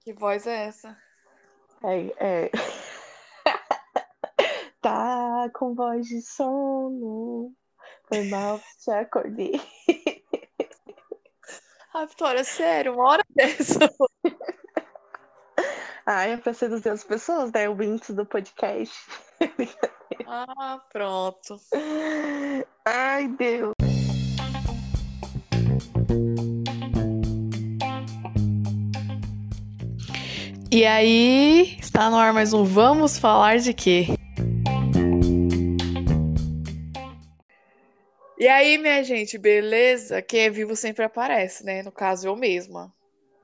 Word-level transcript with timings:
Que 0.00 0.14
voz 0.14 0.46
é 0.46 0.66
essa? 0.66 0.96
É, 1.84 2.46
é. 2.46 2.50
tá 4.80 5.50
com 5.54 5.74
voz 5.74 6.06
de 6.06 6.22
sono. 6.22 7.54
Foi 8.08 8.28
mal, 8.28 8.60
te 8.82 8.90
acordei. 8.90 9.60
Ah, 11.92 12.04
Vitória, 12.04 12.44
sério, 12.44 12.94
uma 12.94 13.10
hora 13.10 13.24
dessa. 13.34 13.80
Ah, 16.06 16.24
é 16.24 16.36
pra 16.36 16.54
seduzir 16.54 16.88
as 16.88 17.04
pessoas, 17.04 17.52
né? 17.52 17.68
Ouvintes 17.68 18.10
do 18.14 18.24
podcast. 18.24 18.96
Ah, 20.26 20.80
pronto. 20.90 21.60
Ai, 22.84 23.28
Deus. 23.28 23.74
E 30.72 30.86
aí, 30.86 31.76
está 31.80 32.08
no 32.08 32.16
ar 32.16 32.32
mais 32.32 32.52
um 32.52 32.62
Vamos 32.62 33.18
Falar 33.18 33.58
de 33.58 33.74
Quê? 33.74 34.06
E 38.38 38.46
aí, 38.46 38.78
minha 38.78 39.02
gente, 39.02 39.36
beleza? 39.36 40.22
Quem 40.22 40.42
é 40.42 40.48
vivo 40.50 40.76
sempre 40.76 41.04
aparece, 41.04 41.64
né? 41.64 41.82
No 41.82 41.90
caso, 41.90 42.28
eu 42.28 42.36
mesma. 42.36 42.94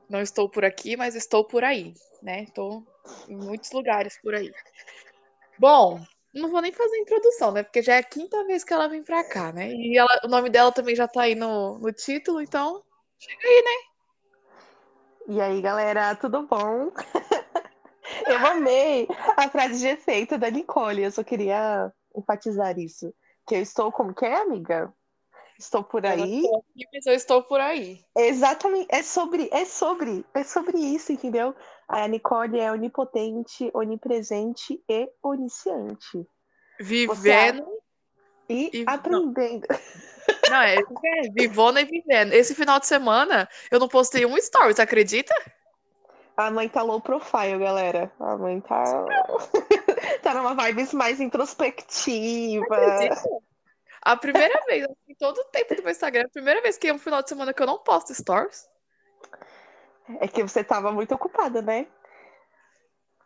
Não 0.08 0.20
estou 0.20 0.48
por 0.48 0.64
aqui, 0.64 0.96
mas 0.96 1.16
estou 1.16 1.44
por 1.44 1.64
aí, 1.64 1.94
né? 2.22 2.44
Estou 2.44 2.86
em 3.28 3.34
muitos 3.34 3.72
lugares 3.72 4.16
por 4.22 4.32
aí. 4.32 4.52
Bom, 5.58 6.00
não 6.32 6.48
vou 6.48 6.62
nem 6.62 6.72
fazer 6.72 6.96
introdução, 6.98 7.50
né? 7.50 7.64
Porque 7.64 7.82
já 7.82 7.96
é 7.96 7.98
a 7.98 8.04
quinta 8.04 8.44
vez 8.46 8.62
que 8.62 8.72
ela 8.72 8.86
vem 8.86 9.02
pra 9.02 9.28
cá, 9.28 9.52
né? 9.52 9.72
E 9.72 9.98
ela, 9.98 10.20
o 10.24 10.28
nome 10.28 10.48
dela 10.48 10.70
também 10.70 10.94
já 10.94 11.08
tá 11.08 11.22
aí 11.22 11.34
no, 11.34 11.76
no 11.76 11.92
título, 11.92 12.40
então 12.40 12.84
chega 13.18 13.48
aí, 13.48 13.62
né? 13.64 13.95
E 15.28 15.40
aí, 15.40 15.60
galera, 15.60 16.14
tudo 16.14 16.46
bom? 16.46 16.92
Eu 18.26 18.46
amei 18.46 19.08
a 19.36 19.48
frase 19.48 19.80
de 19.80 19.88
efeito 19.88 20.38
da 20.38 20.48
Nicole. 20.50 21.02
Eu 21.02 21.10
só 21.10 21.24
queria 21.24 21.92
enfatizar 22.16 22.78
isso. 22.78 23.12
Que 23.46 23.56
eu 23.56 23.60
estou 23.62 23.90
como 23.92 24.14
que 24.14 24.24
é, 24.24 24.36
amiga? 24.36 24.92
Estou 25.58 25.82
por 25.82 26.04
Eu 26.04 26.10
aí. 26.12 26.42
estou 26.42 26.58
aqui, 26.58 26.84
mas 26.92 27.06
eu 27.06 27.14
estou 27.14 27.42
por 27.42 27.60
aí. 27.60 28.00
Exatamente. 28.16 28.88
É 28.90 29.02
sobre, 29.02 29.48
é 29.52 29.64
sobre, 29.64 30.24
é 30.34 30.44
sobre 30.44 30.78
isso, 30.78 31.12
entendeu? 31.12 31.54
A 31.88 32.06
Nicole 32.06 32.60
é 32.60 32.70
onipotente, 32.70 33.70
onipresente 33.74 34.82
e 34.88 35.10
onisciente. 35.22 36.26
Vivendo. 36.78 37.66
E, 38.48 38.70
E- 38.72 38.84
aprendendo. 38.86 39.66
Não, 39.68 39.78
é, 40.52 40.76
é 40.76 41.30
vivona 41.32 41.80
e 41.80 41.84
vivendo. 41.84 42.32
Esse 42.32 42.54
final 42.54 42.78
de 42.78 42.86
semana 42.86 43.48
eu 43.70 43.78
não 43.78 43.88
postei 43.88 44.24
um 44.26 44.36
story, 44.36 44.74
você 44.74 44.82
acredita? 44.82 45.34
A 46.36 46.50
mãe 46.50 46.68
tá 46.68 46.82
low 46.82 47.00
profile, 47.00 47.58
galera. 47.58 48.12
A 48.20 48.36
mãe 48.36 48.60
tá. 48.60 48.84
tá 50.22 50.34
numa 50.34 50.54
vibes 50.54 50.92
mais 50.92 51.20
introspectiva. 51.20 52.66
A 54.02 54.16
primeira 54.16 54.60
vez, 54.66 54.86
em 55.08 55.14
todo 55.14 55.38
o 55.38 55.44
tempo 55.44 55.74
do 55.74 55.82
meu 55.82 55.90
Instagram, 55.90 56.26
a 56.26 56.28
primeira 56.28 56.60
vez 56.60 56.76
que 56.76 56.88
é 56.88 56.92
um 56.92 56.98
final 56.98 57.22
de 57.22 57.28
semana 57.28 57.54
que 57.54 57.62
eu 57.62 57.66
não 57.66 57.78
posto 57.78 58.14
stories, 58.14 58.68
É 60.20 60.28
que 60.28 60.42
você 60.42 60.62
tava 60.62 60.92
muito 60.92 61.14
ocupada, 61.14 61.62
né? 61.62 61.86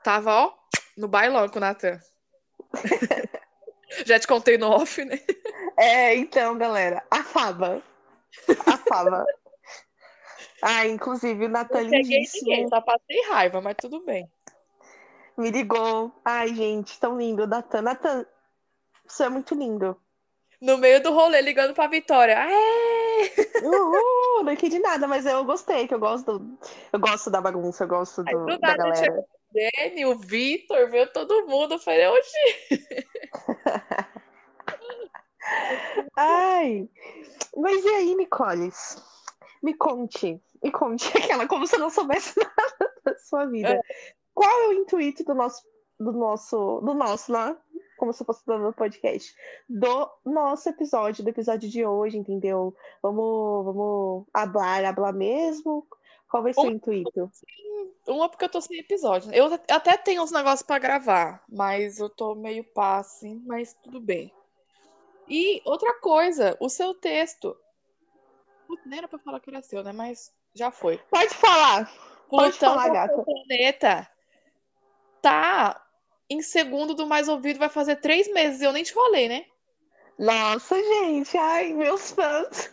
tava, 0.02 0.32
ó, 0.32 0.54
no 0.96 1.08
bailão 1.08 1.48
com 1.48 1.58
o 1.58 1.60
Natan. 1.60 2.00
Já 4.06 4.18
te 4.18 4.26
contei 4.26 4.56
no 4.56 4.68
off, 4.70 5.04
né? 5.04 5.18
É, 5.76 6.14
então, 6.14 6.56
galera, 6.56 7.02
a 7.10 7.22
Faba. 7.22 7.82
A 8.66 8.76
Faba. 8.76 9.24
Ah, 10.62 10.86
inclusive 10.86 11.46
o 11.46 11.48
Não 11.48 11.64
peguei 11.66 12.02
ninguém, 12.34 12.68
só 12.68 12.82
passei 12.82 13.22
raiva, 13.30 13.62
mas 13.62 13.76
tudo 13.78 14.04
bem. 14.04 14.30
me 15.36 15.50
ligou. 15.50 16.12
Ai, 16.22 16.54
gente, 16.54 17.00
tão 17.00 17.16
lindo. 17.16 17.46
Natan, 17.46 17.80
Natan, 17.80 18.26
você 19.06 19.24
é 19.24 19.28
muito 19.30 19.54
lindo. 19.54 19.96
No 20.60 20.76
meio 20.76 21.02
do 21.02 21.12
rolê, 21.12 21.40
ligando 21.40 21.72
pra 21.72 21.86
Vitória. 21.86 22.38
Aê! 22.38 23.32
Uhul, 23.62 24.44
não 24.44 24.52
entendi 24.52 24.78
nada, 24.78 25.08
mas 25.08 25.24
eu 25.24 25.42
gostei, 25.44 25.88
que 25.88 25.94
eu 25.94 25.98
gosto 25.98 26.38
do, 26.38 26.58
eu 26.92 27.00
gosto 27.00 27.30
da 27.30 27.40
bagunça, 27.40 27.84
eu 27.84 27.88
gosto 27.88 28.22
Aí, 28.26 28.34
do, 28.34 28.46
do 28.46 28.58
da 28.58 28.76
galera. 28.76 29.04
chegou 29.04 29.39
Dani, 29.52 30.06
o 30.06 30.18
Vitor, 30.18 30.88
veio 30.90 31.12
todo 31.12 31.46
mundo. 31.46 31.74
Eu 31.74 31.78
falei, 31.78 32.06
oxi. 32.06 32.70
Ai, 36.16 36.88
mas 37.56 37.84
e 37.84 37.88
aí, 37.88 38.14
Nicoles? 38.14 39.02
Me 39.62 39.74
conte, 39.74 40.40
me 40.62 40.70
conte 40.70 41.06
aquela, 41.16 41.46
como 41.46 41.66
se 41.66 41.76
eu 41.76 41.80
não 41.80 41.90
soubesse 41.90 42.34
nada 42.38 42.94
da 43.04 43.14
sua 43.16 43.46
vida. 43.46 43.80
Qual 44.34 44.50
é 44.50 44.68
o 44.68 44.72
intuito 44.72 45.24
do 45.24 45.34
nosso, 45.34 45.62
do 45.98 46.12
nosso, 46.12 46.80
do 46.80 46.94
nosso, 46.94 47.32
né? 47.32 47.56
Como 47.98 48.12
se 48.12 48.22
eu 48.22 48.26
fosse 48.26 48.46
dando 48.46 48.64
no 48.64 48.72
podcast, 48.72 49.34
do 49.68 50.10
nosso 50.24 50.68
episódio, 50.70 51.22
do 51.22 51.28
episódio 51.28 51.68
de 51.68 51.84
hoje, 51.84 52.16
entendeu? 52.16 52.74
Vamos, 53.02 53.64
vamos 53.66 54.26
hablar, 54.32 54.84
hablar 54.84 55.12
mesmo? 55.12 55.86
Qual 56.30 56.44
vai 56.44 56.54
ser 56.54 56.60
o 56.60 56.70
intuito? 56.70 57.30
Uma 58.06 58.28
porque 58.28 58.44
eu 58.44 58.48
tô 58.48 58.60
sem 58.60 58.78
episódio. 58.78 59.32
Eu 59.34 59.52
até 59.68 59.96
tenho 59.96 60.22
uns 60.22 60.30
negócios 60.30 60.62
pra 60.62 60.78
gravar, 60.78 61.42
mas 61.48 61.98
eu 61.98 62.08
tô 62.08 62.34
meio 62.36 62.62
pá, 62.64 62.98
assim, 62.98 63.42
mas 63.44 63.74
tudo 63.82 64.00
bem. 64.00 64.32
E 65.28 65.60
outra 65.64 65.92
coisa, 66.00 66.56
o 66.60 66.68
seu 66.68 66.94
texto. 66.94 67.56
Putz, 68.66 68.86
Nem 68.86 68.98
era 68.98 69.08
pra 69.08 69.18
falar 69.18 69.40
que 69.40 69.50
era 69.50 69.60
seu, 69.60 69.82
né? 69.82 69.92
Mas 69.92 70.32
já 70.54 70.70
foi. 70.70 70.98
Pode 71.10 71.34
falar. 71.34 71.92
Pode 72.28 72.50
Plutão, 72.56 72.74
falar, 72.74 72.88
gata. 72.90 73.24
planeta, 73.24 74.10
tá 75.20 75.84
em 76.28 76.42
segundo 76.42 76.94
do 76.94 77.08
mais 77.08 77.28
ouvido, 77.28 77.58
vai 77.58 77.68
fazer 77.68 77.96
três 77.96 78.32
meses. 78.32 78.62
Eu 78.62 78.72
nem 78.72 78.84
te 78.84 78.92
falei, 78.92 79.28
né? 79.28 79.46
Nossa, 80.16 80.76
gente, 80.76 81.36
ai, 81.36 81.72
meus 81.72 82.12
fãs. 82.12 82.72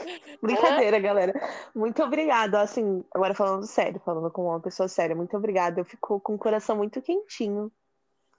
Brincadeira, 0.42 0.98
galera. 0.98 1.32
Muito 1.74 2.02
obrigada. 2.02 2.60
Assim, 2.60 3.04
agora 3.14 3.34
falando 3.34 3.66
sério, 3.66 4.00
falando 4.04 4.30
com 4.30 4.46
uma 4.46 4.60
pessoa 4.60 4.88
séria, 4.88 5.14
muito 5.14 5.36
obrigada. 5.36 5.80
Eu 5.80 5.84
fico 5.84 6.20
com 6.20 6.34
o 6.34 6.38
coração 6.38 6.76
muito 6.76 7.00
quentinho. 7.02 7.70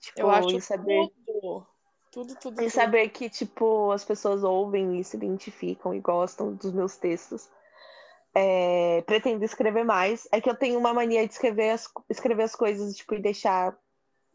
Tipo, 0.00 0.20
Eu 0.20 0.30
acho 0.30 0.56
em 0.56 0.60
saber, 0.60 1.08
tudo. 1.26 1.66
Tudo, 2.10 2.34
tudo, 2.34 2.56
tudo. 2.56 2.70
saber 2.70 3.08
que, 3.08 3.30
tipo, 3.30 3.90
as 3.90 4.04
pessoas 4.04 4.44
ouvem 4.44 4.98
e 4.98 5.04
se 5.04 5.16
identificam 5.16 5.94
e 5.94 6.00
gostam 6.00 6.52
dos 6.54 6.72
meus 6.72 6.96
textos. 6.96 7.48
É, 8.34 9.02
pretendo 9.06 9.44
escrever 9.44 9.84
mais. 9.84 10.28
É 10.32 10.40
que 10.40 10.50
eu 10.50 10.56
tenho 10.56 10.78
uma 10.78 10.92
mania 10.92 11.26
de 11.26 11.32
escrever 11.32 11.70
as, 11.70 11.88
escrever 12.10 12.42
as 12.42 12.56
coisas, 12.56 12.96
tipo, 12.96 13.14
e 13.14 13.20
deixar 13.20 13.76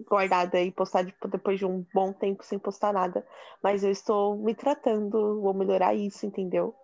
guardada 0.05 0.61
e 0.61 0.71
postar 0.71 1.05
tipo, 1.05 1.27
depois 1.27 1.57
de 1.57 1.65
um 1.65 1.85
bom 1.93 2.13
tempo 2.13 2.43
sem 2.43 2.57
postar 2.59 2.93
nada. 2.93 3.25
Mas 3.61 3.83
eu 3.83 3.91
estou 3.91 4.37
me 4.37 4.53
tratando, 4.55 5.41
vou 5.41 5.53
melhorar 5.53 5.93
isso, 5.93 6.25
entendeu? 6.25 6.75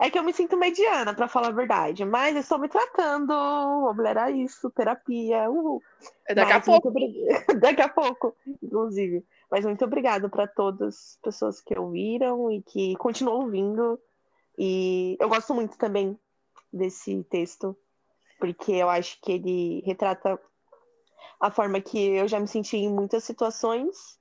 É 0.00 0.08
que 0.08 0.18
eu 0.18 0.22
me 0.22 0.32
sinto 0.32 0.56
mediana, 0.56 1.12
pra 1.12 1.28
falar 1.28 1.48
a 1.48 1.52
verdade, 1.52 2.06
mas 2.06 2.34
eu 2.34 2.40
estou 2.40 2.58
me 2.58 2.70
tratando, 2.70 3.34
vou 3.82 3.94
melhorar 3.94 4.30
isso, 4.30 4.70
terapia, 4.70 5.50
uhul. 5.50 5.82
É 6.26 6.34
daqui 6.34 6.52
a 6.52 6.56
Mas 6.56 6.66
muito 6.68 6.90
pouco. 6.90 6.98
Daqui 7.60 7.82
a 7.82 7.88
pouco, 7.88 8.34
inclusive. 8.62 9.22
Mas 9.50 9.66
muito 9.66 9.84
obrigada 9.84 10.26
para 10.30 10.46
todas 10.46 10.94
as 10.94 11.18
pessoas 11.22 11.60
que 11.60 11.78
ouviram 11.78 12.50
e 12.50 12.62
que 12.62 12.96
continuam 12.96 13.40
ouvindo. 13.42 14.00
E 14.56 15.18
eu 15.20 15.28
gosto 15.28 15.52
muito 15.52 15.76
também 15.76 16.18
desse 16.72 17.22
texto, 17.24 17.76
porque 18.38 18.72
eu 18.72 18.88
acho 18.88 19.20
que 19.20 19.32
ele 19.32 19.82
retrata 19.84 20.40
a 21.38 21.50
forma 21.50 21.78
que 21.78 21.98
eu 21.98 22.26
já 22.26 22.40
me 22.40 22.48
senti 22.48 22.78
em 22.78 22.88
muitas 22.88 23.22
situações. 23.24 24.18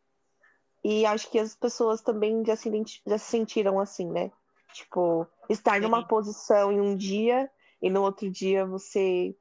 E 0.83 1.05
acho 1.05 1.29
que 1.31 1.39
as 1.39 1.55
pessoas 1.55 2.01
também 2.01 2.43
já 2.45 2.57
se, 2.57 2.69
já 3.07 3.17
se 3.17 3.25
sentiram 3.25 3.79
assim, 3.79 4.09
né? 4.11 4.29
Tipo, 4.73 5.27
estar 5.49 5.81
numa 5.81 6.01
Sim. 6.01 6.07
posição 6.07 6.71
em 6.71 6.79
um 6.79 6.95
dia 6.95 7.49
e 7.81 7.89
no 7.89 8.03
outro 8.03 8.29
dia 8.29 8.65
você 8.65 9.35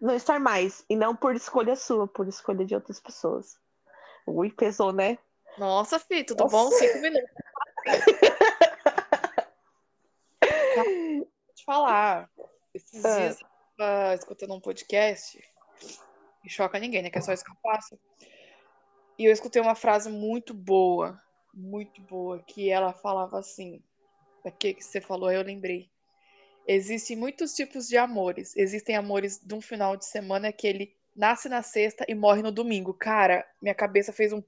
não 0.00 0.14
estar 0.14 0.40
mais. 0.40 0.84
E 0.88 0.96
não 0.96 1.14
por 1.14 1.34
escolha 1.36 1.76
sua, 1.76 2.08
por 2.08 2.26
escolha 2.26 2.64
de 2.64 2.74
outras 2.74 2.98
pessoas. 2.98 3.58
Ui, 4.26 4.50
pesou, 4.50 4.92
né? 4.92 5.18
Nossa, 5.58 5.98
Fih, 5.98 6.24
tudo 6.24 6.44
Nossa. 6.44 6.56
bom? 6.56 6.70
Cinco 6.70 6.98
minutos. 6.98 7.30
Vou 10.74 11.26
te 11.54 11.64
falar. 11.64 12.30
Esses 12.74 13.04
Ah. 13.04 13.18
dias 13.18 13.40
eu 13.40 13.46
tava 13.76 14.14
escutando 14.14 14.54
um 14.54 14.60
podcast. 14.60 15.42
E 16.44 16.50
choca 16.50 16.78
ninguém, 16.78 17.02
né? 17.02 17.10
Que 17.10 17.18
é 17.18 17.20
só 17.20 17.32
isso 17.32 17.44
que 17.44 17.50
eu 17.50 17.56
faço. 17.62 17.98
E 19.18 19.24
eu 19.26 19.32
escutei 19.32 19.60
uma 19.60 19.74
frase 19.74 20.10
muito 20.10 20.54
boa. 20.54 21.20
Muito 21.52 22.00
boa. 22.02 22.42
Que 22.42 22.70
ela 22.70 22.92
falava 22.92 23.38
assim. 23.38 23.82
Aqui 24.44 24.74
que 24.74 24.84
você 24.84 25.00
falou, 25.00 25.30
eu 25.30 25.42
lembrei. 25.42 25.90
Existem 26.66 27.16
muitos 27.16 27.54
tipos 27.54 27.88
de 27.88 27.96
amores. 27.96 28.56
Existem 28.56 28.96
amores 28.96 29.38
de 29.38 29.54
um 29.54 29.60
final 29.60 29.96
de 29.96 30.04
semana 30.04 30.52
que 30.52 30.66
ele 30.66 30.96
nasce 31.14 31.48
na 31.48 31.62
sexta 31.62 32.04
e 32.08 32.14
morre 32.14 32.42
no 32.42 32.52
domingo. 32.52 32.94
Cara, 32.94 33.46
minha 33.60 33.74
cabeça 33.74 34.12
fez 34.12 34.32
um. 34.32 34.42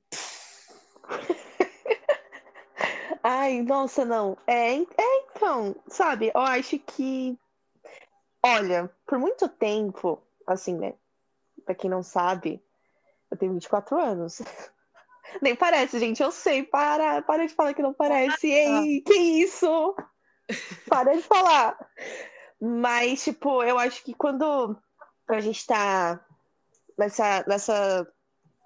Ai, 3.23 3.63
nossa, 3.63 4.05
não. 4.05 4.37
É, 4.47 4.77
é 4.77 4.83
então, 5.31 5.75
sabe? 5.89 6.31
Eu 6.35 6.41
acho 6.41 6.79
que. 6.79 7.39
Olha, 8.43 8.91
por 9.07 9.19
muito 9.19 9.49
tempo 9.49 10.23
assim, 10.47 10.77
né? 10.77 10.95
Pra 11.65 11.75
quem 11.75 11.89
não 11.89 12.03
sabe, 12.03 12.63
eu 13.31 13.37
tenho 13.37 13.55
24 13.55 13.99
anos. 13.99 14.43
Nem 15.41 15.55
parece, 15.55 15.99
gente. 15.99 16.23
Eu 16.23 16.31
sei. 16.31 16.63
Para, 16.63 17.23
para 17.23 17.47
de 17.47 17.55
falar 17.55 17.75
que 17.75 17.83
não 17.83 17.93
parece. 17.93 18.49
Ei, 18.49 19.01
que 19.03 19.15
isso? 19.15 19.95
Para 20.89 21.15
de 21.15 21.23
falar. 21.23 21.77
Mas, 22.61 23.23
tipo, 23.25 23.63
eu 23.63 23.79
acho 23.79 24.03
que 24.03 24.15
quando 24.15 24.77
a 25.29 25.41
gente 25.41 25.67
tá 25.67 26.25
nessa, 26.97 27.45
nessa, 27.47 28.07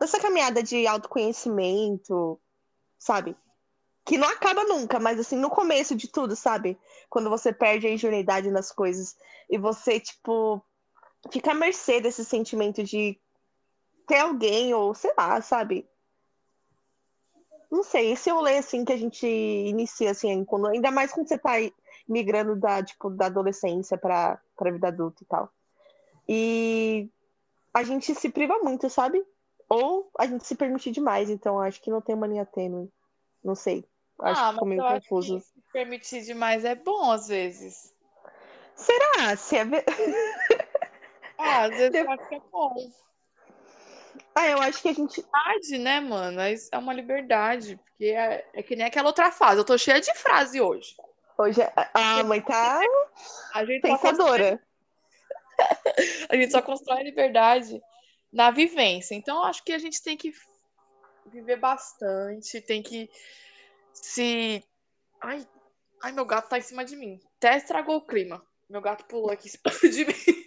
nessa 0.00 0.20
caminhada 0.20 0.62
de 0.62 0.86
autoconhecimento, 0.86 2.40
sabe? 2.98 3.36
Que 4.04 4.16
não 4.16 4.28
acaba 4.28 4.64
nunca, 4.64 4.98
mas 4.98 5.18
assim, 5.18 5.36
no 5.36 5.50
começo 5.50 5.94
de 5.94 6.08
tudo, 6.08 6.34
sabe? 6.34 6.78
Quando 7.10 7.30
você 7.30 7.52
perde 7.52 7.86
a 7.86 7.90
ingenuidade 7.90 8.50
nas 8.50 8.72
coisas 8.72 9.16
e 9.50 9.58
você, 9.58 10.00
tipo, 10.00 10.64
fica 11.30 11.52
à 11.52 11.54
mercê 11.54 12.00
desse 12.00 12.24
sentimento 12.24 12.82
de 12.82 13.18
ter 14.06 14.20
alguém, 14.20 14.72
ou 14.72 14.94
sei 14.94 15.12
lá, 15.16 15.40
sabe? 15.42 15.88
Não 17.70 17.82
sei, 17.82 18.12
esse 18.12 18.30
rolê 18.30 18.58
assim 18.58 18.84
que 18.84 18.92
a 18.92 18.96
gente 18.96 19.26
inicia, 19.26 20.10
assim, 20.10 20.44
quando, 20.44 20.68
ainda 20.68 20.90
mais 20.90 21.12
quando 21.12 21.28
você 21.28 21.38
tá 21.38 21.52
migrando 22.08 22.56
da, 22.56 22.82
tipo, 22.82 23.10
da 23.10 23.26
adolescência 23.26 23.98
pra, 23.98 24.40
pra 24.56 24.70
vida 24.70 24.88
adulta 24.88 25.22
e 25.22 25.26
tal. 25.26 25.52
E 26.26 27.08
a 27.74 27.82
gente 27.82 28.14
se 28.14 28.30
priva 28.30 28.58
muito, 28.60 28.88
sabe? 28.88 29.24
Ou 29.68 30.10
a 30.18 30.26
gente 30.26 30.46
se 30.46 30.54
permite 30.54 30.90
demais, 30.90 31.28
então 31.28 31.60
acho 31.60 31.80
que 31.82 31.90
não 31.90 32.00
tem 32.00 32.16
mania 32.16 32.46
tênue. 32.46 32.90
Não 33.44 33.54
sei. 33.54 33.84
Acho 34.18 34.40
ah, 34.40 34.46
que 34.46 34.52
ficou 34.54 34.68
meio 34.68 34.82
confuso. 34.82 35.40
se 35.40 35.52
permitir 35.72 36.22
demais 36.22 36.64
é 36.64 36.74
bom 36.74 37.10
às 37.10 37.28
vezes. 37.28 37.94
Será? 38.74 39.36
Se 39.36 39.56
é... 39.58 39.62
ah, 41.38 41.64
às 41.64 41.76
vezes 41.76 41.94
eu 41.94 42.10
acho 42.10 42.28
que 42.28 42.34
é 42.34 42.40
bom. 42.50 42.74
Ah, 44.38 44.48
eu 44.48 44.58
acho 44.58 44.82
que 44.82 44.88
a 44.88 44.92
gente. 44.92 45.16
Liberdade, 45.16 45.78
né, 45.78 45.98
mano? 45.98 46.40
É 46.40 46.78
uma 46.78 46.92
liberdade. 46.92 47.76
Porque 47.76 48.04
é, 48.04 48.48
é 48.54 48.62
que 48.62 48.76
nem 48.76 48.86
aquela 48.86 49.08
outra 49.08 49.32
frase. 49.32 49.58
Eu 49.58 49.64
tô 49.64 49.76
cheia 49.76 50.00
de 50.00 50.14
frase 50.14 50.60
hoje. 50.60 50.94
Hoje 51.36 51.60
é, 51.60 51.72
a 51.92 52.22
mãe 52.22 52.40
tá 52.40 52.80
a 53.52 53.64
gente 53.64 53.82
pensadora. 53.82 54.60
Constrói... 55.58 56.26
a 56.30 56.36
gente 56.36 56.52
só 56.52 56.62
constrói 56.62 57.00
a 57.00 57.02
liberdade 57.02 57.82
na 58.32 58.52
vivência. 58.52 59.16
Então, 59.16 59.42
acho 59.42 59.64
que 59.64 59.72
a 59.72 59.78
gente 59.78 60.00
tem 60.00 60.16
que 60.16 60.32
viver 61.26 61.56
bastante, 61.56 62.60
tem 62.60 62.80
que 62.80 63.10
se. 63.92 64.62
Ai, 65.20 65.44
ai, 66.00 66.12
meu 66.12 66.24
gato 66.24 66.48
tá 66.48 66.58
em 66.58 66.62
cima 66.62 66.84
de 66.84 66.94
mim. 66.94 67.20
Até 67.38 67.56
estragou 67.56 67.96
o 67.96 68.06
clima. 68.06 68.40
Meu 68.70 68.80
gato 68.80 69.04
pulou 69.06 69.32
aqui 69.32 69.48
em 69.48 69.50
cima 69.50 69.92
de 69.92 70.04
mim. 70.04 70.44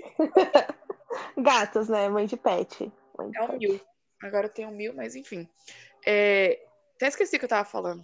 Gatos, 1.44 1.90
né? 1.90 2.08
Mãe 2.08 2.26
de 2.26 2.38
pet. 2.38 2.90
De 3.19 3.38
é 3.38 3.44
um 3.44 3.58
mil. 3.58 3.81
Agora 4.22 4.48
eu 4.48 4.54
tenho 4.54 4.69
um 4.69 4.75
mil, 4.75 4.94
mas 4.94 5.16
enfim. 5.16 5.48
É... 6.06 6.63
Até 6.96 7.08
esqueci 7.08 7.36
o 7.36 7.40
que 7.40 7.46
eu 7.46 7.50
tava 7.50 7.68
falando. 7.68 8.04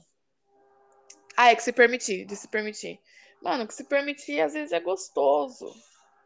Ah, 1.36 1.52
é 1.52 1.56
que 1.56 1.62
se 1.62 1.72
permitir, 1.72 2.26
de 2.26 2.36
se 2.36 2.48
permitir. 2.48 3.00
Mano, 3.42 3.68
que 3.68 3.74
se 3.74 3.84
permitir 3.84 4.42
às 4.42 4.54
vezes 4.54 4.72
é 4.72 4.80
gostoso. 4.80 5.72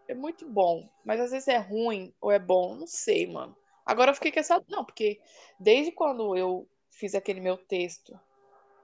É 0.07 0.13
muito 0.13 0.47
bom. 0.47 0.89
Mas 1.03 1.19
às 1.19 1.31
vezes 1.31 1.47
é 1.47 1.57
ruim 1.57 2.13
ou 2.21 2.31
é 2.31 2.39
bom. 2.39 2.75
Não 2.75 2.87
sei, 2.87 3.27
mano. 3.27 3.55
Agora 3.85 4.11
eu 4.11 4.15
fiquei 4.15 4.31
com 4.31 4.39
essa. 4.39 4.63
Não, 4.69 4.85
porque 4.85 5.19
desde 5.59 5.91
quando 5.91 6.35
eu 6.37 6.67
fiz 6.89 7.13
aquele 7.13 7.41
meu 7.41 7.57
texto, 7.57 8.17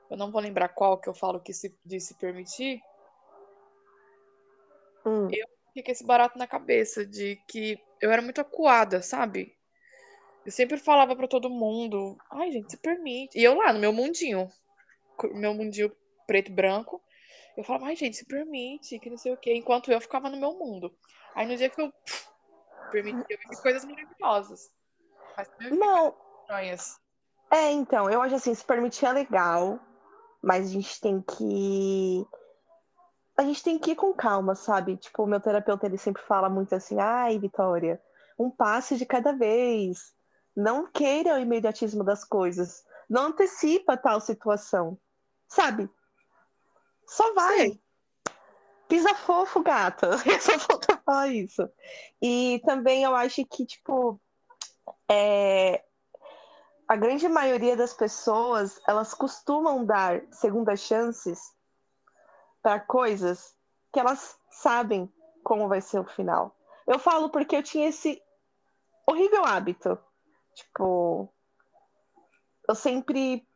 eu 0.09 0.17
não 0.17 0.31
vou 0.31 0.41
lembrar 0.41 0.69
qual 0.69 0.99
que 0.99 1.07
eu 1.07 1.13
falo 1.13 1.39
que 1.39 1.53
se, 1.53 1.77
de 1.85 1.99
se 1.99 2.15
permitir. 2.15 2.81
Hum. 5.05 5.29
Eu 5.31 5.47
fiquei 5.67 5.83
com 5.83 5.91
esse 5.91 6.05
barato 6.05 6.37
na 6.37 6.47
cabeça 6.47 7.05
de 7.05 7.37
que 7.47 7.79
eu 8.01 8.11
era 8.11 8.21
muito 8.21 8.41
acuada, 8.41 9.01
sabe? 9.01 9.56
Eu 10.47 10.51
sempre 10.53 10.77
falava 10.77 11.13
para 11.13 11.27
todo 11.27 11.49
mundo, 11.49 12.17
ai, 12.31 12.49
gente, 12.53 12.71
se 12.71 12.77
permite. 12.77 13.37
E 13.37 13.43
eu 13.43 13.55
lá 13.55 13.73
no 13.73 13.79
meu 13.79 13.91
mundinho, 13.91 14.49
meu 15.33 15.53
mundinho 15.53 15.93
preto 16.25 16.49
e 16.49 16.53
branco. 16.53 17.03
Eu 17.57 17.65
falava, 17.65 17.87
ai, 17.87 17.97
gente, 17.97 18.15
se 18.15 18.25
permite, 18.25 18.97
que 18.97 19.09
não 19.09 19.17
sei 19.17 19.33
o 19.33 19.37
quê, 19.37 19.53
enquanto 19.53 19.91
eu 19.91 19.99
ficava 19.99 20.29
no 20.29 20.39
meu 20.39 20.53
mundo. 20.53 20.95
Aí 21.35 21.45
no 21.45 21.57
dia 21.57 21.69
que 21.69 21.81
eu 21.81 21.91
pff, 21.91 22.29
permiti, 22.93 23.25
eu 23.29 23.37
vi 23.37 23.61
coisas 23.61 23.83
maravilhosas. 23.83 24.71
Mas 25.35 25.49
não. 25.77 26.15
Estranhas. 26.43 26.97
É, 27.51 27.69
então, 27.71 28.09
eu 28.09 28.21
acho 28.21 28.35
assim, 28.35 28.55
se 28.55 28.63
permitir 28.63 29.05
é 29.05 29.11
legal, 29.11 29.77
mas 30.41 30.67
a 30.67 30.71
gente 30.71 31.01
tem 31.01 31.21
que. 31.21 32.25
A 33.35 33.43
gente 33.43 33.61
tem 33.61 33.77
que 33.77 33.91
ir 33.91 33.95
com 33.97 34.13
calma, 34.13 34.55
sabe? 34.55 34.95
Tipo, 34.95 35.23
o 35.23 35.27
meu 35.27 35.41
terapeuta 35.41 35.87
ele 35.87 35.97
sempre 35.97 36.21
fala 36.21 36.47
muito 36.47 36.73
assim, 36.73 36.97
ai, 37.01 37.37
Vitória, 37.37 38.01
um 38.39 38.49
passo 38.49 38.95
de 38.95 39.05
cada 39.05 39.33
vez. 39.33 40.15
Não 40.57 40.87
queira 40.87 41.35
o 41.35 41.39
imediatismo 41.39 42.03
das 42.03 42.23
coisas. 42.23 42.83
Não 43.07 43.27
antecipa 43.27 43.95
tal 43.95 44.19
situação. 44.19 44.97
Sabe? 45.47 45.87
Só 47.05 47.31
vai. 47.35 47.69
Sim. 47.69 47.79
Pisa 48.87 49.13
fofo, 49.13 49.61
gata. 49.61 50.09
Eu 50.25 50.41
só 50.41 50.57
falta 50.57 50.97
falar 51.05 51.27
isso. 51.27 51.69
E 52.19 52.59
também 52.65 53.03
eu 53.03 53.15
acho 53.15 53.45
que, 53.45 53.67
tipo, 53.67 54.19
é... 55.07 55.83
a 56.87 56.95
grande 56.95 57.29
maioria 57.29 57.77
das 57.77 57.93
pessoas, 57.93 58.81
elas 58.87 59.13
costumam 59.13 59.85
dar 59.85 60.23
segundas 60.31 60.79
chances 60.79 61.53
para 62.63 62.79
coisas 62.79 63.55
que 63.93 63.99
elas 63.99 64.39
sabem 64.49 65.07
como 65.43 65.67
vai 65.67 65.81
ser 65.81 65.99
o 65.99 66.03
final. 66.03 66.57
Eu 66.87 66.97
falo 66.97 67.29
porque 67.29 67.55
eu 67.55 67.61
tinha 67.61 67.89
esse 67.89 68.19
horrível 69.05 69.45
hábito. 69.45 69.99
Tipo, 70.57 71.31
eu 72.67 72.73
sempre, 72.73 73.47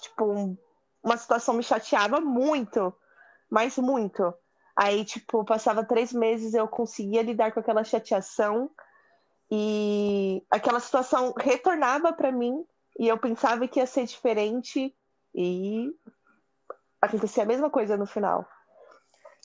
tipo, 0.00 0.58
uma 1.00 1.16
situação 1.16 1.54
me 1.54 1.62
chateava 1.62 2.20
muito, 2.20 2.92
mas 3.48 3.78
muito. 3.78 4.34
Aí, 4.74 5.04
tipo, 5.04 5.44
passava 5.44 5.84
três 5.84 6.12
meses, 6.12 6.52
eu 6.52 6.66
conseguia 6.66 7.22
lidar 7.22 7.52
com 7.52 7.60
aquela 7.60 7.84
chateação 7.84 8.68
e 9.48 10.44
aquela 10.50 10.80
situação 10.80 11.32
retornava 11.38 12.12
para 12.12 12.32
mim 12.32 12.66
e 12.98 13.06
eu 13.06 13.16
pensava 13.16 13.68
que 13.68 13.78
ia 13.78 13.86
ser 13.86 14.04
diferente 14.04 14.92
e 15.32 15.94
acontecia 17.00 17.44
a 17.44 17.46
mesma 17.46 17.70
coisa 17.70 17.96
no 17.96 18.06
final. 18.06 18.44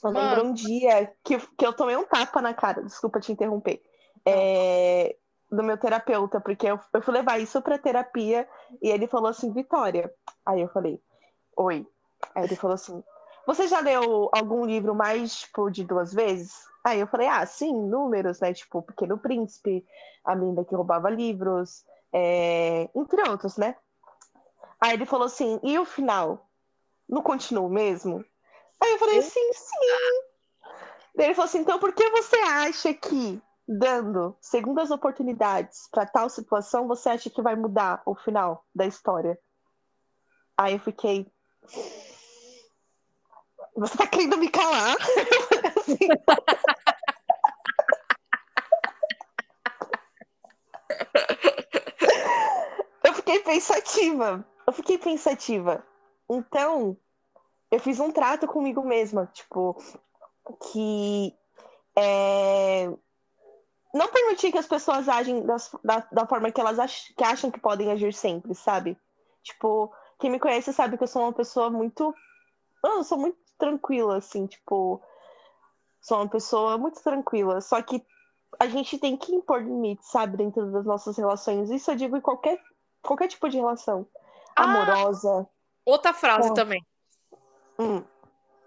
Eu 0.04 0.12
Mano. 0.12 0.28
lembro 0.28 0.46
um 0.48 0.54
dia 0.54 1.13
que, 1.24 1.38
que 1.38 1.66
eu 1.66 1.74
tomei 1.74 1.96
um 1.96 2.06
tapa 2.06 2.42
na 2.42 2.54
cara, 2.54 2.81
desculpa 2.84 3.19
te 3.19 3.31
interromper, 3.31 3.83
é, 4.26 5.16
do 5.52 5.64
meu 5.64 5.78
terapeuta, 5.78 6.42
porque 6.42 6.68
eu, 6.68 6.80
eu 6.94 7.02
fui 7.02 7.14
levar 7.14 7.40
isso 7.40 7.61
pra 7.61 7.78
terapia 7.78 8.47
e 8.81 8.90
ele 8.90 9.07
falou 9.07 9.30
assim, 9.30 9.54
Vitória. 9.54 10.14
Aí 10.45 10.61
eu 10.61 10.69
falei, 10.69 11.02
Oi. 11.57 11.87
Aí 12.33 12.44
ele 12.44 12.56
falou 12.56 12.75
assim: 12.75 13.04
Você 13.45 13.68
já 13.68 13.80
leu 13.80 14.30
algum 14.33 14.66
livro 14.66 14.94
mais, 14.94 15.40
tipo, 15.42 15.69
de 15.69 15.83
duas 15.83 16.14
vezes? 16.14 16.54
Aí 16.83 16.99
eu 16.99 17.07
falei: 17.07 17.28
Ah, 17.28 17.45
sim, 17.45 17.73
números, 17.73 18.40
né? 18.40 18.54
Tipo, 18.54 18.81
Pequeno 18.81 19.18
Príncipe, 19.18 19.85
A 20.23 20.35
Menina 20.35 20.66
que 20.66 20.75
Roubava 20.75 21.09
Livros, 21.09 21.85
é... 22.11 22.90
entre 22.95 23.30
outros, 23.30 23.57
né? 23.57 23.75
Aí 24.80 24.94
ele 24.94 25.06
falou 25.06 25.28
assim: 25.28 25.59
E 25.64 25.78
o 25.80 25.85
final? 25.85 26.47
Não 27.07 27.21
continua 27.21 27.69
mesmo? 27.69 28.23
Aí 28.81 28.92
eu 28.92 28.99
falei: 28.99 29.21
Sim, 29.21 29.54
sim. 29.54 29.75
Daí 31.16 31.28
ele 31.28 31.35
falou 31.35 31.47
assim: 31.47 31.59
Então 31.59 31.80
por 31.80 31.94
que 31.94 32.09
você 32.09 32.35
acha 32.37 32.94
que 32.94 33.42
dando 33.68 34.38
segundas 34.40 34.92
oportunidades 34.92 35.88
para 35.92 36.06
tal 36.06 36.30
situação, 36.30 36.88
você 36.88 37.10
acha 37.10 37.30
que 37.30 37.42
vai 37.42 37.56
mudar 37.56 38.02
o 38.06 38.16
final 38.16 38.66
da 38.74 38.86
história? 38.86 39.40
Aí 40.57 40.74
eu 40.74 40.80
fiquei, 40.80 41.31
você 43.76 43.98
tá 43.98 44.07
querendo 44.07 44.38
me 44.38 44.50
calar? 44.50 44.95
eu 53.04 53.14
fiquei 53.14 53.40
pensativa. 53.40 54.45
Eu 54.66 54.74
fiquei 54.74 54.98
pensativa. 54.98 55.86
Então, 56.30 56.98
eu 57.69 57.80
fiz 57.80 58.00
um 58.00 58.12
trato 58.12 58.48
comigo 58.48 58.84
mesma, 58.84 59.30
tipo, 59.34 59.78
que 60.72 61.34
é, 61.98 62.90
não 63.95 64.09
permitir 64.09 64.52
que 64.52 64.57
as 64.57 64.68
pessoas 64.68 65.07
agem 65.07 65.45
das, 65.45 65.73
da, 65.81 66.06
da 66.11 66.28
forma 66.28 66.52
que 66.52 66.59
elas 66.59 66.78
ach, 66.78 67.14
que 67.16 67.23
acham 67.23 67.49
que 67.49 67.61
podem 67.61 67.90
agir 67.94 68.14
sempre, 68.14 68.54
sabe? 68.54 68.97
Tipo, 69.42 69.90
quem 70.19 70.30
me 70.30 70.37
conhece 70.37 70.73
sabe 70.73 70.97
que 70.97 71.04
eu 71.04 71.07
sou 71.07 71.21
uma 71.21 71.31
pessoa 71.31 71.69
muito. 71.69 72.14
Eu 72.83 73.06
sou 73.06 73.18
muito 73.18 73.37
tranquila, 73.57 74.18
assim, 74.18 74.47
tipo. 74.47 75.02
Sou 76.02 76.18
uma 76.18 76.28
pessoa 76.28 76.78
muito 76.78 77.02
tranquila. 77.02 77.61
Só 77.61 77.81
que 77.81 78.06
a 78.59 78.68
gente 78.68 78.99
tem 78.99 79.16
que 79.16 79.33
impor 79.33 79.64
limites, 79.64 80.11
sabe, 80.11 80.35
dentro 80.35 80.69
das 80.73 80.85
nossas 80.85 81.18
relações. 81.18 81.71
Isso 81.71 81.90
eu 81.90 81.95
digo 81.95 82.18
em 82.18 82.21
qualquer, 82.21 82.61
qualquer 83.02 83.30
tipo 83.30 83.47
de 83.47 83.57
relação. 83.57 84.06
Ah, 84.57 84.64
Amorosa. 84.64 85.47
Outra 85.85 86.14
frase 86.14 86.49
Bom. 86.49 86.54
também. 86.54 86.85
Hum. 87.80 88.04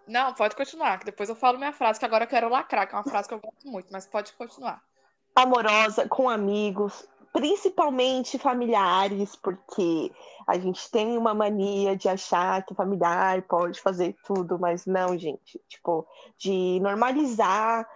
Não, 0.06 0.32
pode 0.32 0.56
continuar, 0.56 0.98
que 0.98 1.04
depois 1.04 1.28
eu 1.28 1.36
falo 1.36 1.58
minha 1.58 1.72
frase, 1.72 2.00
que 2.00 2.06
agora 2.06 2.24
eu 2.24 2.28
quero 2.28 2.48
lacrar, 2.48 2.88
que 2.88 2.94
é 2.94 2.98
uma 2.98 3.04
frase 3.04 3.28
que 3.28 3.34
eu 3.34 3.40
gosto 3.40 3.68
muito, 3.68 3.92
mas 3.92 4.06
pode 4.06 4.32
continuar. 4.32 4.82
Amorosa 5.42 6.08
com 6.08 6.28
amigos, 6.28 7.06
principalmente 7.32 8.38
familiares, 8.38 9.36
porque 9.36 10.12
a 10.46 10.58
gente 10.58 10.90
tem 10.90 11.16
uma 11.16 11.34
mania 11.34 11.96
de 11.96 12.08
achar 12.08 12.64
que 12.64 12.74
familiar 12.74 13.42
pode 13.42 13.80
fazer 13.80 14.16
tudo, 14.24 14.58
mas 14.58 14.86
não, 14.86 15.16
gente. 15.16 15.60
Tipo, 15.68 16.06
de 16.38 16.80
normalizar 16.80 17.88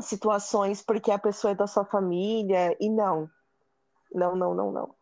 situações 0.00 0.82
porque 0.82 1.10
a 1.10 1.18
pessoa 1.18 1.52
é 1.52 1.54
da 1.54 1.66
sua 1.66 1.84
família 1.84 2.76
e 2.80 2.88
não. 2.88 3.28
Não, 4.12 4.34
não, 4.34 4.54
não, 4.54 4.72
não. 4.72 4.94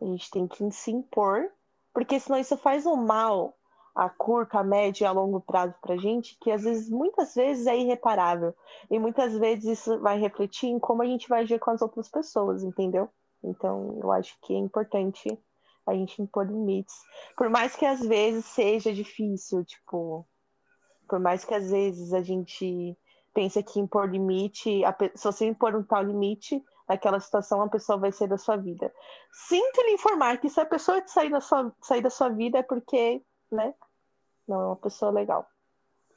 A 0.00 0.04
gente 0.04 0.30
tem 0.30 0.46
que 0.46 0.70
se 0.70 0.90
impor, 0.90 1.48
porque 1.92 2.18
senão 2.18 2.38
isso 2.38 2.56
faz 2.56 2.86
um 2.86 2.96
mal 2.96 3.54
a 3.94 4.08
curto, 4.08 4.56
a 4.56 4.62
médio 4.62 5.04
e 5.04 5.06
a 5.06 5.12
longo 5.12 5.40
prazo 5.40 5.74
pra 5.82 5.96
gente, 5.96 6.36
que 6.40 6.50
às 6.50 6.62
vezes, 6.62 6.88
muitas 6.88 7.34
vezes 7.34 7.66
é 7.66 7.76
irreparável. 7.76 8.54
E 8.90 8.98
muitas 8.98 9.36
vezes 9.38 9.78
isso 9.78 9.98
vai 10.00 10.18
refletir 10.18 10.68
em 10.68 10.78
como 10.78 11.02
a 11.02 11.06
gente 11.06 11.28
vai 11.28 11.42
agir 11.42 11.58
com 11.58 11.70
as 11.70 11.82
outras 11.82 12.08
pessoas, 12.08 12.62
entendeu? 12.62 13.08
Então, 13.44 13.98
eu 14.02 14.10
acho 14.12 14.36
que 14.42 14.54
é 14.54 14.58
importante 14.58 15.38
a 15.86 15.94
gente 15.94 16.22
impor 16.22 16.46
limites. 16.46 16.94
Por 17.36 17.50
mais 17.50 17.74
que 17.74 17.84
às 17.84 18.00
vezes 18.00 18.44
seja 18.44 18.92
difícil, 18.92 19.64
tipo, 19.64 20.26
por 21.08 21.18
mais 21.18 21.44
que 21.44 21.54
às 21.54 21.70
vezes 21.70 22.12
a 22.12 22.22
gente 22.22 22.96
pense 23.34 23.62
que 23.62 23.80
impor 23.80 24.08
limite, 24.08 24.82
se 25.14 25.24
você 25.24 25.46
impor 25.46 25.74
um 25.74 25.82
tal 25.82 26.02
limite, 26.02 26.62
naquela 26.88 27.18
situação 27.20 27.62
a 27.62 27.68
pessoa 27.68 27.98
vai 27.98 28.12
sair 28.12 28.28
da 28.28 28.38
sua 28.38 28.56
vida. 28.56 28.92
Sinto 29.32 29.82
lhe 29.82 29.92
informar 29.92 30.38
que 30.38 30.48
se 30.48 30.60
a 30.60 30.66
pessoa 30.66 31.02
sair 31.06 31.30
da 31.30 31.40
sua, 31.40 31.74
sair 31.80 32.02
da 32.02 32.10
sua 32.10 32.28
vida 32.28 32.58
é 32.58 32.62
porque, 32.62 33.22
né, 33.54 33.74
não 34.46 34.60
é 34.60 34.66
uma 34.66 34.76
pessoa 34.76 35.10
legal. 35.10 35.48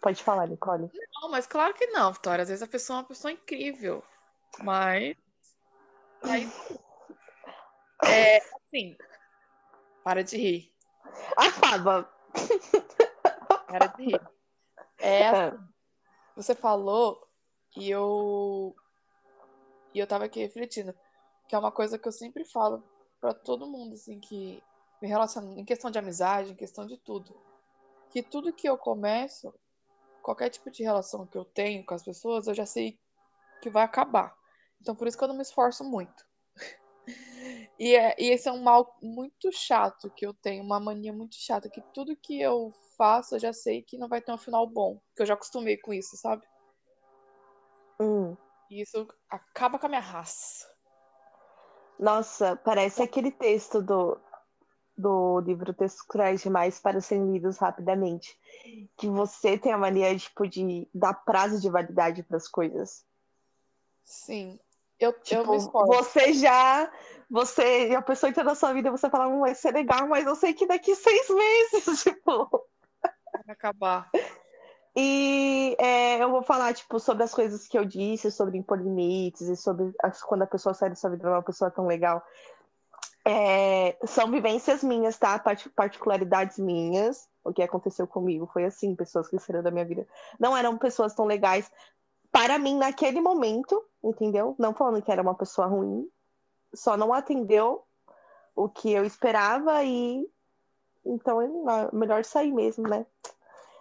Pode 0.02 0.24
falar, 0.24 0.48
Nicole. 0.48 0.92
Não, 1.22 1.32
mas 1.32 1.48
claro 1.48 1.74
que 1.74 1.88
não, 1.88 2.14
Vitória. 2.14 2.44
Às 2.44 2.50
vezes 2.50 2.62
a 2.62 2.68
pessoa 2.68 2.98
é 2.98 3.02
uma 3.02 3.08
pessoa 3.08 3.32
incrível. 3.32 4.04
Mas. 4.62 5.16
Aí... 6.24 6.48
É, 8.04 8.38
assim, 8.38 8.96
para 10.04 10.24
de 10.24 10.38
rir. 10.38 10.74
Afaba. 11.36 12.08
Para 13.68 13.88
de 13.88 14.06
rir. 14.06 14.22
É, 15.00 15.22
é, 15.22 15.28
assim, 15.28 15.58
você 16.36 16.54
falou 16.54 17.28
e 17.76 17.90
eu 17.90 18.76
e 19.94 20.00
eu 20.00 20.08
tava 20.08 20.26
aqui 20.26 20.40
refletindo 20.40 20.94
que 21.48 21.56
é 21.56 21.58
uma 21.58 21.72
coisa 21.72 21.98
que 21.98 22.08
eu 22.08 22.12
sempre 22.12 22.46
falo 22.46 22.84
para 23.20 23.34
todo 23.34 23.68
mundo 23.68 23.94
assim 23.94 24.20
que 24.20 24.64
me 25.06 25.10
relaciona 25.10 25.60
em 25.60 25.64
questão 25.64 25.92
de 25.92 26.00
amizade, 26.00 26.52
em 26.52 26.56
questão 26.56 26.84
de 26.84 26.98
tudo, 26.98 27.40
que 28.10 28.24
tudo 28.24 28.52
que 28.52 28.68
eu 28.68 28.76
começo, 28.76 29.54
qualquer 30.24 30.50
tipo 30.50 30.72
de 30.72 30.82
relação 30.82 31.28
que 31.28 31.38
eu 31.38 31.46
tenho 31.46 31.86
com 31.86 31.94
as 31.94 32.04
pessoas, 32.04 32.48
eu 32.48 32.56
já 32.56 32.66
sei 32.66 33.00
que 33.62 33.70
vai 33.70 33.84
acabar. 33.84 34.36
Então 34.82 34.96
por 34.96 35.08
isso 35.08 35.16
que 35.16 35.24
eu 35.24 35.28
não 35.28 35.36
me 35.36 35.44
esforço 35.44 35.84
muito. 35.84 36.26
E, 37.78 37.94
é, 37.94 38.16
e 38.18 38.30
esse 38.30 38.48
é 38.48 38.52
um 38.52 38.64
mal 38.64 38.98
muito 39.02 39.52
chato 39.52 40.10
que 40.10 40.26
eu 40.26 40.34
tenho, 40.34 40.64
uma 40.64 40.80
mania 40.80 41.12
muito 41.12 41.36
chata, 41.36 41.70
que 41.70 41.82
tudo 41.94 42.16
que 42.16 42.40
eu 42.42 42.72
faço 42.98 43.36
eu 43.36 43.40
já 43.40 43.52
sei 43.52 43.84
que 43.84 43.98
não 43.98 44.08
vai 44.08 44.22
ter 44.22 44.32
um 44.32 44.38
final 44.38 44.66
bom. 44.66 45.00
Que 45.14 45.22
eu 45.22 45.26
já 45.26 45.34
acostumei 45.34 45.78
com 45.78 45.94
isso, 45.94 46.16
sabe? 46.16 46.48
Hum. 48.00 48.36
E 48.72 48.82
isso 48.82 49.06
acaba 49.30 49.78
com 49.78 49.86
a 49.86 49.90
minha 49.90 50.02
raça. 50.02 50.66
Nossa, 52.00 52.56
parece 52.56 53.04
aquele 53.04 53.32
texto 53.32 53.82
do, 53.82 54.18
do 54.98 55.40
livro 55.40 55.74
Textos 55.74 56.02
Cruéis 56.02 56.42
Demais 56.42 56.80
para 56.80 57.02
serem 57.02 57.32
lidos 57.32 57.58
rapidamente. 57.58 58.38
Que 58.98 59.08
você 59.08 59.58
tem 59.58 59.72
a 59.72 59.78
mania 59.78 60.18
tipo, 60.18 60.48
de 60.48 60.88
dar 60.94 61.14
prazo 61.14 61.62
de 61.62 61.70
validade 61.70 62.24
para 62.24 62.38
as 62.38 62.48
coisas. 62.48 63.06
Sim. 64.04 64.60
Eu, 65.00 65.12
tipo, 65.14 65.42
eu 65.42 65.48
me 65.48 65.58
esforço. 65.58 65.92
Você 65.92 66.34
já 66.34 66.90
você, 67.30 67.94
a 67.98 68.02
pessoa 68.02 68.30
entra 68.30 68.44
na 68.44 68.56
sua 68.56 68.74
vida, 68.74 68.92
você 68.92 69.10
fala, 69.10 69.30
não 69.30 69.42
vai 69.42 69.56
ser 69.56 69.72
legal, 69.72 70.08
mas 70.08 70.26
eu 70.26 70.36
sei 70.36 70.54
que 70.54 70.68
daqui 70.68 70.96
seis 70.96 71.28
meses, 71.30 72.04
tipo. 72.04 72.68
Vai 73.02 73.56
acabar. 73.56 74.10
E 74.96 75.76
é, 75.78 76.24
eu 76.24 76.30
vou 76.30 76.42
falar, 76.42 76.74
tipo, 76.74 77.00
sobre 77.00 77.24
as 77.24 77.34
coisas 77.34 77.68
que 77.68 77.78
eu 77.78 77.84
disse, 77.84 78.32
sobre 78.32 78.58
impor 78.58 78.80
limites 78.80 79.42
e 79.42 79.56
sobre 79.56 79.94
as, 80.02 80.24
quando 80.24 80.44
a 80.44 80.48
pessoa 80.48 80.74
sai 80.74 80.90
da 80.90 80.96
sua 80.96 81.10
vida 81.10 81.24
não 81.24 81.34
é 81.34 81.38
uma 81.38 81.44
pessoa 81.44 81.70
tão 81.70 81.86
legal. 81.86 82.24
É, 83.28 83.98
são 84.06 84.30
vivências 84.30 84.84
minhas, 84.84 85.18
tá? 85.18 85.42
Particularidades 85.76 86.60
minhas. 86.60 87.28
O 87.44 87.52
que 87.52 87.64
aconteceu 87.64 88.08
comigo 88.08 88.50
foi 88.54 88.66
assim, 88.66 88.96
pessoas 88.96 89.28
que 89.28 89.40
saíram 89.40 89.64
da 89.64 89.72
minha 89.72 89.86
vida 89.86 90.08
não 90.40 90.56
eram 90.56 90.78
pessoas 90.78 91.14
tão 91.14 91.26
legais 91.26 91.72
para 92.32 92.60
mim 92.60 92.78
naquele 92.78 93.22
momento, 93.22 93.84
entendeu? 94.04 94.56
Não 94.60 94.74
falando 94.74 95.02
que 95.02 95.12
era 95.12 95.22
uma 95.22 95.36
pessoa 95.36 95.68
ruim, 95.68 96.08
só 96.74 96.98
não 96.98 97.14
atendeu 97.14 97.84
o 98.56 98.68
que 98.70 98.92
eu 98.92 99.06
esperava 99.06 99.84
e 99.84 100.28
então 101.06 101.42
é 101.42 101.48
melhor 101.94 102.24
sair 102.26 102.52
mesmo, 102.52 102.88
né? 102.88 103.06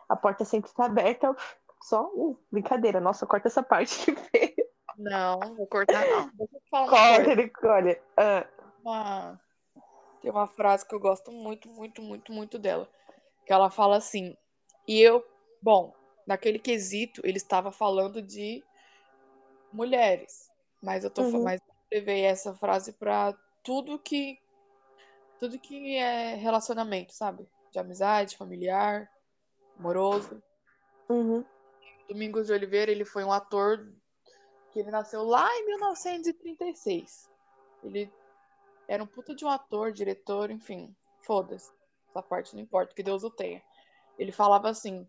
A 0.08 0.14
porta 0.14 0.44
sempre 0.44 0.70
está 0.70 0.84
aberta, 0.84 1.34
só 1.80 2.10
uh, 2.14 2.38
brincadeira. 2.50 3.00
Nossa, 3.00 3.26
corta 3.26 3.48
essa 3.48 3.62
parte 3.62 4.12
que 4.12 4.54
Não, 4.96 5.40
vou 5.56 5.66
cortar 5.66 6.06
não. 6.06 6.30
Corta, 6.70 7.34
Nicole. 7.34 7.92
Uh. 7.92 8.53
Uma... 8.84 9.40
Tem 10.20 10.30
uma 10.30 10.46
frase 10.46 10.86
que 10.86 10.94
eu 10.94 11.00
gosto 11.00 11.32
muito, 11.32 11.68
muito, 11.68 12.02
muito, 12.02 12.32
muito 12.32 12.58
dela. 12.58 12.88
Que 13.46 13.52
ela 13.52 13.70
fala 13.70 13.96
assim, 13.96 14.36
e 14.86 15.00
eu, 15.00 15.24
bom, 15.60 15.94
naquele 16.26 16.58
quesito, 16.58 17.20
ele 17.24 17.38
estava 17.38 17.72
falando 17.72 18.20
de 18.20 18.62
mulheres, 19.72 20.50
mas 20.82 21.04
eu 21.04 21.10
tô 21.10 21.22
uhum. 21.22 21.42
mas 21.42 21.60
levei 21.90 22.22
essa 22.22 22.54
frase 22.54 22.92
para 22.92 23.36
tudo 23.62 23.98
que 23.98 24.38
tudo 25.38 25.58
que 25.58 25.96
é 25.96 26.34
relacionamento, 26.36 27.12
sabe? 27.12 27.46
De 27.72 27.78
amizade, 27.78 28.36
familiar, 28.36 29.10
amoroso. 29.78 30.42
Uhum. 31.08 31.44
Domingos 32.08 32.46
de 32.46 32.52
Oliveira, 32.52 32.90
ele 32.90 33.04
foi 33.04 33.24
um 33.24 33.32
ator 33.32 33.92
que 34.70 34.78
ele 34.78 34.90
nasceu 34.90 35.22
lá 35.22 35.48
em 35.56 35.66
1936. 35.66 37.30
Ele 37.82 38.10
era 38.88 39.02
um 39.02 39.06
puta 39.06 39.34
de 39.34 39.44
um 39.44 39.48
ator, 39.48 39.92
diretor, 39.92 40.50
enfim, 40.50 40.94
foda-se. 41.22 41.72
Essa 42.10 42.22
parte 42.22 42.54
não 42.54 42.62
importa, 42.62 42.94
que 42.94 43.02
Deus 43.02 43.24
o 43.24 43.30
tenha. 43.30 43.62
Ele 44.18 44.30
falava 44.30 44.68
assim: 44.68 45.06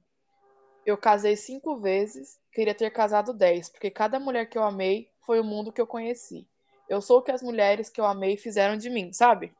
Eu 0.86 0.98
casei 0.98 1.36
cinco 1.36 1.78
vezes, 1.78 2.40
queria 2.52 2.74
ter 2.74 2.90
casado 2.92 3.34
dez, 3.34 3.70
porque 3.70 3.92
cada 3.92 4.20
mulher 4.20 4.48
que 4.48 4.58
eu 4.58 4.64
amei 4.64 5.10
foi 5.26 5.40
o 5.40 5.44
mundo 5.44 5.72
que 5.72 5.82
eu 5.82 5.88
conheci. 5.88 6.48
Eu 6.88 7.02
sou 7.02 7.20
o 7.20 7.22
que 7.22 7.32
as 7.32 7.42
mulheres 7.42 7.90
que 7.90 8.00
eu 8.00 8.06
amei 8.06 8.38
fizeram 8.38 8.78
de 8.78 8.90
mim, 8.90 9.12
sabe? 9.12 9.56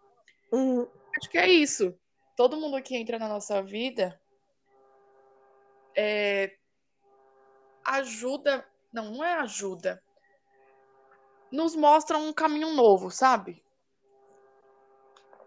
Uhum. 0.52 0.88
Acho 1.18 1.30
que 1.30 1.38
é 1.38 1.48
isso. 1.48 1.98
Todo 2.36 2.58
mundo 2.58 2.82
que 2.82 2.96
entra 2.96 3.18
na 3.18 3.28
nossa 3.28 3.62
vida 3.64 4.20
é, 5.96 6.56
ajuda. 7.84 8.66
Não, 8.92 9.12
não 9.12 9.24
é 9.24 9.34
ajuda. 9.36 10.02
Nos 11.52 11.76
mostra 11.76 12.18
um 12.18 12.34
caminho 12.34 12.74
novo, 12.74 13.10
sabe? 13.10 13.65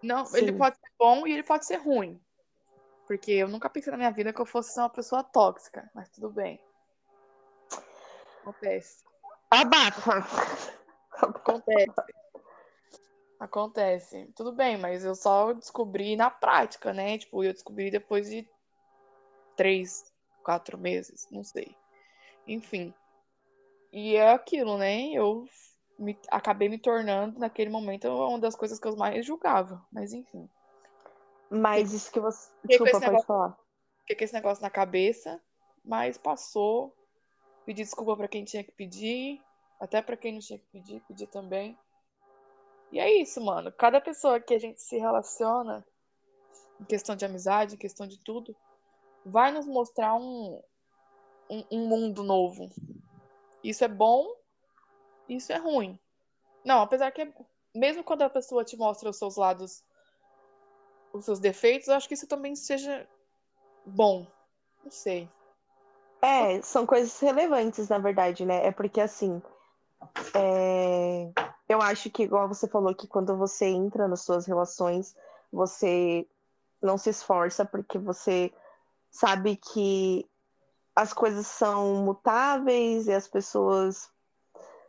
Não, 0.02 0.24
Sim. 0.26 0.38
ele 0.38 0.52
pode 0.52 0.76
ser 0.76 0.90
bom 0.98 1.26
e 1.26 1.32
ele 1.32 1.42
pode 1.42 1.66
ser 1.66 1.76
ruim. 1.76 2.20
Porque 3.06 3.32
eu 3.32 3.48
nunca 3.48 3.70
pensei 3.70 3.90
na 3.90 3.96
minha 3.96 4.10
vida 4.10 4.32
que 4.32 4.40
eu 4.40 4.46
fosse 4.46 4.72
ser 4.72 4.80
uma 4.80 4.90
pessoa 4.90 5.24
tóxica, 5.24 5.90
mas 5.94 6.08
tudo 6.10 6.30
bem. 6.30 6.60
Acontece. 8.42 9.04
Abafa. 9.50 10.26
Acontece. 11.12 11.92
Acontece. 13.40 14.32
Tudo 14.36 14.52
bem, 14.52 14.76
mas 14.76 15.04
eu 15.04 15.14
só 15.14 15.52
descobri 15.52 16.16
na 16.16 16.30
prática, 16.30 16.92
né? 16.92 17.18
Tipo, 17.18 17.42
eu 17.42 17.52
descobri 17.52 17.90
depois 17.90 18.28
de 18.28 18.48
três, 19.56 20.12
quatro 20.42 20.76
meses, 20.76 21.26
não 21.30 21.42
sei. 21.42 21.74
Enfim. 22.46 22.92
E 23.92 24.16
é 24.16 24.32
aquilo, 24.32 24.76
né? 24.76 25.10
Eu 25.12 25.46
me, 25.98 26.18
acabei 26.30 26.68
me 26.68 26.78
tornando, 26.78 27.38
naquele 27.38 27.70
momento, 27.70 28.08
uma 28.08 28.38
das 28.38 28.54
coisas 28.54 28.78
que 28.78 28.86
eu 28.86 28.96
mais 28.96 29.26
julgava. 29.26 29.84
Mas 29.92 30.12
enfim. 30.12 30.48
Mas 31.50 31.92
isso 31.92 32.12
que 32.12 32.20
você. 32.20 32.50
Desculpa, 32.64 32.92
pode 32.92 33.06
negócio, 33.06 33.26
falar. 33.26 33.58
Fiquei 34.00 34.16
com 34.16 34.24
esse 34.24 34.34
negócio 34.34 34.62
na 34.62 34.70
cabeça, 34.70 35.40
mas 35.84 36.16
passou. 36.16 36.94
Pedi 37.64 37.82
desculpa 37.82 38.16
para 38.16 38.28
quem 38.28 38.44
tinha 38.44 38.62
que 38.62 38.72
pedir. 38.72 39.42
Até 39.80 40.02
para 40.02 40.16
quem 40.16 40.32
não 40.32 40.40
tinha 40.40 40.58
que 40.58 40.66
pedir, 40.66 41.00
pedir 41.06 41.26
também. 41.28 41.78
E 42.90 42.98
é 42.98 43.12
isso, 43.20 43.40
mano. 43.40 43.70
Cada 43.72 44.00
pessoa 44.00 44.40
que 44.40 44.54
a 44.54 44.58
gente 44.58 44.80
se 44.80 44.96
relaciona, 44.98 45.86
em 46.80 46.84
questão 46.84 47.14
de 47.14 47.24
amizade, 47.24 47.74
em 47.74 47.78
questão 47.78 48.06
de 48.06 48.18
tudo, 48.18 48.56
vai 49.24 49.52
nos 49.52 49.66
mostrar 49.66 50.14
um, 50.14 50.60
um, 51.48 51.64
um 51.70 51.86
mundo 51.86 52.24
novo. 52.24 52.68
Isso 53.62 53.84
é 53.84 53.88
bom, 53.88 54.26
isso 55.28 55.52
é 55.52 55.56
ruim. 55.56 55.98
Não, 56.64 56.80
apesar 56.82 57.10
que, 57.10 57.22
é, 57.22 57.32
mesmo 57.74 58.02
quando 58.02 58.22
a 58.22 58.30
pessoa 58.30 58.64
te 58.64 58.76
mostra 58.76 59.10
os 59.10 59.16
seus 59.16 59.36
lados, 59.36 59.82
os 61.12 61.24
seus 61.24 61.38
defeitos, 61.38 61.88
eu 61.88 61.94
acho 61.94 62.08
que 62.08 62.14
isso 62.14 62.26
também 62.26 62.54
seja 62.56 63.08
bom. 63.84 64.26
Não 64.84 64.90
sei. 64.90 65.28
É, 66.20 66.60
são 66.62 66.84
coisas 66.84 67.18
relevantes, 67.20 67.88
na 67.88 67.98
verdade, 67.98 68.44
né? 68.44 68.66
É 68.66 68.72
porque, 68.72 69.00
assim, 69.00 69.40
É... 70.34 71.30
Eu 71.68 71.82
acho 71.82 72.10
que, 72.10 72.22
igual 72.22 72.48
você 72.48 72.66
falou, 72.66 72.94
que 72.94 73.06
quando 73.06 73.36
você 73.36 73.66
entra 73.66 74.08
nas 74.08 74.22
suas 74.22 74.46
relações, 74.46 75.14
você 75.52 76.26
não 76.80 76.96
se 76.96 77.10
esforça 77.10 77.64
porque 77.64 77.98
você 77.98 78.50
sabe 79.10 79.56
que 79.56 80.26
as 80.96 81.12
coisas 81.12 81.46
são 81.46 82.02
mutáveis 82.04 83.06
e 83.06 83.12
as 83.12 83.28
pessoas 83.28 84.10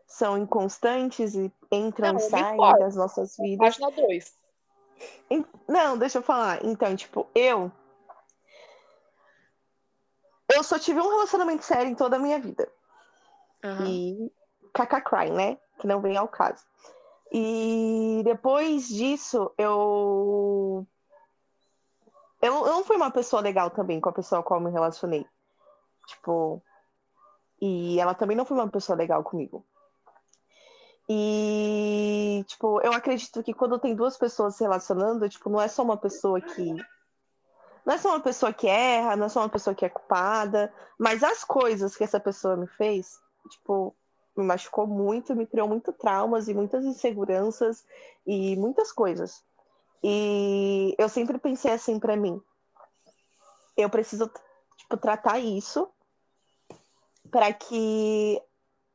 são 0.10 0.36
inconstantes 0.40 1.36
e 1.36 1.54
entram 1.72 2.18
e 2.18 2.20
saem 2.20 2.58
das 2.58 2.96
nossas 2.96 3.38
vidas. 3.38 3.78
Página 3.78 3.92
2. 3.92 4.40
Não, 5.68 5.98
deixa 5.98 6.18
eu 6.18 6.24
falar. 6.24 6.66
Então, 6.66 6.96
tipo, 6.96 7.28
eu. 7.36 7.72
Eu 10.52 10.64
só 10.64 10.80
tive 10.80 11.00
um 11.00 11.08
relacionamento 11.08 11.64
sério 11.64 11.92
em 11.92 11.96
toda 11.96 12.16
a 12.16 12.20
minha 12.20 12.40
vida. 12.40 12.68
Uhum. 13.64 13.86
E. 13.86 14.34
Caca 14.74 15.00
cry, 15.00 15.30
né? 15.30 15.60
Que 15.78 15.86
não 15.86 16.02
vem 16.02 16.18
ao 16.18 16.28
caso. 16.28 16.66
E 17.32 18.22
depois 18.26 18.88
disso, 18.88 19.54
eu. 19.60 20.88
Eu, 22.42 22.54
eu 22.66 22.74
não 22.74 22.84
fui 22.84 22.96
uma 22.96 23.12
pessoa 23.12 23.44
legal 23.44 23.70
também 23.70 24.02
com 24.02 24.10
a 24.10 24.14
pessoa 24.14 24.42
com 24.42 24.56
a 24.56 24.58
qual 24.58 24.60
me 24.60 24.72
relacionei. 24.72 25.26
Tipo. 26.08 26.64
E 27.62 28.00
ela 28.00 28.16
também 28.16 28.36
não 28.36 28.46
foi 28.46 28.58
uma 28.58 28.70
pessoa 28.70 28.98
legal 28.98 29.24
comigo. 29.24 29.64
E, 31.12 32.46
tipo, 32.46 32.80
eu 32.82 32.94
acredito 32.94 33.42
que 33.42 33.52
quando 33.52 33.80
tem 33.80 33.96
duas 33.96 34.16
pessoas 34.16 34.56
se 34.56 34.64
relacionando, 34.64 35.28
tipo, 35.28 35.50
não 35.50 35.60
é 35.60 35.68
só 35.68 35.82
uma 35.82 35.98
pessoa 35.98 36.40
que. 36.40 36.76
Não 37.84 37.96
é 37.96 37.98
só 37.98 38.10
uma 38.10 38.20
pessoa 38.20 38.54
que 38.54 38.68
erra, 38.68 39.16
não 39.16 39.26
é 39.26 39.30
só 39.30 39.40
uma 39.40 39.50
pessoa 39.50 39.74
que 39.74 39.84
é 39.84 39.90
culpada, 39.90 40.72
mas 41.00 41.24
as 41.24 41.44
coisas 41.44 41.96
que 41.96 42.04
essa 42.04 42.20
pessoa 42.20 42.56
me 42.56 42.68
fez, 42.68 43.18
tipo, 43.50 43.96
me 44.38 44.44
machucou 44.44 44.86
muito, 44.86 45.36
me 45.36 45.48
criou 45.48 45.68
muito 45.68 45.92
traumas 45.92 46.48
e 46.48 46.54
muitas 46.54 46.86
inseguranças 46.86 47.84
e 48.28 48.56
muitas 48.58 48.92
coisas. 48.92 49.44
E 50.04 50.94
eu 51.00 51.10
sempre 51.10 51.40
pensei 51.40 51.72
assim 51.72 52.00
para 52.00 52.16
mim, 52.16 52.40
eu 53.76 53.90
preciso 53.90 54.32
tipo 54.78 54.96
tratar 54.98 55.40
isso 55.40 55.90
para 57.32 57.52
que 57.52 58.42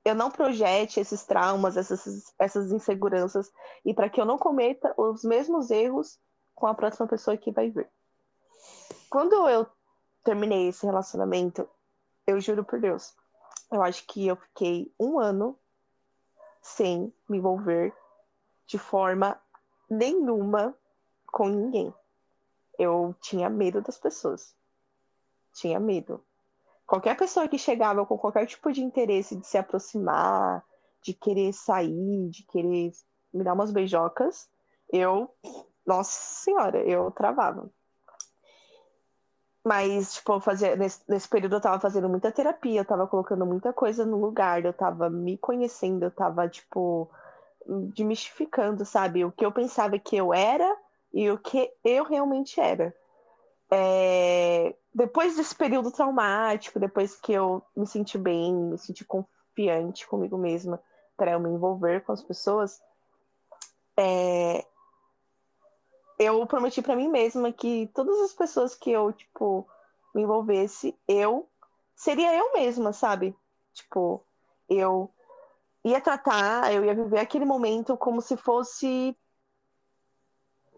eu 0.04 0.14
não 0.14 0.30
projete 0.30 1.00
esses 1.00 1.24
traumas, 1.24 1.76
essas, 1.76 2.34
essas 2.38 2.70
inseguranças, 2.70 3.50
e 3.84 3.94
para 3.94 4.10
que 4.10 4.20
eu 4.20 4.24
não 4.24 4.36
cometa 4.36 4.94
os 4.96 5.24
mesmos 5.24 5.70
erros 5.70 6.18
com 6.54 6.66
a 6.66 6.74
próxima 6.74 7.06
pessoa 7.06 7.36
que 7.36 7.50
vai 7.50 7.70
vir. 7.70 7.88
Quando 9.08 9.48
eu 9.48 9.66
terminei 10.22 10.68
esse 10.68 10.84
relacionamento, 10.84 11.68
eu 12.26 12.40
juro 12.40 12.64
por 12.64 12.80
Deus, 12.80 13.14
eu 13.72 13.82
acho 13.82 14.06
que 14.06 14.26
eu 14.26 14.36
fiquei 14.36 14.92
um 15.00 15.18
ano 15.18 15.58
sem 16.62 17.12
me 17.28 17.38
envolver 17.38 17.94
de 18.66 18.78
forma 18.78 19.40
nenhuma 19.88 20.74
com 21.26 21.48
ninguém. 21.48 21.92
Eu 22.78 23.14
tinha 23.20 23.48
medo 23.48 23.80
das 23.80 23.98
pessoas. 23.98 24.54
Tinha 25.52 25.78
medo. 25.78 26.24
Qualquer 26.86 27.16
pessoa 27.16 27.48
que 27.48 27.58
chegava 27.58 28.04
com 28.04 28.18
qualquer 28.18 28.46
tipo 28.46 28.70
de 28.70 28.82
interesse 28.82 29.36
de 29.36 29.46
se 29.46 29.56
aproximar, 29.56 30.64
de 31.02 31.14
querer 31.14 31.52
sair, 31.52 32.28
de 32.30 32.42
querer 32.44 32.92
me 33.32 33.42
dar 33.42 33.54
umas 33.54 33.70
beijocas, 33.70 34.48
eu, 34.90 35.30
nossa 35.86 36.42
senhora, 36.44 36.78
eu 36.82 37.10
travava. 37.10 37.70
Mas, 39.64 40.14
tipo, 40.14 40.38
fazia, 40.40 40.76
nesse, 40.76 41.00
nesse 41.08 41.26
período 41.26 41.56
eu 41.56 41.60
tava 41.60 41.80
fazendo 41.80 42.06
muita 42.08 42.30
terapia, 42.30 42.80
eu 42.80 42.84
tava 42.84 43.06
colocando 43.06 43.46
muita 43.46 43.72
coisa 43.72 44.04
no 44.04 44.20
lugar, 44.20 44.62
eu 44.62 44.74
tava 44.74 45.08
me 45.08 45.38
conhecendo, 45.38 46.04
eu 46.04 46.10
tava, 46.10 46.46
tipo, 46.48 47.10
demistificando, 47.96 48.84
sabe? 48.84 49.24
O 49.24 49.32
que 49.32 49.44
eu 49.44 49.50
pensava 49.50 49.98
que 49.98 50.16
eu 50.16 50.34
era 50.34 50.70
e 51.12 51.30
o 51.30 51.38
que 51.38 51.72
eu 51.82 52.04
realmente 52.04 52.60
era. 52.60 52.94
É... 53.70 54.74
Depois 54.94 55.36
desse 55.36 55.54
período 55.54 55.90
traumático, 55.90 56.78
depois 56.78 57.16
que 57.16 57.32
eu 57.32 57.62
me 57.76 57.86
senti 57.86 58.16
bem, 58.16 58.54
me 58.54 58.78
senti 58.78 59.04
confiante 59.04 60.06
comigo 60.06 60.38
mesma 60.38 60.80
para 61.16 61.32
eu 61.32 61.40
me 61.40 61.50
envolver 61.50 62.02
com 62.04 62.12
as 62.12 62.22
pessoas, 62.22 62.80
é... 63.96 64.64
eu 66.18 66.46
prometi 66.46 66.80
para 66.80 66.94
mim 66.94 67.08
mesma 67.08 67.52
que 67.52 67.90
todas 67.94 68.20
as 68.20 68.32
pessoas 68.32 68.74
que 68.74 68.90
eu, 68.90 69.12
tipo, 69.12 69.66
me 70.14 70.22
envolvesse, 70.22 70.96
eu 71.08 71.48
seria 71.96 72.36
eu 72.36 72.52
mesma, 72.52 72.92
sabe? 72.92 73.36
Tipo, 73.72 74.24
eu 74.68 75.10
ia 75.84 76.00
tratar, 76.00 76.72
eu 76.72 76.84
ia 76.84 76.94
viver 76.94 77.18
aquele 77.18 77.44
momento 77.44 77.96
como 77.96 78.20
se 78.20 78.36
fosse 78.36 79.16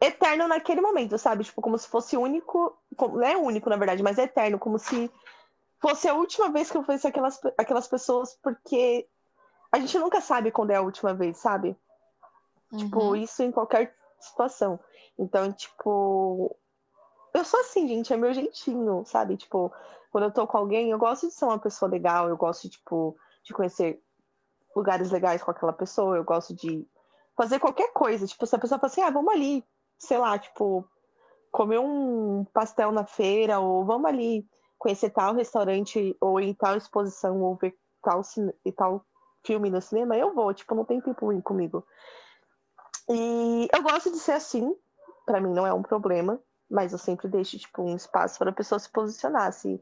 eterno 0.00 0.46
naquele 0.48 0.80
momento, 0.80 1.18
sabe? 1.18 1.44
Tipo, 1.44 1.62
como 1.62 1.78
se 1.78 1.88
fosse 1.88 2.16
único. 2.16 2.76
Não 2.98 3.22
é 3.22 3.36
único, 3.36 3.68
na 3.70 3.76
verdade, 3.76 4.02
mas 4.02 4.18
é 4.18 4.24
eterno, 4.24 4.58
como 4.58 4.78
se 4.78 5.10
fosse 5.80 6.08
a 6.08 6.14
última 6.14 6.50
vez 6.50 6.70
que 6.70 6.76
eu 6.76 6.82
fosse 6.82 7.06
aquelas, 7.06 7.38
aquelas 7.56 7.86
pessoas, 7.86 8.36
porque 8.42 9.06
a 9.70 9.78
gente 9.78 9.98
nunca 9.98 10.20
sabe 10.20 10.50
quando 10.50 10.70
é 10.70 10.76
a 10.76 10.82
última 10.82 11.14
vez, 11.14 11.36
sabe? 11.38 11.76
Tipo, 12.70 12.74
uhum. 12.74 12.78
Tipo, 12.78 13.16
isso 13.16 13.42
em 13.42 13.52
qualquer 13.52 13.94
situação. 14.20 14.78
Então, 15.18 15.52
tipo. 15.52 16.54
Eu 17.32 17.44
sou 17.44 17.60
assim, 17.60 17.86
gente, 17.86 18.12
é 18.12 18.16
meu 18.16 18.32
jeitinho, 18.32 19.04
sabe? 19.04 19.36
Tipo, 19.36 19.70
quando 20.10 20.24
eu 20.24 20.30
tô 20.30 20.46
com 20.46 20.56
alguém, 20.56 20.90
eu 20.90 20.98
gosto 20.98 21.26
de 21.26 21.34
ser 21.34 21.44
uma 21.44 21.58
pessoa 21.58 21.90
legal, 21.90 22.28
eu 22.28 22.36
gosto, 22.36 22.66
tipo, 22.66 23.14
de 23.44 23.52
conhecer 23.52 24.02
lugares 24.74 25.10
legais 25.10 25.42
com 25.42 25.50
aquela 25.50 25.72
pessoa, 25.72 26.16
eu 26.16 26.24
gosto 26.24 26.54
de 26.54 26.88
fazer 27.36 27.58
qualquer 27.58 27.92
coisa. 27.92 28.26
Tipo, 28.26 28.46
se 28.46 28.56
a 28.56 28.58
pessoa 28.58 28.78
fala 28.78 28.90
assim, 28.90 29.02
ah, 29.02 29.10
vamos 29.10 29.34
ali 29.34 29.62
sei 29.98 30.18
lá, 30.18 30.38
tipo, 30.38 30.88
comer 31.50 31.78
um 31.78 32.44
pastel 32.52 32.92
na 32.92 33.04
feira, 33.04 33.58
ou 33.58 33.84
vamos 33.84 34.06
ali 34.06 34.46
conhecer 34.78 35.10
tal 35.10 35.34
restaurante, 35.34 36.16
ou 36.20 36.38
em 36.40 36.52
tal 36.54 36.76
exposição, 36.76 37.40
ou 37.42 37.56
ver 37.56 37.76
tal, 38.02 38.20
e 38.64 38.72
tal 38.72 39.04
filme 39.44 39.70
no 39.70 39.80
cinema, 39.80 40.16
eu 40.16 40.34
vou, 40.34 40.52
tipo, 40.52 40.74
não 40.74 40.84
tem 40.84 41.00
tempo 41.00 41.26
ruim 41.26 41.40
comigo. 41.40 41.86
E 43.08 43.68
eu 43.72 43.82
gosto 43.82 44.10
de 44.10 44.18
ser 44.18 44.32
assim, 44.32 44.74
para 45.24 45.40
mim 45.40 45.52
não 45.52 45.66
é 45.66 45.72
um 45.72 45.82
problema, 45.82 46.40
mas 46.68 46.92
eu 46.92 46.98
sempre 46.98 47.28
deixo, 47.28 47.56
tipo, 47.56 47.82
um 47.82 47.94
espaço 47.94 48.38
para 48.38 48.50
a 48.50 48.54
pessoa 48.54 48.78
se 48.78 48.90
posicionar, 48.90 49.52
se 49.52 49.80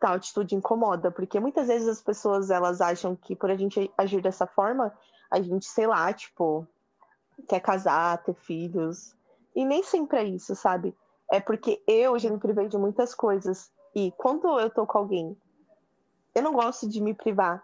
tal 0.00 0.14
atitude 0.14 0.56
incomoda, 0.56 1.12
porque 1.12 1.38
muitas 1.38 1.68
vezes 1.68 1.86
as 1.86 2.02
pessoas, 2.02 2.50
elas 2.50 2.80
acham 2.80 3.14
que 3.14 3.36
por 3.36 3.50
a 3.50 3.56
gente 3.56 3.90
agir 3.96 4.20
dessa 4.20 4.46
forma, 4.48 4.92
a 5.30 5.40
gente, 5.40 5.64
sei 5.66 5.86
lá, 5.86 6.12
tipo, 6.12 6.66
quer 7.48 7.60
casar, 7.60 8.22
ter 8.24 8.34
filhos, 8.34 9.14
e 9.54 9.64
nem 9.64 9.82
sempre 9.82 10.18
é 10.18 10.24
isso, 10.24 10.54
sabe? 10.54 10.94
É 11.30 11.40
porque 11.40 11.82
eu 11.86 12.18
já 12.18 12.30
me 12.30 12.38
privei 12.38 12.68
de 12.68 12.76
muitas 12.76 13.14
coisas. 13.14 13.70
E 13.94 14.12
quando 14.12 14.58
eu 14.58 14.70
tô 14.70 14.86
com 14.86 14.98
alguém, 14.98 15.36
eu 16.34 16.42
não 16.42 16.52
gosto 16.52 16.88
de 16.88 17.00
me 17.00 17.14
privar. 17.14 17.62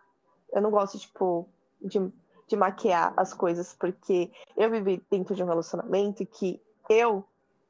Eu 0.53 0.62
não 0.62 0.70
gosto, 0.70 0.98
tipo, 0.98 1.48
de, 1.81 2.12
de 2.46 2.57
maquiar 2.57 3.12
as 3.16 3.35
coisas, 3.35 3.74
porque 3.74 4.31
eu 4.57 4.70
vivi 4.70 5.03
dentro 5.11 5.35
de 5.35 5.42
um 5.42 5.46
relacionamento 5.46 6.24
que 6.24 6.61
eu 6.88 7.24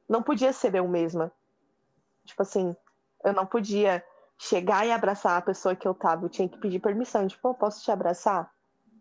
não 0.09 0.23
podia 0.23 0.53
ser 0.53 0.75
eu 0.75 0.87
mesma. 0.89 1.33
Tipo 2.25 2.43
assim, 2.43 2.77
eu 3.25 3.33
não 3.33 3.47
podia 3.47 4.05
chegar 4.39 4.87
e 4.87 4.93
abraçar 4.93 5.37
a 5.37 5.43
pessoa 5.43 5.75
que 5.75 5.87
eu 5.87 5.95
tava. 5.95 6.25
Eu 6.25 6.29
tinha 6.29 6.49
que 6.49 6.59
pedir 6.59 6.79
permissão. 6.79 7.27
Tipo, 7.27 7.55
posso 7.55 7.83
te 7.83 7.91
abraçar? 7.91 8.53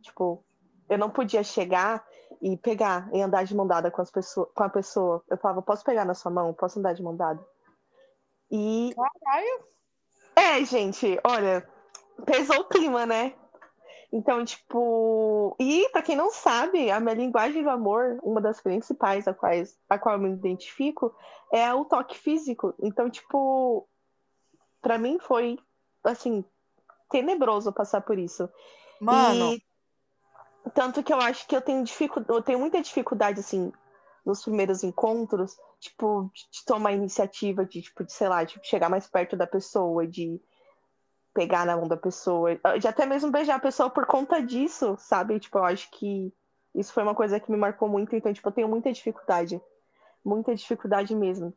Tipo, 0.01 0.43
eu 0.89 0.97
não 0.97 1.09
podia 1.09 1.43
chegar 1.43 2.05
e 2.41 2.57
pegar 2.57 3.09
e 3.13 3.21
andar 3.21 3.43
de 3.43 3.55
mão 3.55 3.67
dada 3.67 3.89
com, 3.89 4.01
as 4.01 4.11
pessoas, 4.11 4.49
com 4.53 4.63
a 4.63 4.69
pessoa. 4.69 5.23
Eu 5.29 5.37
falava, 5.37 5.61
posso 5.61 5.83
pegar 5.83 6.05
na 6.05 6.13
sua 6.13 6.31
mão? 6.31 6.53
Posso 6.53 6.79
andar 6.79 6.93
de 6.93 7.03
mão 7.03 7.15
dada? 7.15 7.43
E. 8.51 8.93
Caralho! 8.95 9.65
É, 10.35 10.63
gente, 10.63 11.19
olha, 11.23 11.67
pesou 12.25 12.59
o 12.61 12.65
clima, 12.65 13.05
né? 13.05 13.33
Então, 14.11 14.45
tipo. 14.45 15.55
E, 15.59 15.89
pra 15.89 16.01
quem 16.01 16.15
não 16.15 16.31
sabe, 16.31 16.89
a 16.89 16.99
minha 16.99 17.15
linguagem 17.15 17.63
do 17.63 17.69
amor, 17.69 18.19
uma 18.23 18.39
das 18.39 18.61
principais 18.61 19.27
a, 19.27 19.33
quais, 19.33 19.77
a 19.89 19.97
qual 19.97 20.15
eu 20.15 20.21
me 20.21 20.29
identifico, 20.29 21.13
é 21.51 21.73
o 21.73 21.85
toque 21.85 22.17
físico. 22.17 22.73
Então, 22.81 23.09
tipo. 23.09 23.87
Pra 24.81 24.97
mim 24.97 25.17
foi, 25.19 25.59
assim, 26.03 26.45
tenebroso 27.09 27.73
passar 27.73 28.01
por 28.01 28.17
isso. 28.17 28.47
Mano. 29.01 29.53
E 29.53 29.66
tanto 30.69 31.03
que 31.03 31.13
eu 31.13 31.19
acho 31.19 31.47
que 31.47 31.55
eu 31.55 31.61
tenho 31.61 31.83
dificuldade, 31.83 32.37
eu 32.37 32.43
tenho 32.43 32.59
muita 32.59 32.81
dificuldade, 32.81 33.39
assim, 33.39 33.71
nos 34.25 34.43
primeiros 34.43 34.83
encontros, 34.83 35.57
tipo, 35.79 36.29
de 36.33 36.65
tomar 36.65 36.91
iniciativa 36.91 37.65
de, 37.65 37.81
tipo, 37.81 38.03
de, 38.03 38.11
sei 38.11 38.27
lá, 38.27 38.45
tipo, 38.45 38.65
chegar 38.65 38.89
mais 38.89 39.07
perto 39.07 39.37
da 39.37 39.47
pessoa, 39.47 40.05
de 40.07 40.41
pegar 41.33 41.65
na 41.65 41.77
mão 41.77 41.87
da 41.87 41.95
pessoa, 41.95 42.59
de 42.79 42.87
até 42.87 43.05
mesmo 43.05 43.31
beijar 43.31 43.55
a 43.55 43.59
pessoa 43.59 43.89
por 43.89 44.05
conta 44.05 44.41
disso, 44.41 44.95
sabe? 44.97 45.39
Tipo, 45.39 45.59
eu 45.59 45.65
acho 45.65 45.89
que 45.91 46.33
isso 46.73 46.91
foi 46.91 47.03
uma 47.03 47.15
coisa 47.15 47.39
que 47.39 47.51
me 47.51 47.57
marcou 47.57 47.87
muito, 47.87 48.15
então, 48.15 48.33
tipo, 48.33 48.47
eu 48.47 48.53
tenho 48.53 48.67
muita 48.67 48.91
dificuldade. 48.91 49.61
Muita 50.25 50.55
dificuldade 50.55 51.15
mesmo. 51.15 51.53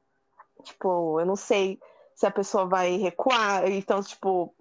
Tipo, 0.63 1.19
eu 1.19 1.27
não 1.27 1.37
sei 1.37 1.81
se 2.15 2.27
a 2.27 2.31
pessoa 2.31 2.67
vai 2.67 2.97
recuar, 2.97 3.67
então, 3.71 4.03
tipo, 4.03 4.55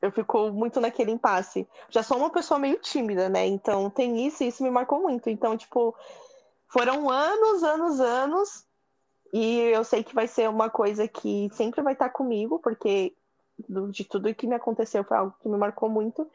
eu 0.00 0.10
fico 0.10 0.50
muito 0.50 0.80
naquele 0.80 1.10
impasse. 1.10 1.68
Já 1.90 2.02
sou 2.02 2.16
uma 2.16 2.30
pessoa 2.30 2.58
meio 2.58 2.78
tímida, 2.78 3.28
né? 3.28 3.46
Então 3.46 3.90
tem 3.90 4.26
isso 4.26 4.42
e 4.42 4.48
isso 4.48 4.62
me 4.62 4.70
marcou 4.70 5.00
muito. 5.00 5.28
Então, 5.28 5.56
tipo, 5.56 5.94
foram 6.68 7.10
anos, 7.10 7.62
anos, 7.62 8.00
anos. 8.00 8.64
E 9.32 9.58
eu 9.58 9.84
sei 9.84 10.02
que 10.02 10.14
vai 10.14 10.26
ser 10.26 10.48
uma 10.48 10.70
coisa 10.70 11.06
que 11.06 11.48
sempre 11.52 11.82
vai 11.82 11.92
estar 11.92 12.08
comigo, 12.08 12.58
porque 12.58 13.14
de 13.90 14.04
tudo 14.04 14.34
que 14.34 14.46
me 14.46 14.54
aconteceu 14.54 15.04
foi 15.04 15.16
algo 15.16 15.34
que 15.40 15.48
me 15.48 15.56
marcou 15.56 15.88
muito. 15.88 16.28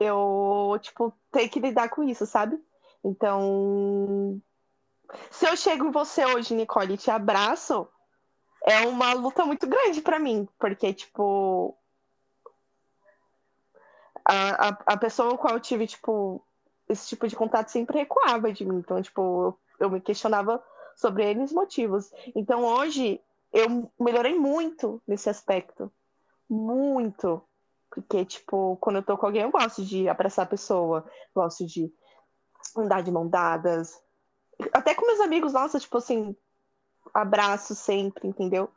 Eu, 0.00 0.78
tipo, 0.80 1.12
tenho 1.30 1.48
que 1.48 1.60
lidar 1.60 1.88
com 1.90 2.02
isso, 2.02 2.26
sabe? 2.26 2.58
Então, 3.04 4.40
se 5.30 5.46
eu 5.46 5.56
chego 5.56 5.86
em 5.86 5.90
você 5.90 6.24
hoje, 6.24 6.54
Nicole, 6.54 6.94
e 6.94 6.98
te 6.98 7.10
abraço, 7.10 7.88
é 8.66 8.80
uma 8.80 9.12
luta 9.12 9.46
muito 9.46 9.66
grande 9.66 10.02
para 10.02 10.18
mim, 10.18 10.48
porque, 10.58 10.92
tipo, 10.92 11.78
a, 14.24 14.68
a, 14.68 14.78
a 14.86 14.96
pessoa 14.96 15.30
com 15.30 15.34
a 15.34 15.38
qual 15.38 15.54
eu 15.54 15.60
tive, 15.60 15.86
tipo, 15.86 16.44
esse 16.88 17.06
tipo 17.06 17.28
de 17.28 17.36
contato 17.36 17.68
sempre 17.68 17.98
recuava 17.98 18.52
de 18.52 18.64
mim. 18.64 18.78
Então, 18.78 19.00
tipo, 19.00 19.20
eu, 19.20 19.58
eu 19.78 19.90
me 19.90 20.00
questionava 20.00 20.62
sobre 20.96 21.24
eles 21.24 21.52
motivos. 21.52 22.10
Então, 22.34 22.64
hoje, 22.64 23.20
eu 23.52 23.90
melhorei 24.00 24.34
muito 24.36 25.00
nesse 25.06 25.30
aspecto. 25.30 25.92
Muito. 26.50 27.40
Porque, 27.88 28.24
tipo, 28.24 28.76
quando 28.80 28.96
eu 28.96 29.02
tô 29.02 29.16
com 29.16 29.26
alguém, 29.26 29.42
eu 29.42 29.50
gosto 29.50 29.84
de 29.84 30.08
abraçar 30.08 30.44
a 30.44 30.48
pessoa, 30.48 31.08
gosto 31.32 31.64
de 31.64 31.92
andar 32.76 33.02
de 33.02 33.12
mão 33.12 33.28
dadas. 33.28 34.02
Até 34.72 34.92
com 34.92 35.06
meus 35.06 35.20
amigos, 35.20 35.52
nossa, 35.52 35.78
tipo 35.78 35.98
assim, 35.98 36.36
abraço 37.12 37.74
sempre, 37.74 38.28
entendeu? 38.28 38.70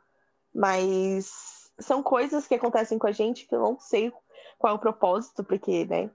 Mas 0.54 1.70
são 1.78 2.02
coisas 2.02 2.46
que 2.46 2.54
acontecem 2.54 2.98
com 2.98 3.06
a 3.06 3.12
gente 3.12 3.46
que 3.46 3.54
eu 3.54 3.60
não 3.60 3.78
sei 3.78 4.12
qual 4.58 4.74
é 4.74 4.76
o 4.76 4.80
propósito, 4.80 5.42
porque, 5.42 5.84
né? 5.86 6.10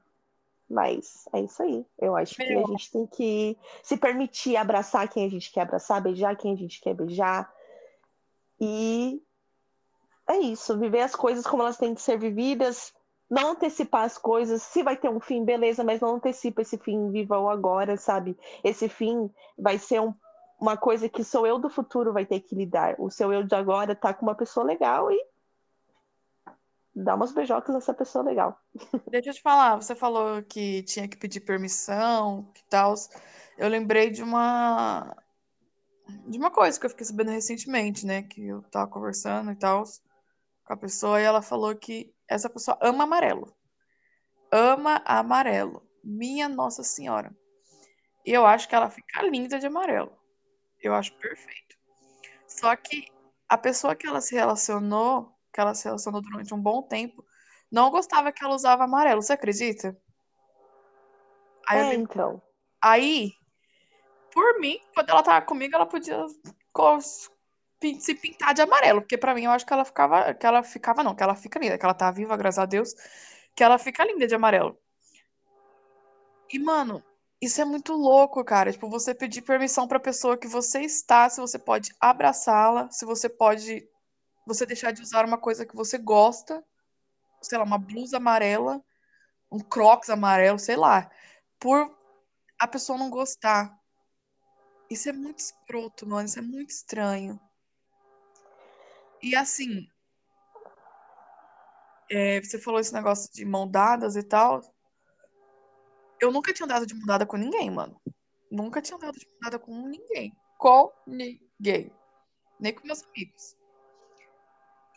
Mas 0.69 1.27
é 1.33 1.41
isso 1.41 1.61
aí. 1.61 1.85
Eu 1.99 2.15
acho 2.15 2.35
que 2.35 2.43
a 2.43 2.67
gente 2.67 2.91
tem 2.91 3.05
que 3.07 3.57
se 3.83 3.97
permitir 3.97 4.55
abraçar 4.55 5.07
quem 5.07 5.25
a 5.25 5.29
gente 5.29 5.51
quer 5.51 5.61
abraçar, 5.61 6.01
beijar 6.01 6.35
quem 6.35 6.53
a 6.53 6.57
gente 6.57 6.81
quer 6.81 6.93
beijar. 6.93 7.51
E 8.59 9.21
é 10.27 10.37
isso, 10.37 10.77
viver 10.77 11.01
as 11.01 11.15
coisas 11.15 11.45
como 11.45 11.61
elas 11.61 11.77
têm 11.77 11.93
que 11.93 12.01
ser 12.01 12.17
vividas, 12.17 12.93
não 13.29 13.51
antecipar 13.51 14.03
as 14.03 14.17
coisas. 14.17 14.63
Se 14.63 14.81
vai 14.81 14.97
ter 14.97 15.09
um 15.09 15.19
fim, 15.19 15.43
beleza, 15.43 15.83
mas 15.83 15.99
não 15.99 16.15
antecipa 16.15 16.61
esse 16.61 16.77
fim, 16.77 17.11
viva 17.11 17.39
o 17.39 17.49
agora, 17.49 17.95
sabe? 17.97 18.37
Esse 18.63 18.89
fim 18.89 19.29
vai 19.57 19.77
ser 19.77 20.01
um 20.01 20.13
uma 20.59 20.77
coisa 20.77 21.09
que 21.09 21.23
sou 21.23 21.45
eu 21.45 21.59
do 21.59 21.69
futuro 21.69 22.13
vai 22.13 22.25
ter 22.25 22.39
que 22.39 22.55
lidar. 22.55 22.95
O 22.97 23.09
seu 23.09 23.31
eu 23.31 23.43
de 23.43 23.55
agora 23.55 23.95
tá 23.95 24.13
com 24.13 24.25
uma 24.25 24.35
pessoa 24.35 24.65
legal 24.65 25.11
e 25.11 25.25
dá 26.95 27.15
umas 27.15 27.33
beijocas 27.33 27.73
nessa 27.73 27.93
pessoa 27.93 28.23
legal. 28.23 28.59
Deixa 29.09 29.29
eu 29.29 29.33
te 29.33 29.41
falar, 29.41 29.75
você 29.75 29.95
falou 29.95 30.41
que 30.43 30.83
tinha 30.83 31.07
que 31.07 31.17
pedir 31.17 31.41
permissão, 31.41 32.49
que 32.53 32.63
tal. 32.69 32.95
Eu 33.57 33.67
lembrei 33.67 34.09
de 34.09 34.23
uma 34.23 35.15
de 36.27 36.37
uma 36.37 36.51
coisa 36.51 36.79
que 36.79 36.85
eu 36.85 36.89
fiquei 36.89 37.05
sabendo 37.05 37.31
recentemente, 37.31 38.05
né, 38.05 38.21
que 38.21 38.45
eu 38.45 38.61
tava 38.69 38.87
conversando 38.87 39.51
e 39.51 39.55
tal 39.55 39.83
com 40.65 40.73
a 40.73 40.77
pessoa 40.77 41.21
e 41.21 41.23
ela 41.23 41.41
falou 41.41 41.75
que 41.75 42.13
essa 42.27 42.49
pessoa 42.49 42.77
ama 42.81 43.03
amarelo. 43.03 43.55
Ama 44.51 45.01
amarelo. 45.05 45.87
Minha 46.03 46.49
Nossa 46.49 46.83
Senhora. 46.83 47.35
E 48.25 48.31
eu 48.31 48.45
acho 48.45 48.67
que 48.67 48.75
ela 48.75 48.89
fica 48.89 49.21
linda 49.23 49.59
de 49.59 49.67
amarelo. 49.67 50.11
Eu 50.85 50.93
acho 50.93 51.11
perfeito. 51.13 51.75
Só 52.47 52.75
que 52.75 53.07
a 53.49 53.57
pessoa 53.57 53.95
que 53.95 54.05
ela 54.05 54.21
se 54.21 54.35
relacionou, 54.35 55.35
que 55.51 55.59
ela 55.59 55.73
se 55.73 55.85
relacionou 55.85 56.21
durante 56.21 56.53
um 56.53 56.61
bom 56.61 56.83
tempo, 56.83 57.25
não 57.71 57.89
gostava 57.89 58.31
que 58.31 58.43
ela 58.43 58.53
usava 58.53 58.83
amarelo. 58.83 59.19
Você 59.19 59.33
acredita? 59.33 59.97
Aí, 61.67 61.79
é, 61.79 61.93
então. 61.95 62.39
Aí, 62.79 63.33
por 64.31 64.59
mim, 64.59 64.79
quando 64.93 65.09
ela 65.09 65.23
tava 65.23 65.43
comigo, 65.43 65.75
ela 65.75 65.87
podia 65.87 66.23
se 67.99 68.13
pintar 68.13 68.53
de 68.53 68.61
amarelo, 68.61 69.01
porque 69.01 69.17
para 69.17 69.33
mim 69.33 69.45
eu 69.45 69.51
acho 69.51 69.65
que 69.65 69.73
ela 69.73 69.85
ficava, 69.85 70.35
que 70.35 70.45
ela 70.45 70.61
ficava 70.61 71.03
não, 71.03 71.15
que 71.15 71.23
ela 71.23 71.35
fica 71.35 71.57
linda, 71.57 71.79
que 71.79 71.85
ela 71.85 71.95
tá 71.95 72.11
viva, 72.11 72.37
graças 72.37 72.59
a 72.59 72.65
Deus, 72.67 72.93
que 73.55 73.63
ela 73.63 73.79
fica 73.79 74.05
linda 74.05 74.27
de 74.27 74.35
amarelo. 74.35 74.79
E 76.53 76.59
mano, 76.59 77.03
isso 77.41 77.61
é 77.61 77.65
muito 77.65 77.93
louco, 77.93 78.43
cara. 78.43 78.71
Tipo, 78.71 78.89
você 78.89 79.13
pedir 79.13 79.41
permissão 79.41 79.87
pra 79.87 79.99
pessoa 79.99 80.37
que 80.37 80.47
você 80.47 80.81
está, 80.81 81.29
se 81.29 81.41
você 81.41 81.59
pode 81.59 81.93
abraçá-la, 81.99 82.89
se 82.91 83.05
você 83.05 83.29
pode 83.29 83.87
você 84.45 84.65
deixar 84.65 84.91
de 84.91 85.01
usar 85.01 85.25
uma 85.25 85.37
coisa 85.37 85.65
que 85.65 85.75
você 85.75 85.97
gosta, 85.97 86.63
sei 87.41 87.57
lá, 87.57 87.63
uma 87.63 87.77
blusa 87.77 88.17
amarela, 88.17 88.83
um 89.51 89.59
crocs 89.59 90.09
amarelo, 90.09 90.59
sei 90.59 90.75
lá, 90.75 91.09
por 91.59 91.95
a 92.59 92.67
pessoa 92.67 92.97
não 92.97 93.09
gostar. 93.09 93.75
Isso 94.89 95.09
é 95.09 95.13
muito 95.13 95.39
escroto, 95.39 96.07
mano. 96.07 96.27
Isso 96.27 96.39
é 96.39 96.41
muito 96.41 96.69
estranho. 96.69 97.39
E 99.21 99.35
assim, 99.35 99.87
é, 102.09 102.39
você 102.41 102.59
falou 102.59 102.79
esse 102.79 102.93
negócio 102.93 103.31
de 103.33 103.43
mão 103.43 103.67
dadas 103.67 104.15
e 104.15 104.23
tal. 104.23 104.61
Eu 106.19 106.31
nunca 106.31 106.53
tinha 106.53 106.67
dado 106.67 106.85
de 106.85 106.93
mudada 106.93 107.25
com 107.25 107.37
ninguém, 107.37 107.69
mano. 107.69 107.99
Nunca 108.49 108.81
tinha 108.81 108.97
dado 108.97 109.17
de 109.17 109.27
mudada 109.33 109.59
com 109.59 109.87
ninguém. 109.87 110.35
Com 110.57 110.91
ninguém. 111.05 111.91
Nem 112.59 112.73
com 112.73 112.87
meus 112.87 113.03
amigos. 113.03 113.57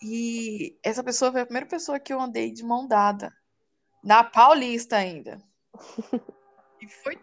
E 0.01 0.79
essa 0.83 1.03
pessoa 1.03 1.33
foi 1.33 1.41
a 1.41 1.47
primeira 1.47 1.67
pessoa 1.67 1.99
que 1.99 2.13
eu 2.13 2.21
andei 2.21 2.53
de 2.53 2.65
mão 2.65 2.87
dada. 2.87 3.33
Na 4.03 4.23
Paulista 4.23 4.97
ainda. 4.97 5.43
E 6.81 6.87
foi. 6.87 7.19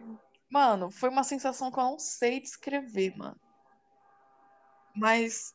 Mano, 0.50 0.90
foi 0.90 1.08
uma 1.08 1.24
sensação 1.24 1.70
que 1.70 1.78
eu 1.78 1.82
não 1.82 1.98
sei 1.98 2.40
descrever, 2.40 3.16
mano. 3.16 3.40
Mas 4.94 5.54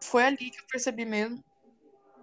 foi 0.00 0.24
ali 0.24 0.50
que 0.50 0.60
eu 0.60 0.66
percebi 0.66 1.04
mesmo 1.04 1.42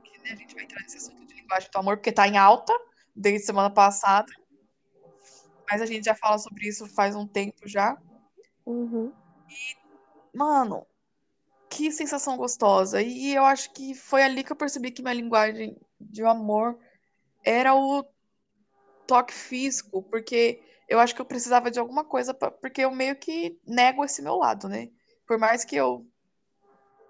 que 0.04 0.18
né, 0.20 0.32
a 0.32 0.36
gente 0.36 0.54
vai 0.54 0.66
entrar 0.66 0.82
nesse 0.82 0.98
assunto 0.98 1.26
de 1.26 1.34
linguagem 1.34 1.70
do 1.72 1.78
amor, 1.78 1.96
porque 1.96 2.12
tá 2.12 2.28
em 2.28 2.38
alta 2.38 2.74
desde 3.16 3.46
semana 3.46 3.70
passada 3.70 4.30
mas 5.70 5.82
a 5.82 5.86
gente 5.86 6.06
já 6.06 6.16
fala 6.16 6.38
sobre 6.38 6.68
isso 6.68 6.88
faz 6.88 7.16
um 7.16 7.28
tempo 7.28 7.68
já. 7.68 7.98
Uhum. 8.66 9.12
E, 9.50 10.38
mano, 10.38 10.86
que 11.70 11.92
sensação 11.92 12.38
gostosa. 12.38 13.02
E 13.02 13.34
eu 13.34 13.44
acho 13.44 13.72
que 13.72 13.94
foi 13.94 14.24
ali 14.24 14.44
que 14.44 14.52
eu 14.52 14.56
percebi 14.56 14.92
que 14.92 15.02
minha 15.02 15.14
linguagem 15.14 15.78
de 16.00 16.24
amor 16.24 16.78
era 17.44 17.76
o 17.76 18.06
toque 19.06 19.34
físico, 19.34 20.02
porque 20.04 20.62
eu 20.88 21.00
acho 21.00 21.14
que 21.14 21.22
eu 21.22 21.26
precisava 21.26 21.70
de 21.70 21.80
alguma 21.80 22.04
coisa, 22.04 22.34
pra, 22.34 22.52
porque 22.52 22.82
eu 22.82 22.92
meio 22.92 23.16
que 23.16 23.60
nego 23.66 24.04
esse 24.04 24.22
meu 24.22 24.36
lado, 24.36 24.68
né? 24.68 24.90
Por 25.28 25.38
mais 25.38 25.66
que 25.66 25.76
eu 25.76 26.06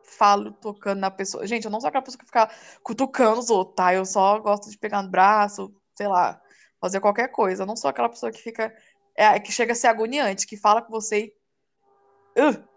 falo 0.03 0.51
tocando 0.53 0.99
na 0.99 1.11
pessoa. 1.11 1.45
Gente, 1.47 1.65
eu 1.65 1.71
não 1.71 1.81
sou 1.81 1.87
aquela 1.87 2.03
pessoa 2.03 2.19
que 2.19 2.25
fica 2.25 2.49
cutucando 2.83 3.39
os 3.39 3.49
outros, 3.49 3.75
tá? 3.75 3.93
Eu 3.93 4.05
só 4.05 4.39
gosto 4.39 4.69
de 4.69 4.77
pegar 4.77 5.01
no 5.01 5.09
braço, 5.09 5.73
sei 5.95 6.07
lá, 6.07 6.41
fazer 6.79 6.99
qualquer 6.99 7.29
coisa. 7.29 7.63
Eu 7.63 7.67
não 7.67 7.75
sou 7.75 7.89
aquela 7.89 8.09
pessoa 8.09 8.31
que 8.31 8.41
fica. 8.41 8.75
É, 9.15 9.39
que 9.39 9.51
chega 9.51 9.71
a 9.71 9.75
ser 9.75 9.88
agoniante, 9.88 10.47
que 10.47 10.57
fala 10.57 10.81
com 10.81 10.91
você 10.91 11.33
e. 12.35 12.41
Uh, 12.41 12.67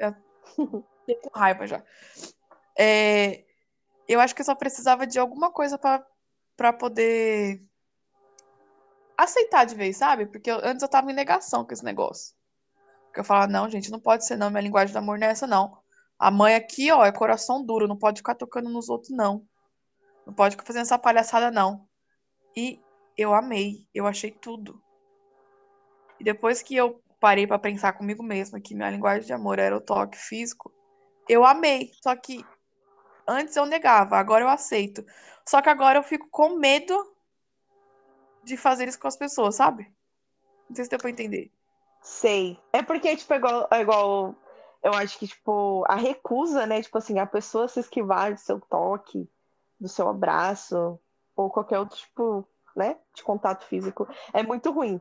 é, 0.00 0.14
com 1.22 1.38
raiva 1.38 1.66
já. 1.66 1.82
É, 2.78 3.44
eu 4.06 4.20
acho 4.20 4.34
que 4.34 4.40
eu 4.40 4.46
só 4.46 4.54
precisava 4.54 5.06
de 5.06 5.18
alguma 5.18 5.50
coisa 5.50 5.76
para 5.76 6.72
poder 6.72 7.62
aceitar 9.16 9.64
de 9.64 9.74
vez, 9.74 9.96
sabe? 9.96 10.26
Porque 10.26 10.50
eu, 10.50 10.60
antes 10.62 10.82
eu 10.82 10.88
tava 10.88 11.10
em 11.10 11.14
negação 11.14 11.64
com 11.64 11.72
esse 11.72 11.84
negócio. 11.84 12.34
Porque 13.06 13.20
eu 13.20 13.24
falava, 13.24 13.50
não, 13.50 13.68
gente, 13.68 13.90
não 13.90 13.98
pode 13.98 14.24
ser 14.24 14.36
não, 14.36 14.48
minha 14.48 14.62
linguagem 14.62 14.92
do 14.92 14.98
amor 14.98 15.18
não 15.18 15.26
é 15.26 15.30
essa, 15.30 15.46
não. 15.46 15.76
A 16.18 16.30
mãe 16.30 16.54
aqui, 16.54 16.90
ó, 16.92 17.04
é 17.04 17.12
coração 17.12 17.64
duro, 17.64 17.88
não 17.88 17.96
pode 17.96 18.18
ficar 18.18 18.34
tocando 18.34 18.70
nos 18.70 18.88
outros, 18.88 19.10
não. 19.10 19.44
Não 20.24 20.32
pode 20.32 20.52
ficar 20.52 20.66
fazendo 20.66 20.82
essa 20.82 20.98
palhaçada, 20.98 21.50
não. 21.50 21.86
E 22.56 22.80
eu 23.18 23.34
amei, 23.34 23.84
eu 23.92 24.06
achei 24.06 24.30
tudo. 24.30 24.80
E 26.20 26.24
depois 26.24 26.62
que 26.62 26.76
eu 26.76 27.02
parei 27.18 27.48
para 27.48 27.58
pensar 27.58 27.92
comigo 27.94 28.22
mesma 28.22 28.60
que 28.60 28.76
minha 28.76 28.90
linguagem 28.90 29.26
de 29.26 29.32
amor 29.32 29.58
era 29.58 29.76
o 29.76 29.80
toque 29.80 30.16
físico, 30.16 30.72
eu 31.28 31.44
amei. 31.44 31.90
Só 32.00 32.14
que 32.14 32.46
antes 33.26 33.56
eu 33.56 33.66
negava, 33.66 34.16
agora 34.16 34.44
eu 34.44 34.48
aceito. 34.48 35.04
Só 35.46 35.60
que 35.60 35.68
agora 35.68 35.98
eu 35.98 36.02
fico 36.04 36.28
com 36.30 36.56
medo 36.56 36.94
de 38.44 38.56
fazer 38.56 38.86
isso 38.86 39.00
com 39.00 39.08
as 39.08 39.16
pessoas, 39.16 39.56
sabe? 39.56 39.92
Não 40.68 40.76
sei 40.76 40.84
se 40.84 40.90
deu 40.90 40.98
pra 40.98 41.10
entender. 41.10 41.50
Sei. 42.00 42.56
É 42.72 42.82
porque, 42.82 43.16
tipo, 43.16 43.32
é 43.34 43.36
igual, 43.36 43.68
é 43.72 43.80
igual. 43.80 44.34
Eu 44.82 44.92
acho 44.92 45.18
que, 45.18 45.26
tipo, 45.26 45.84
a 45.88 45.96
recusa, 45.96 46.66
né? 46.66 46.80
Tipo 46.80 46.98
assim, 46.98 47.18
a 47.18 47.26
pessoa 47.26 47.66
se 47.66 47.80
esquivar 47.80 48.32
do 48.32 48.38
seu 48.38 48.60
toque, 48.60 49.28
do 49.80 49.88
seu 49.88 50.08
abraço, 50.08 51.00
ou 51.34 51.50
qualquer 51.50 51.80
outro, 51.80 51.96
tipo, 51.96 52.48
né, 52.74 52.96
de 53.14 53.22
contato 53.22 53.64
físico, 53.66 54.08
é 54.32 54.42
muito 54.42 54.70
ruim, 54.70 55.00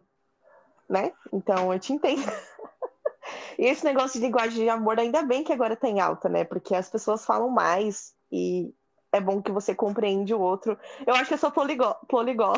né? 0.90 1.12
Então 1.32 1.74
eu 1.74 1.80
te 1.80 1.94
entendo. 1.94 2.24
e 3.58 3.66
esse 3.66 3.84
negócio 3.84 4.20
de 4.20 4.26
linguagem 4.26 4.64
de 4.64 4.70
amor, 4.70 5.00
ainda 5.00 5.22
bem 5.24 5.44
que 5.44 5.54
agora 5.54 5.76
tem 5.76 6.00
alta, 6.00 6.30
né? 6.30 6.44
Porque 6.44 6.76
as 6.76 6.90
pessoas 6.90 7.26
falam 7.26 7.50
mais 7.50 8.14
e 8.32 8.74
é 9.12 9.20
bom 9.20 9.42
que 9.42 9.52
você 9.52 9.74
compreende 9.74 10.34
o 10.34 10.40
outro. 10.40 10.78
Eu 11.06 11.14
acho 11.16 11.28
que 11.28 11.34
eu 11.34 11.38
sou 11.38 11.52
poligó. 11.52 11.94
poligó. 12.08 12.54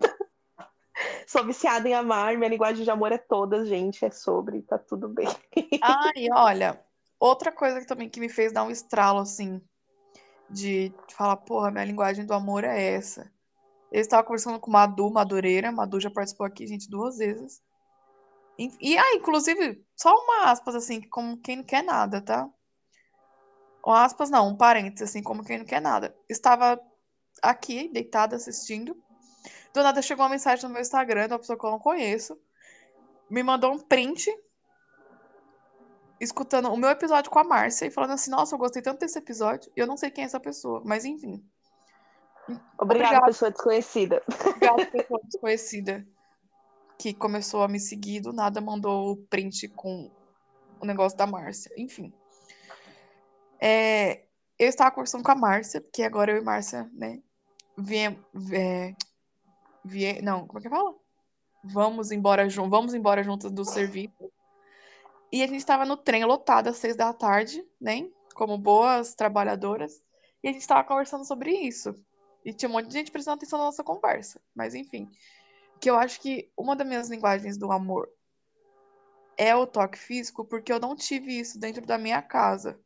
sou 1.26 1.44
viciada 1.44 1.88
em 1.88 1.94
amar, 1.94 2.36
minha 2.36 2.50
linguagem 2.50 2.84
de 2.84 2.90
amor 2.90 3.12
é 3.12 3.18
toda, 3.18 3.64
gente, 3.64 4.04
é 4.04 4.10
sobre, 4.10 4.62
tá 4.62 4.78
tudo 4.78 5.08
bem. 5.08 5.28
Ai, 5.82 6.28
olha, 6.32 6.80
outra 7.18 7.52
coisa 7.52 7.80
que 7.80 7.86
também 7.86 8.08
que 8.08 8.20
me 8.20 8.28
fez 8.28 8.52
dar 8.52 8.64
um 8.64 8.70
estralo, 8.70 9.20
assim, 9.20 9.60
de 10.48 10.92
falar, 11.12 11.36
porra, 11.36 11.70
minha 11.70 11.84
linguagem 11.84 12.26
do 12.26 12.34
amor 12.34 12.64
é 12.64 12.94
essa. 12.94 13.30
Eu 13.90 14.00
estava 14.00 14.22
conversando 14.22 14.60
com 14.60 14.70
Madu 14.70 15.10
Madureira, 15.10 15.72
Madu 15.72 16.00
já 16.00 16.10
participou 16.10 16.46
aqui, 16.46 16.66
gente, 16.66 16.88
duas 16.88 17.18
vezes. 17.18 17.60
E, 18.58 18.70
e 18.80 18.98
ah, 18.98 19.14
inclusive, 19.14 19.84
só 19.96 20.14
uma 20.14 20.50
aspas, 20.50 20.74
assim, 20.74 21.00
como 21.08 21.40
quem 21.40 21.56
não 21.56 21.64
quer 21.64 21.82
nada, 21.82 22.20
tá? 22.20 22.48
Um 23.86 23.92
aspas, 23.92 24.30
não, 24.30 24.48
um 24.48 24.56
parênteses, 24.56 25.08
assim, 25.08 25.22
como 25.22 25.44
quem 25.44 25.58
não 25.58 25.64
quer 25.64 25.80
nada. 25.80 26.14
Estava 26.28 26.80
aqui, 27.42 27.88
deitada, 27.88 28.36
assistindo. 28.36 28.96
Do 29.72 29.82
nada 29.82 30.02
chegou 30.02 30.24
uma 30.24 30.30
mensagem 30.30 30.64
no 30.64 30.70
meu 30.70 30.82
Instagram 30.82 31.26
de 31.26 31.32
uma 31.32 31.38
pessoa 31.38 31.58
que 31.58 31.64
eu 31.64 31.70
não 31.70 31.78
conheço. 31.78 32.38
Me 33.30 33.42
mandou 33.42 33.72
um 33.72 33.78
print 33.78 34.30
escutando 36.20 36.70
o 36.70 36.76
meu 36.76 36.90
episódio 36.90 37.30
com 37.30 37.38
a 37.38 37.44
Márcia 37.44 37.86
e 37.86 37.90
falando 37.90 38.12
assim: 38.12 38.30
Nossa, 38.30 38.54
eu 38.54 38.58
gostei 38.58 38.82
tanto 38.82 39.00
desse 39.00 39.18
episódio. 39.18 39.72
Eu 39.74 39.86
não 39.86 39.96
sei 39.96 40.10
quem 40.10 40.24
é 40.24 40.26
essa 40.26 40.38
pessoa, 40.38 40.82
mas 40.84 41.04
enfim. 41.04 41.42
Obrigada, 42.78 42.82
Obrigado. 42.82 43.26
pessoa 43.26 43.50
desconhecida. 43.50 44.22
Obrigada, 44.28 44.86
pessoa 44.90 45.20
desconhecida 45.24 46.06
que 46.98 47.14
começou 47.14 47.62
a 47.62 47.68
me 47.68 47.80
seguir, 47.80 48.20
do 48.20 48.30
nada 48.32 48.60
mandou 48.60 49.12
o 49.12 49.16
print 49.16 49.68
com 49.68 50.10
o 50.78 50.84
negócio 50.84 51.16
da 51.16 51.26
Márcia. 51.26 51.72
Enfim. 51.76 52.12
É, 53.58 54.24
eu 54.58 54.68
estava 54.68 54.90
conversando 54.90 55.24
com 55.24 55.30
a 55.30 55.34
Márcia, 55.34 55.80
porque 55.80 56.02
agora 56.02 56.32
eu 56.32 56.36
e 56.36 56.44
Márcia, 56.44 56.90
né, 56.92 57.22
viem, 57.76 58.18
é, 58.52 58.94
não, 60.22 60.46
como 60.46 60.58
é 60.58 60.62
que 60.62 60.68
fala? 60.68 60.94
Vamos 61.64 62.12
embora, 62.12 62.46
vamos 62.68 62.92
embora 62.92 63.22
juntas 63.22 63.50
do 63.50 63.64
serviço. 63.64 64.30
E 65.32 65.42
a 65.42 65.46
gente 65.46 65.58
estava 65.58 65.86
no 65.86 65.96
trem 65.96 66.24
lotado 66.24 66.68
às 66.68 66.76
seis 66.76 66.96
da 66.96 67.14
tarde, 67.14 67.64
né, 67.80 68.10
como 68.34 68.58
boas 68.58 69.14
trabalhadoras, 69.14 70.02
e 70.42 70.48
a 70.48 70.52
gente 70.52 70.60
estava 70.60 70.84
conversando 70.84 71.24
sobre 71.24 71.50
isso. 71.50 71.94
E 72.44 72.52
tinha 72.52 72.68
um 72.68 72.72
monte 72.72 72.88
de 72.88 72.94
gente 72.94 73.10
prestando 73.10 73.36
atenção 73.36 73.58
na 73.58 73.66
nossa 73.66 73.84
conversa, 73.84 74.40
mas 74.54 74.74
enfim 74.74 75.10
que 75.80 75.88
eu 75.88 75.96
acho 75.96 76.20
que 76.20 76.52
uma 76.56 76.76
das 76.76 76.86
minhas 76.86 77.08
linguagens 77.08 77.56
do 77.56 77.72
amor 77.72 78.08
é 79.36 79.56
o 79.56 79.66
toque 79.66 79.98
físico, 79.98 80.44
porque 80.44 80.70
eu 80.70 80.78
não 80.78 80.94
tive 80.94 81.40
isso 81.40 81.58
dentro 81.58 81.86
da 81.86 81.96
minha 81.96 82.20
casa. 82.20 82.78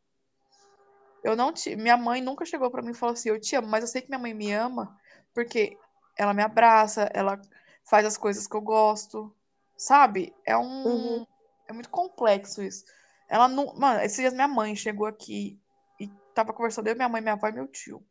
Eu 1.25 1.35
não 1.35 1.53
tive, 1.53 1.75
minha 1.75 1.97
mãe 1.97 2.23
nunca 2.23 2.45
chegou 2.45 2.71
para 2.71 2.83
mim 2.83 2.93
e 2.93 2.95
falou 2.95 3.15
assim: 3.15 3.31
"Eu 3.31 3.41
te 3.41 3.57
amo", 3.57 3.67
mas 3.67 3.83
eu 3.83 3.89
sei 3.89 4.01
que 4.01 4.09
minha 4.09 4.19
mãe 4.19 4.33
me 4.33 4.53
ama 4.53 4.97
porque 5.35 5.77
ela 6.17 6.33
me 6.33 6.43
abraça, 6.43 7.11
ela 7.13 7.41
faz 7.83 8.07
as 8.07 8.17
coisas 8.17 8.47
que 8.47 8.55
eu 8.55 8.61
gosto, 8.61 9.35
sabe? 9.77 10.33
É 10.47 10.57
um 10.57 10.87
uhum. 10.87 11.27
é 11.67 11.73
muito 11.73 11.91
complexo 11.91 12.63
isso. 12.63 12.85
Ela 13.29 13.49
não, 13.49 13.75
mano, 13.75 14.01
esses 14.03 14.19
dias 14.19 14.33
minha 14.33 14.47
mãe 14.47 14.77
chegou 14.77 15.07
aqui 15.07 15.59
e 15.99 16.09
tava 16.35 16.53
conversando 16.53 16.87
eu, 16.87 16.95
minha 16.95 17.09
mãe, 17.09 17.21
minha 17.21 17.35
avó 17.35 17.49
e 17.49 17.53
meu 17.53 17.67
tio. 17.67 18.07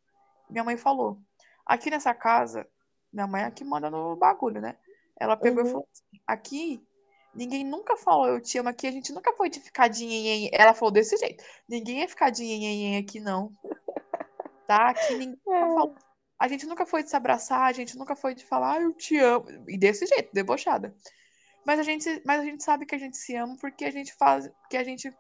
Minha 0.50 0.64
mãe 0.66 0.76
falou: 0.76 1.22
"Aqui 1.66 1.90
nessa 1.90 2.14
casa 2.14 2.68
minha 3.14 3.28
mãe 3.28 3.44
é 3.44 3.52
que 3.52 3.64
manda 3.64 3.90
no 3.90 4.16
bagulho, 4.16 4.60
né? 4.60 4.76
Ela 5.20 5.38
pegou 5.38 5.62
uhum. 5.62 5.70
e 5.70 5.72
falou 5.72 5.88
assim: 5.94 6.22
aqui, 6.26 6.88
ninguém 7.34 7.64
nunca 7.64 7.96
falou 7.96 8.28
eu 8.28 8.42
te 8.42 8.58
amo 8.58 8.70
aqui, 8.70 8.88
a 8.88 8.92
gente 8.92 9.14
nunca 9.14 9.32
foi 9.34 9.50
de 9.50 9.60
ficar 9.60 9.88
de 9.88 10.04
nhenhen. 10.06 10.50
Ela 10.52 10.74
falou 10.74 10.92
desse 10.92 11.16
jeito: 11.16 11.44
ninguém 11.70 12.00
ia 12.00 12.10
ficar 12.10 12.32
de 12.32 12.44
nhenhen 12.44 12.98
aqui, 12.98 13.20
não. 13.20 13.52
Tá? 14.66 14.92
Aqui 14.92 15.16
ninguém 15.16 15.38
é. 15.46 15.60
falou. 15.60 15.94
A 16.40 16.48
gente 16.48 16.66
nunca 16.66 16.86
foi 16.86 17.04
de 17.04 17.10
se 17.10 17.16
abraçar, 17.18 17.64
a 17.64 17.74
gente 17.74 17.98
nunca 17.98 18.16
foi 18.16 18.34
de 18.34 18.46
falar, 18.46 18.78
ah, 18.78 18.82
eu 18.82 18.94
te 18.94 19.18
amo. 19.18 19.46
E 19.68 19.78
desse 19.78 20.06
jeito, 20.06 20.34
debochada. 20.34 20.96
Mas 21.66 21.80
a 21.82 21.84
gente, 21.84 22.22
mas 22.26 22.40
a 22.40 22.44
gente 22.46 22.64
sabe 22.64 22.86
que 22.86 22.96
a 22.96 22.98
gente 22.98 23.18
se 23.18 23.36
ama 23.36 23.58
porque 23.60 23.84
a 23.84 23.92
gente 23.92 24.14
faz, 24.14 24.50
que 24.70 24.78
a 24.78 24.84
gente 24.84 25.14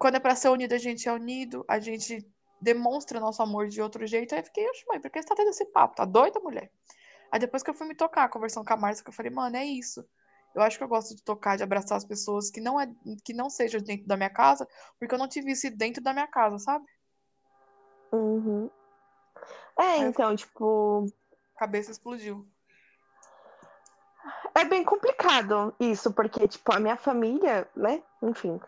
quando 0.00 0.16
é 0.16 0.20
para 0.20 0.34
ser 0.34 0.48
unido, 0.48 0.72
a 0.72 0.78
gente 0.78 1.08
é 1.08 1.12
unido, 1.12 1.64
a 1.68 1.78
gente 1.78 2.26
demonstra 2.60 3.20
nosso 3.20 3.42
amor 3.42 3.68
de 3.68 3.80
outro 3.80 4.06
jeito. 4.06 4.34
Aí 4.34 4.40
eu 4.40 4.44
fiquei, 4.44 4.68
oxe, 4.68 4.84
mãe, 4.86 5.00
por 5.00 5.10
que 5.10 5.20
você 5.20 5.28
tá 5.28 5.34
tendo 5.34 5.50
esse 5.50 5.64
papo? 5.66 5.96
Tá 5.96 6.04
doida, 6.04 6.40
mulher? 6.40 6.70
Aí 7.32 7.38
depois 7.38 7.62
que 7.62 7.70
eu 7.70 7.74
fui 7.74 7.86
me 7.86 7.94
tocar, 7.94 8.28
conversando 8.28 8.66
com 8.66 8.74
a 8.74 8.76
Márcia, 8.76 9.04
que 9.04 9.10
eu 9.10 9.14
falei, 9.14 9.30
mano, 9.30 9.56
é 9.56 9.64
isso. 9.64 10.04
Eu 10.54 10.62
acho 10.62 10.76
que 10.76 10.82
eu 10.82 10.88
gosto 10.88 11.14
de 11.14 11.22
tocar, 11.22 11.56
de 11.56 11.62
abraçar 11.62 11.96
as 11.96 12.04
pessoas 12.04 12.50
que 12.50 12.60
não 12.60 12.80
é 12.80 12.90
que 13.24 13.32
não 13.32 13.48
seja 13.48 13.80
dentro 13.80 14.06
da 14.06 14.16
minha 14.16 14.30
casa, 14.30 14.66
porque 14.98 15.14
eu 15.14 15.18
não 15.18 15.28
tive 15.28 15.52
isso 15.52 15.70
dentro 15.76 16.02
da 16.02 16.12
minha 16.12 16.26
casa, 16.26 16.58
sabe? 16.58 16.84
Uhum. 18.12 18.68
É, 19.78 19.98
então, 19.98 20.34
tipo. 20.34 21.06
A 21.56 21.60
cabeça 21.60 21.90
explodiu. 21.90 22.46
É 24.54 24.64
bem 24.64 24.82
complicado 24.82 25.74
isso, 25.78 26.12
porque, 26.12 26.48
tipo, 26.48 26.74
a 26.74 26.80
minha 26.80 26.96
família, 26.96 27.68
né? 27.76 28.02
Enfim. 28.22 28.60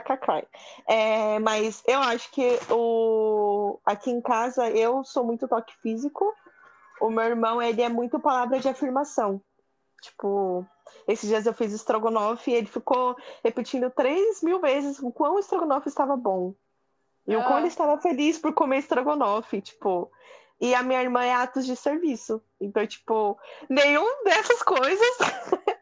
KKK. 0.00 0.48
É, 0.88 1.38
mas 1.38 1.82
eu 1.86 2.00
acho 2.00 2.30
que 2.30 2.58
o... 2.70 3.78
aqui 3.84 4.10
em 4.10 4.20
casa 4.20 4.70
eu 4.70 5.04
sou 5.04 5.24
muito 5.24 5.46
toque 5.46 5.74
físico. 5.82 6.32
O 7.00 7.10
meu 7.10 7.24
irmão, 7.24 7.60
ele 7.60 7.82
é 7.82 7.88
muito 7.88 8.18
palavra 8.18 8.58
de 8.58 8.68
afirmação. 8.68 9.40
Tipo, 10.00 10.66
esses 11.06 11.28
dias 11.28 11.46
eu 11.46 11.54
fiz 11.54 11.72
estrogonofe 11.72 12.50
e 12.50 12.54
ele 12.54 12.66
ficou 12.66 13.16
repetindo 13.44 13.90
três 13.90 14.42
mil 14.42 14.60
vezes 14.60 14.98
o 14.98 15.12
quão 15.12 15.34
o 15.34 15.38
estrogonofe 15.38 15.88
estava 15.88 16.16
bom. 16.16 16.54
E 17.26 17.34
ah. 17.34 17.38
o 17.38 17.44
quão 17.44 17.58
ele 17.58 17.68
estava 17.68 18.00
feliz 18.00 18.38
por 18.38 18.52
comer 18.52 18.78
estrogonofe, 18.78 19.60
tipo. 19.60 20.10
E 20.60 20.74
a 20.74 20.82
minha 20.82 21.02
irmã 21.02 21.24
é 21.24 21.34
atos 21.34 21.66
de 21.66 21.74
serviço. 21.74 22.40
Então, 22.60 22.86
tipo, 22.86 23.36
nenhum 23.68 24.24
dessas 24.24 24.62
coisas 24.62 25.18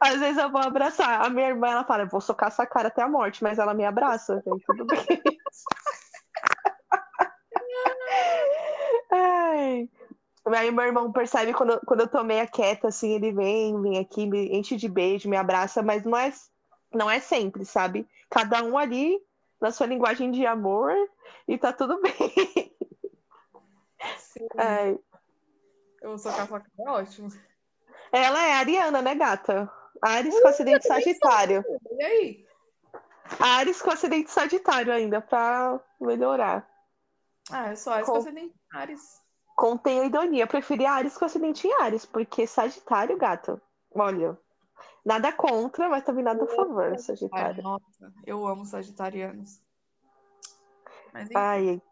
Às 0.00 0.20
vezes 0.20 0.38
eu 0.38 0.50
vou 0.50 0.60
abraçar. 0.60 1.24
A 1.24 1.30
minha 1.30 1.48
irmã, 1.48 1.68
ela 1.68 1.84
fala, 1.84 2.04
eu 2.04 2.08
vou 2.08 2.20
socar 2.20 2.48
essa 2.48 2.66
cara 2.66 2.88
até 2.88 3.02
a 3.02 3.08
morte, 3.08 3.42
mas 3.42 3.58
ela 3.58 3.74
me 3.74 3.84
abraça. 3.84 4.36
Então, 4.40 4.58
tudo 4.66 4.86
bem. 4.86 5.22
Ai. 9.10 9.88
Aí 10.56 10.70
meu 10.70 10.84
irmão 10.84 11.12
percebe 11.12 11.52
quando, 11.52 11.78
quando 11.84 12.00
eu 12.00 12.08
tô 12.08 12.22
meio 12.24 12.48
quieta, 12.48 12.88
assim, 12.88 13.14
ele 13.14 13.32
vem, 13.32 13.80
vem 13.82 13.98
aqui, 13.98 14.26
me 14.26 14.56
enche 14.56 14.76
de 14.76 14.88
beijo, 14.88 15.28
me 15.28 15.36
abraça, 15.36 15.82
mas 15.82 16.04
não 16.04 16.16
é, 16.16 16.32
não 16.94 17.10
é 17.10 17.20
sempre, 17.20 17.64
sabe? 17.66 18.08
Cada 18.30 18.62
um 18.62 18.78
ali 18.78 19.20
na 19.60 19.70
sua 19.70 19.86
linguagem 19.86 20.30
de 20.30 20.46
amor 20.46 20.92
e 21.46 21.58
tá 21.58 21.72
tudo 21.72 22.00
bem. 22.00 22.14
Sim. 24.16 24.46
Ai. 24.56 24.98
Eu 26.00 26.10
vou 26.10 26.18
socar 26.18 26.42
a 26.42 26.46
faca, 26.46 26.70
é 26.78 26.90
ótimo. 26.90 27.28
Ela 28.10 28.46
é 28.46 28.52
ariana, 28.54 29.02
né, 29.02 29.14
gata? 29.14 29.70
Ares 30.02 30.40
com 30.40 30.48
acidente 30.48 30.86
Sagitário. 30.86 31.64
E 31.92 32.02
aí? 32.02 32.46
Ares 33.40 33.82
com 33.82 33.90
acidente 33.90 34.30
Sagitário 34.30 34.92
ainda, 34.92 35.20
pra 35.20 35.80
melhorar. 36.00 36.68
Ah, 37.50 37.70
eu 37.70 37.76
sou 37.76 37.92
Ares 37.92 38.06
com, 38.06 38.12
com 38.12 38.18
acidente 38.18 38.54
Ares. 38.72 39.20
Contém 39.56 40.00
a 40.00 40.04
ironia. 40.04 40.44
Eu 40.44 40.48
preferi 40.48 40.86
Ares 40.86 41.16
com 41.16 41.24
acidente 41.24 41.66
em 41.66 41.82
Ares, 41.82 42.04
porque 42.04 42.46
Sagitário, 42.46 43.16
gato, 43.16 43.60
olha, 43.94 44.38
nada 45.04 45.32
contra, 45.32 45.88
mas 45.88 46.04
também 46.04 46.24
nada 46.24 46.44
a 46.44 46.48
favor, 46.48 46.98
Sagitário. 46.98 47.62
Nossa, 47.62 48.12
eu 48.26 48.46
amo 48.46 48.64
Sagitarianos. 48.64 49.60
Mas, 51.12 51.24
enfim. 51.24 51.34
Ai. 51.36 51.82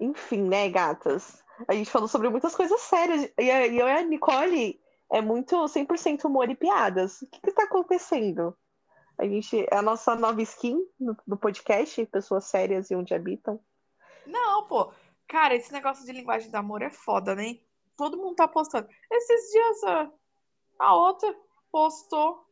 Enfim, 0.00 0.48
né, 0.48 0.68
gatas? 0.68 1.42
A 1.68 1.74
gente 1.74 1.90
falou 1.90 2.08
sobre 2.08 2.28
muitas 2.28 2.56
coisas 2.56 2.80
sérias. 2.80 3.30
E 3.38 3.48
eu 3.48 3.86
e 3.86 3.92
a 3.92 4.02
Nicole 4.02 4.81
é 5.12 5.20
muito 5.20 5.56
100% 5.56 6.24
humor 6.24 6.50
e 6.50 6.56
piadas. 6.56 7.20
O 7.20 7.26
que 7.26 7.50
está 7.50 7.64
acontecendo? 7.64 8.56
A 9.18 9.26
gente 9.26 9.66
é 9.70 9.76
a 9.76 9.82
nossa 9.82 10.14
nova 10.14 10.40
skin 10.40 10.82
no, 10.98 11.14
no, 11.26 11.36
podcast, 11.36 12.06
pessoas 12.06 12.46
sérias 12.46 12.90
e 12.90 12.96
onde 12.96 13.14
habitam. 13.14 13.60
Não, 14.26 14.66
pô. 14.66 14.90
Cara, 15.28 15.54
esse 15.54 15.70
negócio 15.70 16.06
de 16.06 16.12
linguagem 16.12 16.50
do 16.50 16.56
amor 16.56 16.80
é 16.80 16.90
foda, 16.90 17.34
né? 17.34 17.58
Todo 17.94 18.16
mundo 18.16 18.36
tá 18.36 18.48
postando. 18.48 18.88
Esses 19.10 19.52
dias 19.52 19.84
a, 19.84 20.10
a 20.78 20.96
outra 20.96 21.36
postou. 21.70 22.46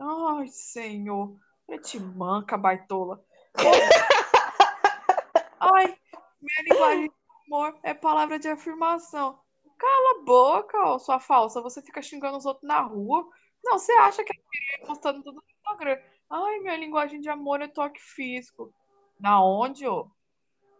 Ai, 0.00 0.48
senhor. 0.48 1.36
É 1.68 1.76
te 1.76 2.00
manca, 2.00 2.56
baitola. 2.56 3.22
Ai, 5.60 5.94
minha 6.40 6.62
linguagem 6.62 7.08
do 7.08 7.54
amor 7.54 7.78
é 7.82 7.92
palavra 7.92 8.38
de 8.38 8.48
afirmação. 8.48 9.38
Cala 9.78 10.20
a 10.20 10.24
boca, 10.24 10.78
ó, 10.78 10.98
sua 10.98 11.20
falsa. 11.20 11.62
Você 11.62 11.80
fica 11.80 12.02
xingando 12.02 12.36
os 12.36 12.46
outros 12.46 12.66
na 12.66 12.80
rua. 12.80 13.28
Não, 13.64 13.78
você 13.78 13.92
acha 13.92 14.24
que 14.24 14.32
é 14.32 14.86
postando 14.86 15.22
tudo 15.22 15.36
no 15.36 15.42
Instagram. 15.56 15.98
Ai, 16.30 16.58
minha 16.60 16.76
linguagem 16.76 17.20
de 17.20 17.28
amor 17.28 17.60
é 17.60 17.68
toque 17.68 18.00
físico. 18.00 18.72
Na 19.18 19.42
onde, 19.42 19.86
ô? 19.86 20.10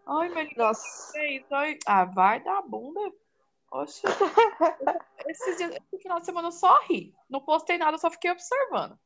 Ai, 0.06 0.28
linguagem 0.28 0.54
Nossa. 0.56 1.18
é. 1.18 1.44
Ai. 1.50 1.78
Ah, 1.87 2.04
vai 2.04 2.40
dar 2.42 2.62
bunda. 2.62 3.00
Oxe. 3.70 4.02
Esse, 5.26 5.56
dia, 5.56 5.66
esse 5.68 6.02
final 6.02 6.20
de 6.20 6.26
semana 6.26 6.48
eu 6.48 6.52
só 6.52 6.80
ri. 6.84 7.14
Não 7.28 7.40
postei 7.40 7.76
nada, 7.76 7.98
só 7.98 8.11
fiquei 8.11 8.30
observando. 8.30 8.98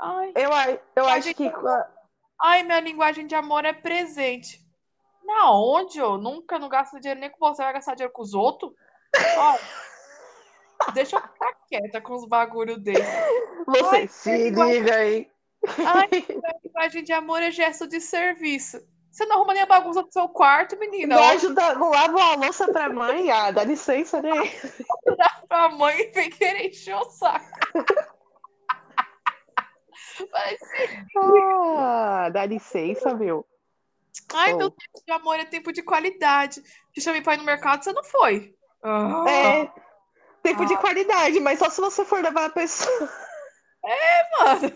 Ai, 0.00 0.32
eu, 0.34 0.50
eu 0.96 1.06
acho 1.08 1.32
que. 1.34 1.52
Ai, 2.42 2.64
minha 2.64 2.80
linguagem 2.80 3.26
de 3.26 3.34
amor 3.36 3.64
é 3.64 3.72
presente. 3.72 4.60
Na 5.22 5.52
onde, 5.52 6.02
ô? 6.02 6.18
Nunca 6.18 6.58
não 6.58 6.68
gasta 6.68 6.98
dinheiro 6.98 7.20
nem 7.20 7.30
com 7.30 7.38
você, 7.38 7.62
vai 7.62 7.74
gastar 7.74 7.94
dinheiro 7.94 8.12
com 8.12 8.22
os 8.22 8.34
outros? 8.34 8.72
Ó, 9.38 9.58
deixa 10.92 11.16
eu 11.16 11.22
ficar 11.22 11.52
quieta 11.68 12.00
com 12.00 12.14
os 12.14 12.26
bagulho 12.26 12.78
dele. 12.78 13.04
Você 13.66 13.96
Ai, 13.96 14.08
se 14.08 14.48
liga 14.50 14.94
aí. 14.94 15.30
Ai, 15.86 16.08
linguagem 16.64 17.02
de 17.04 17.12
amor 17.12 17.42
é 17.42 17.50
gesto 17.50 17.86
de 17.86 18.00
serviço. 18.00 18.80
Você 19.10 19.26
não 19.26 19.36
arruma 19.36 19.52
nem 19.52 19.62
a 19.62 19.66
bagunça 19.66 20.02
do 20.02 20.12
seu 20.12 20.28
quarto, 20.28 20.78
menina. 20.78 21.18
Ó, 21.20 21.24
ajuda, 21.30 21.72
lava 21.78 22.22
a 22.22 22.34
louça 22.36 22.72
pra 22.72 22.88
mãe, 22.88 23.30
ah, 23.30 23.50
dá 23.50 23.64
licença, 23.64 24.22
né? 24.22 24.30
pra 25.48 25.68
mãe 25.68 26.00
e 26.00 26.06
vem 26.12 26.30
querer 26.30 26.68
encher 26.68 26.94
o 26.94 27.04
saco. 27.10 27.44
Vai 30.30 30.56
ser- 30.56 31.06
Ah, 31.76 32.28
dá 32.32 32.46
licença, 32.46 33.12
meu. 33.14 33.44
Ai, 34.32 34.50
Show. 34.50 34.58
meu 34.58 34.70
tempo 34.70 35.04
de 35.04 35.12
amor 35.12 35.40
é 35.40 35.44
tempo 35.44 35.72
de 35.72 35.82
qualidade. 35.82 36.62
Te 36.92 37.00
chamei 37.00 37.20
pra 37.20 37.34
ir 37.34 37.38
no 37.38 37.44
mercado, 37.44 37.82
você 37.82 37.92
não 37.92 38.04
foi. 38.04 38.54
Ah, 38.82 39.24
É, 39.28 39.70
tempo 40.42 40.64
de 40.64 40.74
Ah. 40.74 40.78
qualidade, 40.78 41.40
mas 41.40 41.58
só 41.58 41.68
se 41.70 41.80
você 41.80 42.04
for 42.04 42.22
levar 42.22 42.46
a 42.46 42.50
pessoa. 42.50 43.08
mano. 44.40 44.72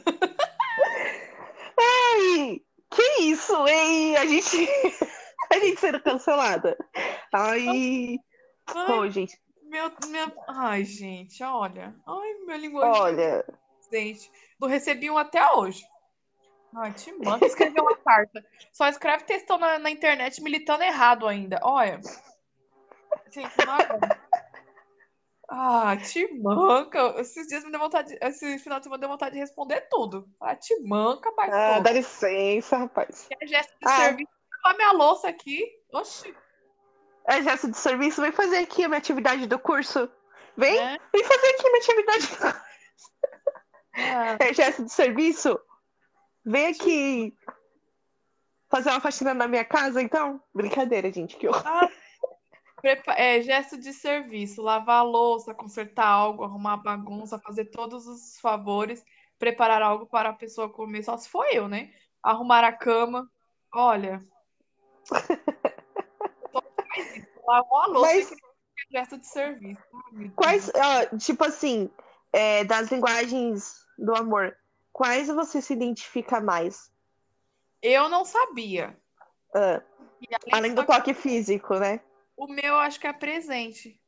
Ai, 1.79 2.61
que 2.91 3.03
isso, 3.23 3.67
hein? 3.67 4.17
A 4.17 4.27
gente, 4.27 4.69
a 5.53 5.59
gente 5.59 5.81
sendo 5.81 6.01
cancelada. 6.01 6.77
Ai, 7.33 8.19
Ai, 8.67 8.87
pô, 8.87 9.09
gente, 9.09 9.39
meu, 9.63 9.91
meu... 10.09 10.33
Ai, 10.49 10.85
gente, 10.85 11.43
olha. 11.43 11.95
Ai, 12.07 12.35
meu 12.47 12.57
linguagem 12.57 13.03
olha, 13.03 13.45
Gente, 13.93 14.31
não 14.61 14.69
recebi 14.69 15.11
um 15.11 15.19
até 15.19 15.45
hoje. 15.53 15.85
Ai, 16.77 16.93
te 16.93 17.13
manda 17.13 17.47
escrever 17.47 17.81
uma 17.81 17.97
carta. 17.97 18.45
Só 18.73 18.89
escreve 18.89 19.25
textão 19.25 19.59
na, 19.59 19.79
na 19.79 19.91
internet 19.91 20.43
militando 20.43 20.83
errado 20.83 21.27
ainda. 21.29 21.61
Olha. 21.63 22.01
Gente. 23.35 23.53
Ah, 25.49 25.97
te 25.97 26.27
manca. 26.41 27.15
Esses 27.21 27.47
dias 27.47 27.65
me 27.65 27.71
deu 27.71 27.79
vontade. 27.81 28.17
Esse 28.21 28.59
final 28.59 28.79
de 28.79 28.85
semana 28.85 29.01
deu 29.01 29.09
vontade 29.09 29.35
de 29.35 29.41
responder 29.41 29.83
tudo. 29.91 30.27
Ah, 30.41 30.57
te 30.57 30.75
manca, 30.83 31.31
pai. 31.33 31.51
ah, 31.53 31.81
dá 31.81 31.93
licença, 31.93 32.77
rapaz. 32.79 33.27
Quer 33.29 33.47
gesto 33.47 33.71
de 33.71 33.87
Ah. 33.87 33.97
serviço? 34.07 34.31
Lavar 34.65 34.77
minha 34.79 34.93
louça 34.93 35.29
aqui. 35.29 35.63
Oxi. 35.93 36.35
É 37.27 37.43
gesto 37.43 37.71
de 37.71 37.77
serviço, 37.77 38.21
vem 38.23 38.33
fazer 38.33 38.59
aqui 38.59 38.85
a 38.85 38.89
minha 38.89 38.99
atividade 38.99 39.47
do 39.47 39.59
curso. 39.59 40.11
Vem, 40.57 40.77
né? 40.79 40.99
vem 41.13 41.25
fazer 41.25 41.47
aqui 41.49 41.67
a 41.67 41.71
minha 41.71 41.83
atividade 41.83 42.27
do 42.27 42.37
curso. 42.39 42.65
Ah, 43.97 44.37
É 44.41 44.53
gesto 44.53 44.85
de 44.85 44.93
serviço? 44.93 45.59
Vem 46.45 46.67
aqui 46.69 47.37
fazer 48.71 48.91
uma 48.91 49.01
faxina 49.01 49.33
na 49.35 49.47
minha 49.47 49.65
casa, 49.65 50.03
então? 50.03 50.43
Brincadeira, 50.55 51.13
gente, 51.13 51.37
que 51.37 51.47
horror. 51.49 51.91
Prepa- 52.85 53.15
é, 53.15 53.41
gesto 53.41 53.79
de 53.79 53.95
serviço. 53.95 54.61
Lavar 54.61 54.99
a 54.99 55.03
louça, 55.03 55.55
consertar 55.55 56.07
algo, 56.07 56.45
arrumar 56.45 56.77
bagunça, 56.77 57.39
fazer 57.39 57.65
todos 57.67 58.07
os 58.07 58.39
favores, 58.41 59.03
preparar 59.39 59.81
algo 59.81 60.05
para 60.05 60.29
a 60.29 60.35
pessoa 60.35 60.69
comer. 60.69 61.03
Só 61.03 61.17
se 61.17 61.31
for 61.31 61.47
eu, 61.47 61.67
né? 61.67 61.95
Arrumar 62.23 62.63
a 62.63 62.73
cama. 62.73 63.31
Olha. 63.73 64.23
Lavou 67.47 67.79
a 67.79 67.87
louça 67.87 68.13
Mas- 68.15 68.33
é 68.33 68.99
gesto 68.99 69.19
de 69.19 69.27
serviço. 69.27 69.83
Quais, 70.37 70.71
ó, 70.75 71.17
tipo 71.17 71.43
assim, 71.45 71.91
é, 72.33 72.65
das 72.65 72.91
linguagens 72.91 73.87
do 73.99 74.15
amor, 74.15 74.57
quais 74.93 75.29
você 75.29 75.63
se 75.63 75.73
identifica 75.73 76.39
mais? 76.39 76.93
Eu 77.83 78.11
não 78.11 78.27
sabia. 78.27 78.95
Ah, 79.55 79.83
além 80.53 80.53
além 80.53 80.75
do 80.75 80.85
toque 80.85 81.15
físico, 81.15 81.79
né? 81.79 82.01
O 82.37 82.47
meu 82.47 82.65
eu 82.65 82.79
acho 82.79 82.99
que 83.01 83.07
é 83.07 83.13
presente. 83.13 84.01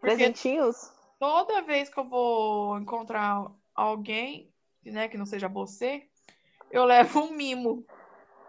Porque 0.00 0.16
Presentinhos? 0.16 0.92
toda 1.18 1.62
vez 1.62 1.88
que 1.88 1.98
eu 1.98 2.08
vou 2.08 2.78
encontrar 2.78 3.50
alguém, 3.74 4.52
né, 4.84 5.08
que 5.08 5.16
não 5.18 5.26
seja 5.26 5.48
você, 5.48 6.08
eu 6.70 6.84
levo 6.84 7.20
um 7.20 7.30
mimo. 7.32 7.84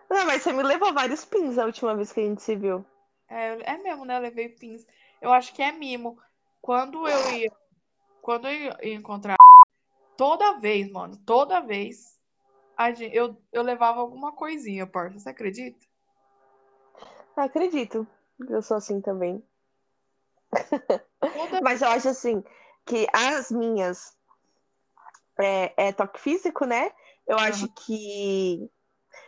Não, 0.09 0.25
mas 0.25 0.41
você 0.41 0.53
me 0.53 0.63
levou 0.63 0.93
vários 0.93 1.25
pins 1.25 1.57
a 1.57 1.65
última 1.65 1.95
vez 1.95 2.11
que 2.11 2.19
a 2.19 2.23
gente 2.23 2.41
se 2.41 2.55
viu. 2.55 2.85
É, 3.29 3.73
é 3.73 3.77
mesmo, 3.77 4.05
né? 4.05 4.17
Eu 4.17 4.21
levei 4.21 4.49
pins. 4.49 4.85
Eu 5.21 5.33
acho 5.33 5.53
que 5.53 5.61
é 5.61 5.71
mimo. 5.71 6.17
Quando 6.61 7.07
eu 7.07 7.31
ia, 7.33 7.51
quando 8.21 8.47
eu 8.47 8.53
ia 8.81 8.95
encontrar, 8.95 9.35
toda 10.15 10.59
vez, 10.59 10.89
mano, 10.91 11.17
toda 11.25 11.59
vez, 11.59 12.17
a 12.77 12.91
gen- 12.91 13.11
eu, 13.13 13.41
eu 13.51 13.61
levava 13.61 13.99
alguma 13.99 14.31
coisinha, 14.31 14.87
parça. 14.87 15.19
Você 15.19 15.29
acredita? 15.29 15.85
Acredito. 17.35 18.07
Eu 18.49 18.61
sou 18.61 18.77
assim 18.77 19.01
também. 19.01 19.43
Mas 21.61 21.81
eu 21.81 21.89
acho 21.89 22.09
assim 22.09 22.43
que 22.85 23.07
as 23.11 23.51
minhas 23.51 24.15
é, 25.39 25.87
é 25.87 25.91
toque 25.91 26.19
físico, 26.19 26.65
né? 26.65 26.91
Eu 27.25 27.37
Aham. 27.37 27.49
acho 27.49 27.67
que 27.69 28.69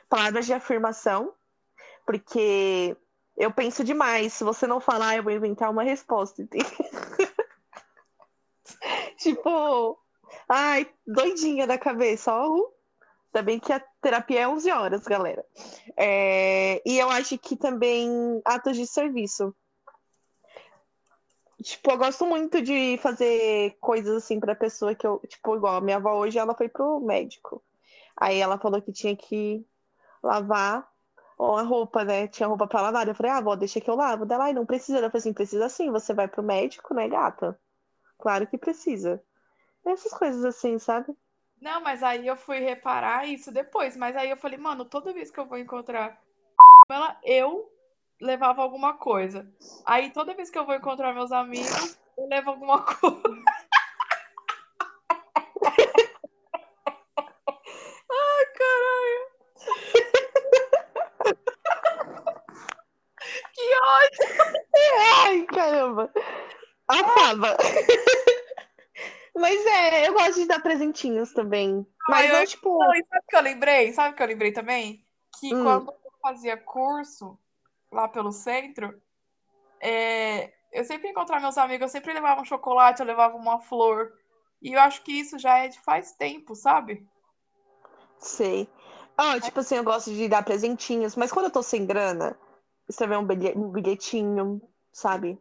palavras 0.08 0.46
de 0.46 0.54
afirmação, 0.54 1.34
porque 2.06 2.96
eu 3.38 3.52
penso 3.52 3.84
demais. 3.84 4.34
Se 4.34 4.44
você 4.44 4.66
não 4.66 4.80
falar, 4.80 5.18
eu 5.18 5.24
vou 5.24 5.32
inventar 5.32 5.70
uma 5.70 5.84
resposta. 5.84 6.48
tipo, 9.18 10.00
ai, 10.48 10.90
doidinha 11.06 11.68
da 11.68 11.78
cabeça, 11.78 12.34
ó. 12.34 12.72
Bem 13.44 13.60
que 13.60 13.72
a 13.72 13.80
terapia 14.02 14.42
é 14.42 14.48
11 14.48 14.72
horas, 14.72 15.04
galera. 15.04 15.46
É, 15.96 16.82
e 16.86 16.98
eu 16.98 17.10
acho 17.10 17.38
que 17.38 17.56
também 17.56 18.42
atos 18.44 18.76
de 18.76 18.88
serviço. 18.88 19.56
Tipo, 21.62 21.92
eu 21.92 21.98
gosto 21.98 22.26
muito 22.26 22.62
de 22.62 22.98
fazer 23.02 23.78
coisas 23.82 24.24
assim 24.24 24.40
pra 24.40 24.56
pessoa 24.56 24.96
que 24.96 25.06
eu. 25.06 25.22
Tipo, 25.28 25.56
igual 25.56 25.76
a 25.76 25.82
minha 25.82 25.98
avó 25.98 26.18
hoje, 26.18 26.40
ela 26.40 26.56
foi 26.56 26.70
pro 26.70 27.02
médico. 27.02 27.62
Aí 28.16 28.38
ela 28.38 28.58
falou 28.58 28.82
que 28.82 28.92
tinha 28.92 29.16
que 29.16 29.66
lavar 30.24 30.90
a 31.38 31.62
roupa, 31.62 32.04
né? 32.04 32.28
Tinha 32.28 32.48
roupa 32.48 32.68
pra 32.68 32.82
lavar. 32.82 33.08
Eu 33.08 33.16
falei, 33.16 33.32
ah, 33.32 33.38
avó, 33.38 33.56
deixa 33.56 33.82
que 33.82 33.90
eu 33.90 33.96
lavo. 33.96 34.26
Dela, 34.26 34.46
ai, 34.46 34.54
não 34.54 34.66
precisa. 34.66 34.98
Ela 35.00 35.10
falou 35.10 35.20
assim: 35.20 35.34
precisa 35.34 35.70
sim, 35.70 35.92
você 35.92 36.14
vai 36.14 36.28
pro 36.28 36.42
médico, 36.44 36.94
né, 36.94 37.08
gata? 37.08 37.60
Claro 38.18 38.48
que 38.48 38.58
precisa. 38.58 39.22
Essas 39.86 40.14
coisas 40.14 40.44
assim, 40.46 40.80
sabe? 40.80 41.16
Não, 41.62 41.82
mas 41.82 42.02
aí 42.04 42.26
eu 42.26 42.38
fui 42.38 42.60
reparar 42.60 43.28
isso 43.28 43.52
depois. 43.52 43.96
Mas 43.98 44.16
aí 44.16 44.30
eu 44.30 44.38
falei, 44.38 44.58
mano, 44.58 44.86
toda 44.86 45.14
vez 45.14 45.30
que 45.32 45.40
eu 45.40 45.46
vou 45.46 45.58
encontrar 45.58 46.20
ela, 46.90 47.20
eu 47.24 47.70
levava 48.22 48.62
alguma 48.62 48.94
coisa. 48.98 49.48
Aí 49.86 50.12
toda 50.12 50.36
vez 50.36 50.50
que 50.50 50.58
eu 50.58 50.66
vou 50.66 50.76
encontrar 50.76 51.14
meus 51.14 51.32
amigos, 51.32 51.98
eu 52.18 52.28
levo 52.28 52.52
alguma 52.52 52.84
coisa. 52.86 53.22
Ai, 58.12 58.46
caralho. 58.58 59.30
Que 63.54 63.62
ódio. 63.76 64.26
Ai, 65.26 65.46
caramba. 65.46 66.12
Acaba. 66.88 67.58
Mas 69.50 69.66
é, 69.66 70.08
eu 70.08 70.14
gosto 70.14 70.36
de 70.36 70.46
dar 70.46 70.62
presentinhos 70.62 71.34
também. 71.34 71.86
Mas 72.08 72.26
Ai, 72.26 72.32
não, 72.32 72.40
eu- 72.42 72.48
tipo. 72.48 72.78
Não, 72.78 72.94
e 72.94 73.04
sabe 73.04 73.24
o 73.24 73.28
que 73.28 73.36
eu 73.36 73.42
lembrei? 73.42 73.94
Sabe 73.94 74.14
o 74.14 74.16
que 74.16 74.22
eu 74.24 74.28
lembrei 74.28 74.52
também? 74.52 75.04
Que 75.40 75.54
Hum. 75.56 75.64
quando 75.64 75.92
eu 75.92 76.12
fazia 76.22 76.56
curso 76.58 77.38
lá 77.92 78.08
pelo 78.08 78.32
centro, 78.32 79.02
é, 79.82 80.54
eu 80.72 80.84
sempre 80.86 81.10
encontrava 81.10 81.42
meus 81.42 81.58
amigos, 81.58 81.82
eu 81.82 81.90
sempre 81.90 82.14
levava 82.14 82.42
um 82.42 82.46
chocolate, 82.46 83.00
eu 83.02 83.08
levava 83.08 83.36
uma 83.36 83.60
flor. 83.60 84.14
E 84.62 84.74
eu 84.74 84.80
acho 84.80 85.02
que 85.04 85.14
isso 85.14 85.40
já 85.40 85.58
é 85.58 85.68
de 85.68 85.80
faz 85.80 86.12
tempo, 86.12 86.54
sabe? 86.56 87.08
Sei. 88.20 88.70
Ah, 89.18 89.40
tipo 89.40 89.60
assim, 89.60 89.76
eu 89.76 89.84
gosto 89.84 90.12
de 90.14 90.28
dar 90.28 90.44
presentinhos, 90.44 91.16
mas 91.16 91.32
quando 91.32 91.46
eu 91.46 91.52
tô 91.52 91.64
sem 91.64 91.86
grana, 91.86 92.38
escrever 92.88 93.18
um 93.18 93.26
bilhetinho, 93.26 94.62
sabe? 94.92 95.40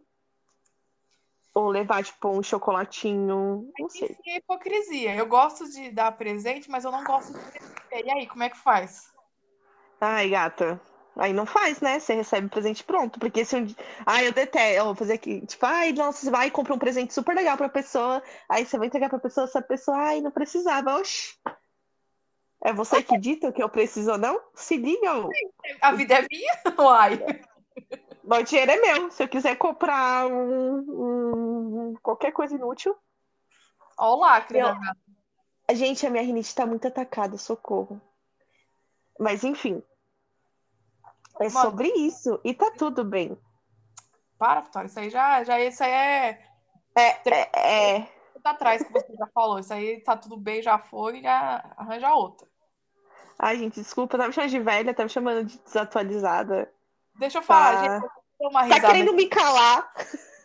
Ou 1.59 1.71
levar, 1.71 2.05
tipo, 2.05 2.29
um 2.29 2.41
chocolatinho, 2.41 3.69
não 3.77 3.89
sei. 3.89 4.11
Isso 4.11 4.21
é 4.29 4.37
hipocrisia. 4.37 5.17
Eu 5.17 5.27
gosto 5.27 5.69
de 5.69 5.91
dar 5.91 6.13
presente, 6.13 6.71
mas 6.71 6.85
eu 6.85 6.93
não 6.93 7.03
gosto 7.03 7.33
de 7.33 7.39
receber. 7.41 8.07
E 8.07 8.11
aí, 8.13 8.27
como 8.29 8.45
é 8.45 8.49
que 8.49 8.57
faz? 8.57 9.13
Ai, 10.01 10.31
gata. 10.31 10.81
Aí 11.17 11.33
não 11.33 11.45
faz, 11.45 11.81
né? 11.81 11.99
Você 11.99 12.15
recebe 12.15 12.49
presente 12.49 12.85
pronto. 12.85 13.19
Porque 13.19 13.45
se 13.45 13.57
um 13.57 13.65
dia. 13.65 13.77
Ai, 14.07 14.29
eu 14.29 14.33
detesto. 14.33 14.79
Eu 14.79 14.85
vou 14.85 14.95
fazer 14.95 15.15
aqui. 15.15 15.45
Tipo, 15.47 15.67
ai, 15.67 15.93
nossa, 15.93 16.21
você 16.21 16.31
vai 16.31 16.47
e 16.47 16.51
compra 16.53 16.75
um 16.75 16.79
presente 16.79 17.13
super 17.13 17.35
legal 17.35 17.57
pra 17.57 17.69
pessoa. 17.69 18.23
Aí 18.49 18.65
você 18.65 18.79
vai 18.79 18.87
entregar 18.87 19.09
pra 19.09 19.19
pessoa, 19.19 19.43
essa 19.43 19.61
pessoa, 19.61 19.97
ai, 19.97 20.21
não 20.21 20.31
precisava. 20.31 20.97
Oxi. 20.97 21.37
É 22.63 22.73
você 22.73 23.03
que 23.03 23.19
dita 23.19 23.51
que 23.51 23.61
eu 23.61 23.69
preciso 23.69 24.13
ou 24.13 24.19
não? 24.19 24.41
Se 24.55 24.77
liga, 24.77 25.19
ô. 25.19 25.29
A 25.81 25.91
vida 25.91 26.21
é 26.21 26.27
minha? 26.31 26.53
Uai. 26.79 27.19
O 28.31 28.43
dinheiro 28.43 28.71
é 28.73 28.77
meu. 28.77 29.11
Se 29.11 29.23
eu 29.23 29.29
quiser 29.29 29.57
comprar 29.57 30.27
um, 30.27 31.91
um- 31.91 31.95
qualquer 32.03 32.33
coisa 32.33 32.55
inútil. 32.55 32.97
Olha 33.97 34.11
o 34.17 34.19
lacre 34.21 34.59
Eu- 34.59 34.67
gata. 34.75 34.97
Gente, 35.73 36.07
a 36.07 36.11
minha 36.11 36.23
rinite 36.23 36.55
tá 36.55 36.65
muito 36.67 36.87
atacada, 36.89 37.37
socorro. 37.37 38.01
Mas 39.19 39.45
enfim. 39.45 39.83
É 41.41 41.49
sobre 41.51 41.89
isso. 41.89 42.41
E 42.45 42.55
tá 42.55 42.71
tudo 42.71 43.05
bem. 43.05 43.37
Para, 44.39 44.61
Vitória. 44.63 44.87
Isso 44.87 44.99
aí 44.99 45.11
já, 45.11 45.45
já 45.45 45.61
isso 45.61 45.83
aí 45.83 45.91
é. 45.91 46.49
É, 46.97 47.97
é, 47.97 48.09
Tá 48.43 48.51
atrás 48.51 48.83
que 48.83 48.93
você 48.93 49.15
já 49.17 49.27
falou. 49.29 49.59
Isso 49.59 49.73
aí 49.75 50.01
tá 50.01 50.17
tudo 50.17 50.37
bem, 50.37 50.63
já 50.63 50.79
foi, 50.79 51.21
já 51.21 51.65
arranja 51.77 52.15
outra. 52.15 52.49
Ai, 53.39 53.59
gente, 53.59 53.81
desculpa, 53.81 54.17
tá 54.17 54.27
me 54.27 54.33
chamando 54.33 54.51
de 54.51 54.61
velha, 54.61 54.95
tá 54.95 55.03
me 55.05 55.09
chamando 55.11 55.45
de 55.45 55.59
desatualizada. 55.59 56.73
Deixa 57.17 57.39
eu 57.39 57.43
falar, 57.43 57.77
Tá. 57.77 58.01
gente. 58.01 58.11
Eu 58.41 58.49
dei 58.49 58.49
uma 58.49 58.61
Tá 58.61 58.75
risada 58.75 58.87
querendo 58.87 59.13
me 59.15 59.27
calar? 59.29 59.93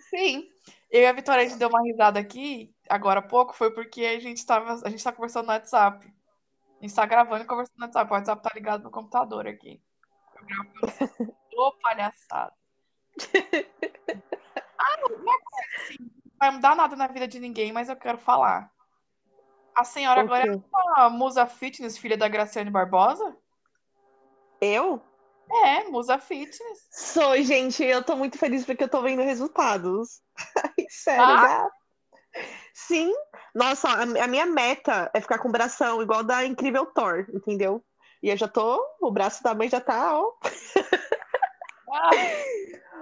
Sim. 0.09 0.49
Eu 0.91 1.01
e 1.01 1.05
a 1.07 1.11
Vitória, 1.11 1.43
a 1.43 1.47
gente 1.47 1.57
deu 1.57 1.69
uma 1.69 1.81
risada 1.81 2.19
aqui, 2.19 2.73
agora 2.87 3.19
há 3.19 3.23
pouco, 3.23 3.53
foi 3.53 3.71
porque 3.71 4.05
a 4.05 4.19
gente 4.19 4.45
tava, 4.45 4.73
a 4.85 4.89
gente 4.89 5.03
tá 5.03 5.11
conversando 5.11 5.47
no 5.47 5.51
WhatsApp. 5.51 6.05
A 6.79 6.81
gente 6.81 6.95
tá 6.95 7.05
gravando 7.05 7.43
e 7.43 7.47
conversando 7.47 7.77
no 7.77 7.85
WhatsApp. 7.85 8.11
O 8.11 8.13
WhatsApp 8.13 8.43
tá 8.43 8.51
ligado 8.53 8.83
no 8.83 8.91
computador 8.91 9.47
aqui. 9.47 9.81
Eu 10.35 10.45
gravo 10.45 11.33
Ô, 11.55 11.71
palhaçada. 11.81 12.53
Ah, 14.85 14.97
uma 15.05 15.39
coisa 15.39 15.67
assim, 15.77 15.97
não 15.99 16.37
vai 16.37 16.51
mudar 16.51 16.75
nada 16.75 16.93
na 16.95 17.07
vida 17.07 17.25
de 17.25 17.39
ninguém, 17.39 17.71
mas 17.71 17.87
eu 17.87 17.95
quero 17.95 18.17
falar. 18.17 18.69
A 19.73 19.85
senhora 19.85 20.19
O 20.19 20.23
agora 20.25 20.45
é 20.45 20.61
uma 20.97 21.09
musa 21.09 21.45
fitness, 21.45 21.97
filha 21.97 22.17
da 22.17 22.27
Graciane 22.27 22.69
Barbosa? 22.69 23.37
Eu? 24.59 25.01
É, 25.53 25.83
musa 25.85 26.17
fitness. 26.17 26.87
Sou, 26.91 27.37
gente, 27.41 27.83
eu 27.83 28.03
tô 28.03 28.15
muito 28.15 28.37
feliz 28.37 28.65
porque 28.65 28.83
eu 28.83 28.89
tô 28.89 29.01
vendo 29.01 29.21
resultados. 29.21 30.21
Sério, 30.89 31.23
Ah? 31.23 31.41
gata. 31.41 31.71
Sim. 32.73 33.13
Nossa, 33.53 33.87
a, 33.87 34.27
minha 34.27 34.47
meta 34.47 35.11
é 35.13 35.21
ficar 35.21 35.37
com 35.37 35.49
o 35.49 35.51
bração 35.51 36.01
igual 36.01 36.23
da 36.23 36.43
Incrível 36.43 36.87
Thor, 36.87 37.27
entendeu? 37.31 37.83
E 38.21 38.29
eu 38.29 38.37
já 38.37 38.47
tô, 38.47 38.83
o 38.99 39.11
braço 39.11 39.43
da 39.43 39.53
mãe 39.53 39.69
já 39.69 39.79
tá, 39.79 40.17
ó. 40.17 40.31
Ah, 41.91 42.09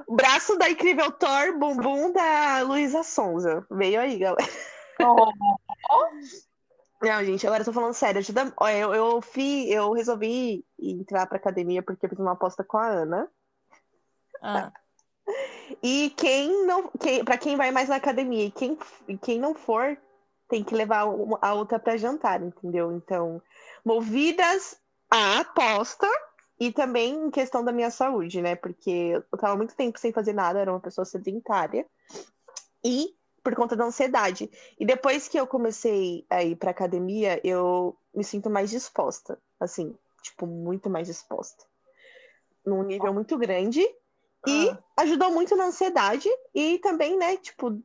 braço 0.09 0.57
da 0.57 0.69
Incrível 0.69 1.11
Thor, 1.13 1.57
bumbum 1.57 2.11
da 2.11 2.61
Luísa 2.63 3.03
Sonza. 3.03 3.65
Veio 3.71 4.01
aí, 4.01 4.17
galera. 4.17 4.51
oh, 5.01 5.31
Não, 7.01 7.23
gente, 7.25 7.45
agora 7.47 7.61
eu 7.61 7.65
tô 7.65 7.73
falando 7.73 7.93
sério. 7.93 8.19
ajuda- 8.19 8.53
Eu, 8.77 8.93
eu, 8.93 9.21
eu 9.67 9.91
resolvi 9.93 10.63
entrar 10.79 11.25
pra 11.25 11.37
academia 11.37 11.81
porque 11.81 12.05
eu 12.05 12.09
fiz 12.09 12.19
uma 12.19 12.33
aposta 12.33 12.63
com 12.63 12.77
a 12.77 12.87
Ana. 12.87 13.31
ah. 14.41 14.71
E 15.81 16.09
quem 16.17 16.65
não, 16.65 16.89
quem, 16.99 17.23
para 17.23 17.37
quem 17.37 17.55
vai 17.55 17.71
mais 17.71 17.87
na 17.87 17.95
academia 17.95 18.45
e 18.45 18.51
quem, 18.51 18.77
quem 19.21 19.39
não 19.39 19.55
for, 19.55 19.97
tem 20.49 20.63
que 20.63 20.75
levar 20.75 21.05
a 21.41 21.53
outra 21.53 21.79
para 21.79 21.95
jantar, 21.95 22.41
entendeu? 22.41 22.91
Então, 22.91 23.41
movidas 23.85 24.77
à 25.09 25.39
aposta 25.39 26.07
e 26.59 26.71
também 26.71 27.13
em 27.15 27.31
questão 27.31 27.63
da 27.63 27.71
minha 27.71 27.89
saúde, 27.89 28.41
né? 28.41 28.55
Porque 28.55 28.89
eu 29.31 29.37
tava 29.37 29.55
muito 29.55 29.75
tempo 29.75 29.97
sem 29.97 30.11
fazer 30.11 30.33
nada, 30.33 30.59
era 30.59 30.71
uma 30.71 30.79
pessoa 30.79 31.05
sedentária. 31.05 31.85
E 32.83 33.15
por 33.43 33.55
conta 33.55 33.75
da 33.75 33.85
ansiedade. 33.85 34.49
E 34.79 34.85
depois 34.85 35.27
que 35.27 35.39
eu 35.39 35.47
comecei 35.47 36.25
a 36.29 36.43
ir 36.43 36.55
pra 36.55 36.71
academia, 36.71 37.39
eu 37.43 37.95
me 38.13 38.23
sinto 38.23 38.49
mais 38.49 38.69
disposta, 38.69 39.39
assim, 39.59 39.95
tipo, 40.21 40.45
muito 40.45 40.89
mais 40.89 41.07
disposta. 41.07 41.65
Num 42.65 42.83
nível 42.83 43.13
muito 43.13 43.37
grande. 43.37 43.81
E 44.47 44.69
Ah. 44.69 45.03
ajudou 45.03 45.31
muito 45.31 45.55
na 45.55 45.65
ansiedade 45.65 46.27
e 46.53 46.79
também, 46.79 47.17
né, 47.17 47.37
tipo. 47.37 47.79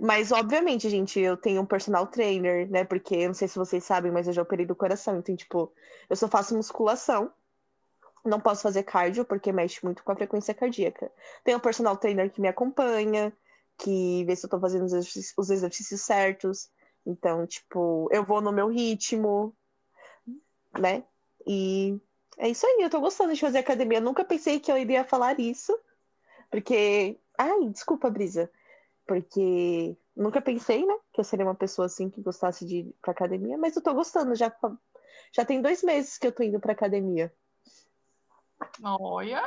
Mas, 0.00 0.32
obviamente, 0.32 0.88
gente, 0.88 1.18
eu 1.20 1.36
tenho 1.36 1.60
um 1.60 1.66
personal 1.66 2.06
trainer, 2.06 2.70
né? 2.70 2.84
Porque 2.84 3.16
eu 3.16 3.28
não 3.28 3.34
sei 3.34 3.48
se 3.48 3.58
vocês 3.58 3.84
sabem, 3.84 4.12
mas 4.12 4.26
eu 4.26 4.32
já 4.32 4.42
operei 4.42 4.64
do 4.64 4.76
coração. 4.76 5.18
Então, 5.18 5.34
tipo, 5.34 5.72
eu 6.08 6.16
só 6.16 6.28
faço 6.28 6.56
musculação. 6.56 7.32
Não 8.24 8.40
posso 8.40 8.62
fazer 8.62 8.84
cardio, 8.84 9.24
porque 9.24 9.52
mexe 9.52 9.84
muito 9.84 10.04
com 10.04 10.12
a 10.12 10.16
frequência 10.16 10.54
cardíaca. 10.54 11.10
Tenho 11.44 11.58
um 11.58 11.60
personal 11.60 11.96
trainer 11.96 12.30
que 12.30 12.40
me 12.40 12.48
acompanha, 12.48 13.32
que 13.78 14.24
vê 14.24 14.34
se 14.36 14.44
eu 14.44 14.50
tô 14.50 14.58
fazendo 14.60 14.84
os 14.84 14.92
exercícios, 14.92 15.34
os 15.36 15.50
exercícios 15.50 16.00
certos. 16.02 16.68
Então, 17.06 17.46
tipo, 17.46 18.08
eu 18.12 18.24
vou 18.24 18.40
no 18.40 18.52
meu 18.52 18.68
ritmo, 18.68 19.54
né? 20.78 21.04
E 21.46 21.98
é 22.36 22.48
isso 22.48 22.66
aí, 22.66 22.78
eu 22.82 22.90
tô 22.90 23.00
gostando 23.00 23.32
de 23.32 23.40
fazer 23.40 23.58
academia. 23.58 23.98
Eu 23.98 24.02
nunca 24.02 24.24
pensei 24.24 24.60
que 24.60 24.70
eu 24.70 24.76
iria 24.76 25.04
falar 25.04 25.38
isso, 25.40 25.78
porque. 26.50 27.18
Ai, 27.38 27.68
desculpa, 27.68 28.10
Brisa. 28.10 28.50
Porque 29.06 29.96
nunca 30.14 30.42
pensei, 30.42 30.84
né, 30.84 30.94
que 31.14 31.20
eu 31.20 31.24
seria 31.24 31.46
uma 31.46 31.54
pessoa 31.54 31.86
assim 31.86 32.10
que 32.10 32.20
gostasse 32.20 32.66
de 32.66 32.78
ir 32.78 32.94
pra 33.00 33.12
academia, 33.12 33.56
mas 33.56 33.74
eu 33.74 33.80
tô 33.82 33.94
gostando, 33.94 34.34
já, 34.34 34.54
já 35.32 35.46
tem 35.46 35.62
dois 35.62 35.82
meses 35.82 36.18
que 36.18 36.26
eu 36.26 36.32
tô 36.32 36.42
indo 36.42 36.60
pra 36.60 36.72
academia. 36.72 37.32
Olha, 38.82 39.42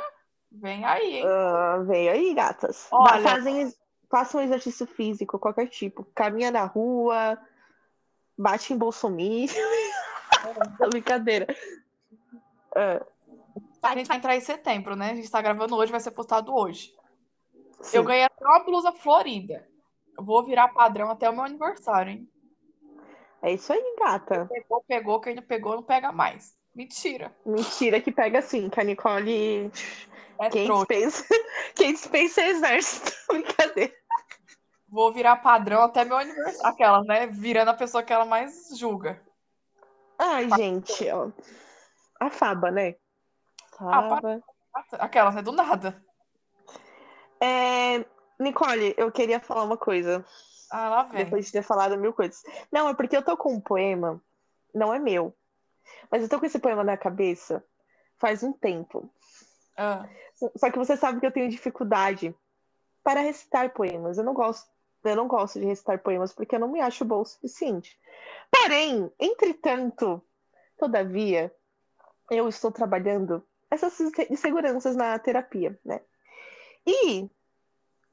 vem 0.50 0.84
aí, 0.84 1.16
hein? 1.18 1.24
Ah, 1.26 1.78
veio 1.86 2.10
aí, 2.10 2.34
gatas. 2.34 2.88
Olha- 2.90 3.22
Fazem, 3.22 3.72
façam 4.12 4.42
exercício 4.42 4.86
físico, 4.86 5.38
qualquer 5.38 5.66
tipo. 5.68 6.04
Caminha 6.14 6.50
na 6.50 6.64
rua, 6.66 7.38
bate 8.36 8.74
em 8.74 8.76
Bolsonaro. 8.76 9.22
Brincadeira. 10.90 11.46
Ah, 12.76 13.04
A 13.82 13.94
gente 13.96 14.06
vai 14.08 14.18
entrar 14.18 14.36
em 14.36 14.40
setembro, 14.40 14.94
né? 14.94 15.12
A 15.12 15.14
gente 15.14 15.30
tá 15.30 15.40
gravando 15.40 15.74
hoje, 15.74 15.90
vai 15.90 16.00
ser 16.00 16.10
postado 16.10 16.54
hoje. 16.54 16.94
sim. 17.80 17.96
Eu 17.96 18.04
ganhei 18.04 18.24
até 18.24 18.44
uma 18.44 18.62
blusa 18.64 18.92
florida. 18.92 19.66
Eu 20.18 20.22
vou 20.24 20.44
virar 20.44 20.68
padrão 20.68 21.10
até 21.10 21.28
o 21.30 21.32
meu 21.32 21.44
aniversário, 21.44 22.12
hein? 22.12 22.28
É 23.40 23.52
isso 23.54 23.72
aí, 23.72 23.96
gata. 23.98 24.46
Pegou, 24.52 24.84
pegou, 24.86 25.20
quem 25.20 25.34
não 25.34 25.42
pegou 25.42 25.74
não 25.74 25.82
pega 25.82 26.12
mais. 26.12 26.54
Mentira. 26.74 27.34
Mentira 27.46 28.00
que 28.00 28.12
pega 28.12 28.38
assim, 28.40 28.68
que 28.68 28.78
a 28.78 28.84
Nicole. 28.84 29.70
É 30.40 30.48
Quem 30.50 30.66
trouxa. 30.66 30.86
dispensa, 30.88 31.24
quem 31.74 31.92
dispensa 31.92 32.40
é 32.42 32.48
exército. 32.50 33.12
Brincadeira. 33.28 33.92
Vou 34.92 35.10
virar 35.10 35.36
padrão 35.36 35.82
até 35.82 36.04
meu 36.04 36.18
aniversário. 36.18 36.66
Aquelas, 36.66 37.06
né? 37.06 37.26
Virando 37.26 37.70
a 37.70 37.74
pessoa 37.74 38.02
que 38.02 38.12
ela 38.12 38.26
mais 38.26 38.76
julga. 38.76 39.18
Ai, 40.18 40.50
gente, 40.50 41.08
ó. 41.10 41.30
A 42.20 42.28
Faba, 42.28 42.70
né? 42.70 42.96
Ah, 43.80 44.08
Faba. 44.10 44.42
Aquelas, 44.98 45.34
né? 45.34 45.40
Do 45.40 45.52
nada. 45.52 46.04
É, 47.40 48.04
Nicole, 48.38 48.94
eu 48.98 49.10
queria 49.10 49.40
falar 49.40 49.64
uma 49.64 49.78
coisa. 49.78 50.22
Ah, 50.70 50.90
lá 50.90 51.02
vem. 51.04 51.24
Depois 51.24 51.46
de 51.46 51.52
ter 51.52 51.62
falado 51.62 51.96
mil 51.96 52.12
coisas. 52.12 52.42
Não, 52.70 52.86
é 52.86 52.94
porque 52.94 53.16
eu 53.16 53.24
tô 53.24 53.34
com 53.34 53.54
um 53.54 53.60
poema, 53.60 54.22
não 54.74 54.92
é 54.92 54.98
meu. 54.98 55.34
Mas 56.10 56.22
eu 56.22 56.28
tô 56.28 56.38
com 56.38 56.44
esse 56.44 56.58
poema 56.58 56.84
na 56.84 56.98
cabeça 56.98 57.64
faz 58.18 58.42
um 58.42 58.52
tempo. 58.52 59.10
Ah, 59.76 60.06
Só 60.56 60.70
que 60.70 60.78
você 60.78 60.96
sabe 60.98 61.18
que 61.18 61.26
eu 61.26 61.32
tenho 61.32 61.48
dificuldade 61.48 62.34
para 63.02 63.20
recitar 63.20 63.72
poemas. 63.72 64.16
Eu 64.16 64.24
não 64.24 64.32
gosto, 64.32 64.70
eu 65.04 65.16
não 65.16 65.26
gosto 65.26 65.58
de 65.58 65.66
recitar 65.66 65.98
poemas 65.98 66.32
porque 66.32 66.54
eu 66.54 66.60
não 66.60 66.68
me 66.68 66.80
acho 66.80 67.04
boa 67.04 67.22
o 67.22 67.24
suficiente. 67.24 67.98
Porém, 68.50 69.10
entretanto, 69.18 70.22
todavia, 70.78 71.52
eu 72.30 72.48
estou 72.48 72.70
trabalhando 72.70 73.44
essas 73.70 73.98
inseguranças 74.30 74.94
na 74.94 75.18
terapia, 75.18 75.78
né? 75.84 76.00
E 76.86 77.28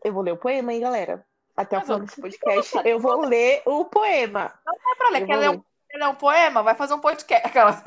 eu 0.04 0.14
vou 0.14 0.24
ler 0.24 0.32
o 0.32 0.38
poema, 0.38 0.74
hein, 0.74 0.82
galera? 0.82 1.26
Até 1.56 1.78
o 1.78 1.82
final 1.82 2.00
desse 2.00 2.22
podcast, 2.22 2.82
eu 2.86 3.00
vou 3.00 3.20
ler 3.20 3.62
o 3.66 3.84
poema. 3.86 4.54
é 4.66 4.96
pra 4.96 5.10
ler. 5.10 5.22
Eu 5.24 5.28
Quer 5.28 5.36
ler, 5.38 5.50
um, 5.50 5.64
quer 5.90 5.98
ler 5.98 6.08
um 6.08 6.16
poema? 6.16 6.64
Vai 6.64 6.76
fazer 6.76 6.94
um 6.94 7.00
podcast. 7.00 7.46
Aquela. 7.46 7.84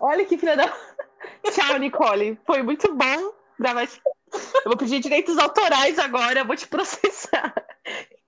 Olha 0.00 0.24
que 0.24 0.38
filha 0.38 0.56
da. 0.56 0.72
Tchau, 1.52 1.78
Nicole. 1.78 2.40
Foi 2.46 2.62
muito 2.62 2.94
bom 2.94 3.34
gravar. 3.58 3.86
Eu 4.32 4.64
vou 4.64 4.76
pedir 4.76 5.00
direitos 5.00 5.36
autorais 5.38 5.98
agora, 5.98 6.40
eu 6.40 6.46
vou 6.46 6.56
te 6.56 6.66
processar. 6.66 7.54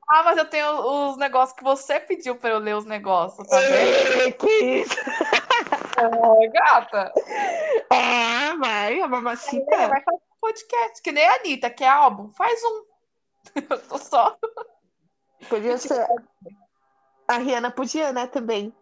Ah, 0.09 0.23
mas 0.23 0.37
eu 0.39 0.49
tenho 0.49 0.69
os 1.11 1.17
negócios 1.17 1.57
que 1.57 1.65
você 1.65 1.99
pediu 1.99 2.37
pra 2.37 2.51
eu 2.51 2.59
ler 2.59 2.77
os 2.77 2.85
negócios, 2.85 3.47
tá 3.49 3.59
vendo? 3.59 4.33
que 4.39 4.51
isso? 4.81 4.95
Ai, 5.99 6.49
gata. 6.49 7.13
Ah, 7.91 8.55
vai, 8.59 9.01
a 9.01 9.05
É, 9.05 9.09
mamacita. 9.09 9.65
vai 9.89 10.01
fazer 10.03 10.17
um 10.17 10.37
podcast. 10.41 11.03
Que 11.03 11.11
nem 11.11 11.27
a 11.27 11.35
Anitta, 11.35 11.71
que 11.71 11.83
é 11.83 11.89
álbum. 11.89 12.31
Faz 12.35 12.63
um. 12.63 12.85
Eu 13.71 13.89
tô 13.89 13.99
só. 13.99 14.37
Podia 15.49 15.77
ser. 15.79 16.07
A 17.29 17.39
Rihanna 17.39 17.71
podia, 17.73 18.13
né, 18.13 18.27
também. 18.29 18.73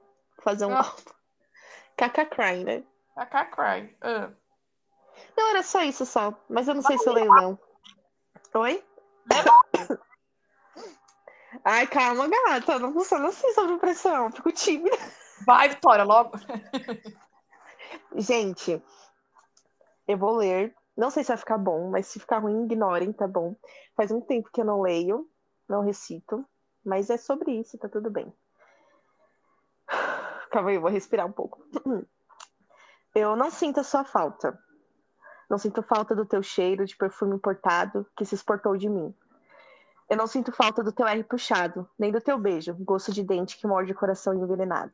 Fazer 0.42 0.66
um 0.66 0.74
Ah. 0.74 0.78
álbum. 0.80 1.12
Caca 1.96 2.26
Cry, 2.26 2.64
né? 2.64 2.82
A 3.16 3.24
Cry. 3.46 3.96
Ah. 4.02 4.30
Não, 5.36 5.50
era 5.50 5.62
só 5.62 5.80
isso 5.82 6.04
só. 6.04 6.34
Mas 6.50 6.66
eu 6.68 6.74
não 6.74 6.82
sei 6.82 6.98
se 6.98 7.08
eu 7.08 7.12
leio, 7.14 7.28
não. 7.32 7.58
Oi? 8.56 8.84
Ai, 11.64 11.86
calma, 11.86 12.28
gata. 12.28 12.78
Não 12.78 12.92
funciona 12.92 13.28
assim 13.28 13.52
sob 13.54 13.78
pressão. 13.78 14.30
Fico 14.30 14.52
tímida. 14.52 14.96
Vai, 15.46 15.70
Vitória, 15.70 16.04
logo. 16.04 16.32
Gente, 18.14 18.82
eu 20.06 20.18
vou 20.18 20.36
ler. 20.36 20.74
Não 20.96 21.10
sei 21.10 21.24
se 21.24 21.28
vai 21.28 21.36
ficar 21.36 21.58
bom, 21.58 21.90
mas 21.90 22.06
se 22.06 22.20
ficar 22.20 22.38
ruim, 22.38 22.64
ignorem, 22.64 23.12
tá 23.12 23.26
bom? 23.26 23.56
Faz 23.96 24.12
muito 24.12 24.26
tempo 24.26 24.50
que 24.52 24.60
eu 24.60 24.64
não 24.64 24.80
leio, 24.80 25.28
não 25.68 25.82
recito, 25.82 26.46
mas 26.84 27.10
é 27.10 27.16
sobre 27.16 27.50
isso, 27.50 27.76
tá 27.76 27.88
tudo 27.88 28.10
bem. 28.10 28.32
Calma 30.52 30.70
aí, 30.70 30.76
eu 30.76 30.80
vou 30.80 30.90
respirar 30.90 31.26
um 31.26 31.32
pouco. 31.32 31.64
Eu 33.14 33.36
não 33.36 33.48
sinto 33.48 33.78
a 33.78 33.84
sua 33.84 34.02
falta. 34.02 34.58
Não 35.48 35.56
sinto 35.56 35.84
falta 35.84 36.16
do 36.16 36.26
teu 36.26 36.42
cheiro 36.42 36.84
de 36.84 36.96
perfume 36.96 37.36
importado 37.36 38.04
que 38.16 38.24
se 38.24 38.34
exportou 38.34 38.76
de 38.76 38.88
mim. 38.88 39.14
Eu 40.08 40.16
não 40.16 40.26
sinto 40.26 40.52
falta 40.52 40.82
do 40.82 40.92
teu 40.92 41.06
R 41.06 41.24
puxado, 41.24 41.88
nem 41.98 42.12
do 42.12 42.20
teu 42.20 42.38
beijo, 42.38 42.74
gosto 42.80 43.12
de 43.12 43.22
dente 43.22 43.56
que 43.56 43.66
morde 43.66 43.92
o 43.92 43.94
coração 43.94 44.34
envenenado. 44.34 44.92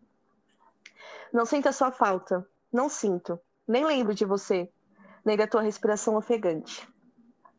Não 1.33 1.45
sinto 1.45 1.69
a 1.69 1.73
sua 1.73 1.91
falta, 1.91 2.47
não 2.73 2.89
sinto, 2.89 3.39
nem 3.67 3.85
lembro 3.85 4.15
de 4.15 4.25
você, 4.25 4.71
nem 5.25 5.37
da 5.37 5.47
tua 5.47 5.63
respiração 5.63 6.17
ofegante. 6.17 6.89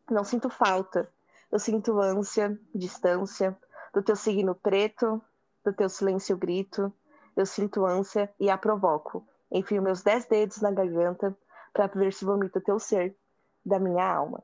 Não 0.10 0.24
sinto 0.24 0.50
falta, 0.50 1.10
eu 1.52 1.60
sinto 1.60 2.00
ânsia, 2.00 2.58
distância, 2.74 3.58
do 3.94 4.02
teu 4.02 4.16
signo 4.16 4.56
preto, 4.56 5.22
do 5.64 5.74
teu 5.74 5.90
silêncio 5.90 6.38
grito, 6.38 6.94
eu 7.36 7.46
sinto 7.46 7.86
ânsia 7.86 8.34
e 8.40 8.50
a 8.50 8.58
provoco. 8.58 9.26
Enfio 9.52 9.82
meus 9.82 10.02
dez 10.02 10.26
dedos 10.26 10.62
na 10.62 10.72
garganta 10.72 11.36
para 11.74 11.88
ver 11.88 12.14
se 12.14 12.26
vomita 12.26 12.62
teu 12.62 12.80
ser 12.80 13.16
da 13.66 13.80
minha 13.80 14.06
alma. 14.06 14.42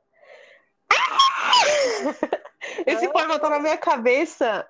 Esse 2.86 3.10
poema 3.10 3.40
tá 3.40 3.50
na 3.50 3.60
minha 3.60 3.78
cabeça. 3.78 4.68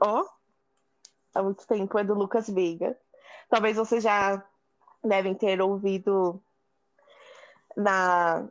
Ó, 0.00 0.20
oh, 0.20 0.28
há 1.34 1.42
muito 1.42 1.66
tempo 1.66 1.98
é 1.98 2.04
do 2.04 2.14
Lucas 2.14 2.48
Veiga. 2.48 2.96
Talvez 3.48 3.76
vocês 3.76 4.02
já 4.02 4.42
devem 5.04 5.34
ter 5.34 5.60
ouvido 5.60 6.42
na, 7.76 8.48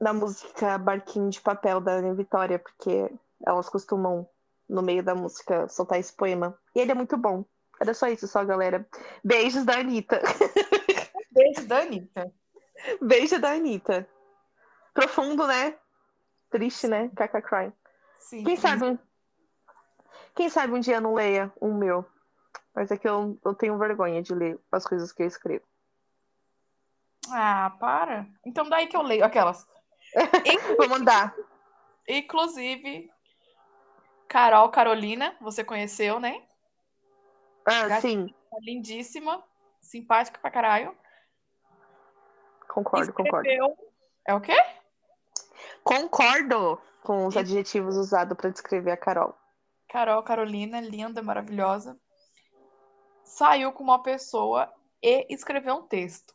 na 0.00 0.12
música 0.12 0.78
Barquinho 0.78 1.30
de 1.30 1.40
Papel 1.40 1.80
da 1.80 1.92
Ana 1.92 2.14
Vitória, 2.14 2.58
porque 2.58 3.10
elas 3.46 3.68
costumam, 3.68 4.28
no 4.68 4.82
meio 4.82 5.02
da 5.02 5.14
música, 5.14 5.68
soltar 5.68 5.98
esse 5.98 6.12
poema. 6.12 6.56
E 6.74 6.80
ele 6.80 6.92
é 6.92 6.94
muito 6.94 7.16
bom. 7.16 7.44
Era 7.80 7.94
só 7.94 8.08
isso, 8.08 8.28
só, 8.28 8.44
galera. 8.44 8.86
Beijos 9.24 9.64
da 9.64 9.78
Anitta. 9.78 10.20
Beijo 11.32 11.66
da 11.66 11.78
Anitta. 11.78 12.32
Beijo 13.00 13.40
da 13.40 13.52
Anitta. 13.52 14.08
Profundo, 14.92 15.46
né? 15.46 15.76
Triste, 16.50 16.88
né? 16.88 17.10
Caca 17.16 17.40
cry. 17.40 17.72
Sim, 18.18 18.44
quem 18.44 18.56
sabe 18.56 18.98
quem 20.34 20.48
sabe 20.48 20.72
um 20.72 20.80
dia 20.80 21.00
não 21.00 21.14
leia 21.14 21.52
um 21.60 21.74
meu. 21.74 22.04
Mas 22.74 22.90
é 22.90 22.96
que 22.96 23.08
eu, 23.08 23.38
eu 23.44 23.54
tenho 23.54 23.78
vergonha 23.78 24.22
de 24.22 24.34
ler 24.34 24.58
as 24.70 24.86
coisas 24.86 25.12
que 25.12 25.22
eu 25.22 25.26
escrevo. 25.26 25.64
Ah, 27.30 27.76
para. 27.78 28.26
Então 28.44 28.68
daí 28.68 28.86
que 28.86 28.96
eu 28.96 29.02
leio 29.02 29.24
aquelas. 29.24 29.66
Vou 30.78 30.88
mandar. 30.88 31.34
Inclusive, 32.08 33.10
Carol 34.28 34.68
Carolina, 34.70 35.36
você 35.40 35.62
conheceu, 35.62 36.18
né? 36.18 36.42
Ah, 37.66 38.00
sim. 38.00 38.34
Lindíssima, 38.62 39.44
simpática 39.80 40.40
pra 40.40 40.50
caralho. 40.50 40.96
Concordo, 42.68 43.10
Escreveu... 43.10 43.68
concordo. 43.68 43.90
É 44.26 44.34
o 44.34 44.40
quê? 44.40 44.56
Concordo 45.82 46.80
com 47.02 47.26
os 47.26 47.36
adjetivos 47.36 47.96
usados 47.96 48.36
para 48.36 48.50
descrever 48.50 48.90
a 48.90 48.96
Carol. 48.96 49.34
Carol, 49.88 50.22
Carolina, 50.22 50.80
linda, 50.80 51.22
maravilhosa. 51.22 51.98
Saiu 53.24 53.72
com 53.72 53.82
uma 53.82 54.02
pessoa 54.02 54.72
e 55.02 55.26
escreveu 55.32 55.76
um 55.76 55.82
texto. 55.82 56.34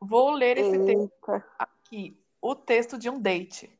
Vou 0.00 0.30
ler 0.30 0.58
esse 0.58 0.76
Eita. 0.76 0.86
texto 0.86 1.44
aqui. 1.58 2.20
O 2.40 2.54
texto 2.54 2.98
de 2.98 3.10
um 3.10 3.20
date. 3.20 3.78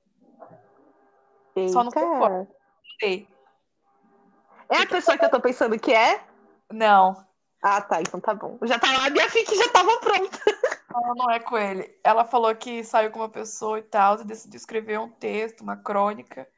Eita. 1.55 1.73
Só 1.73 1.85
não 1.85 1.91
sei 1.91 3.29
É 4.69 4.83
a 4.83 4.87
pessoa 4.87 5.17
que 5.17 5.25
eu 5.25 5.31
tô 5.31 5.41
pensando 5.41 5.79
que 5.79 5.93
é? 5.93 6.25
Não. 6.71 7.25
Ah, 7.63 7.81
tá. 7.81 8.01
Então 8.01 8.21
tá 8.21 8.35
bom. 8.35 8.59
Já 8.63 8.79
tá 8.79 8.91
lá, 8.93 9.11
minha 9.11 9.29
ficha 9.31 9.55
já 9.55 9.69
tava 9.71 9.99
pronta. 10.01 10.39
Não, 11.01 11.15
não 11.15 11.31
é 11.31 11.39
com 11.39 11.57
ele. 11.57 11.99
Ela 12.03 12.25
falou 12.25 12.55
que 12.55 12.83
saiu 12.83 13.11
com 13.11 13.21
uma 13.21 13.29
pessoa 13.29 13.79
e 13.79 13.83
tal, 13.83 14.21
e 14.21 14.25
decidiu 14.25 14.57
escrever 14.57 14.99
um 14.99 15.09
texto, 15.09 15.61
uma 15.61 15.77
crônica. 15.77 16.49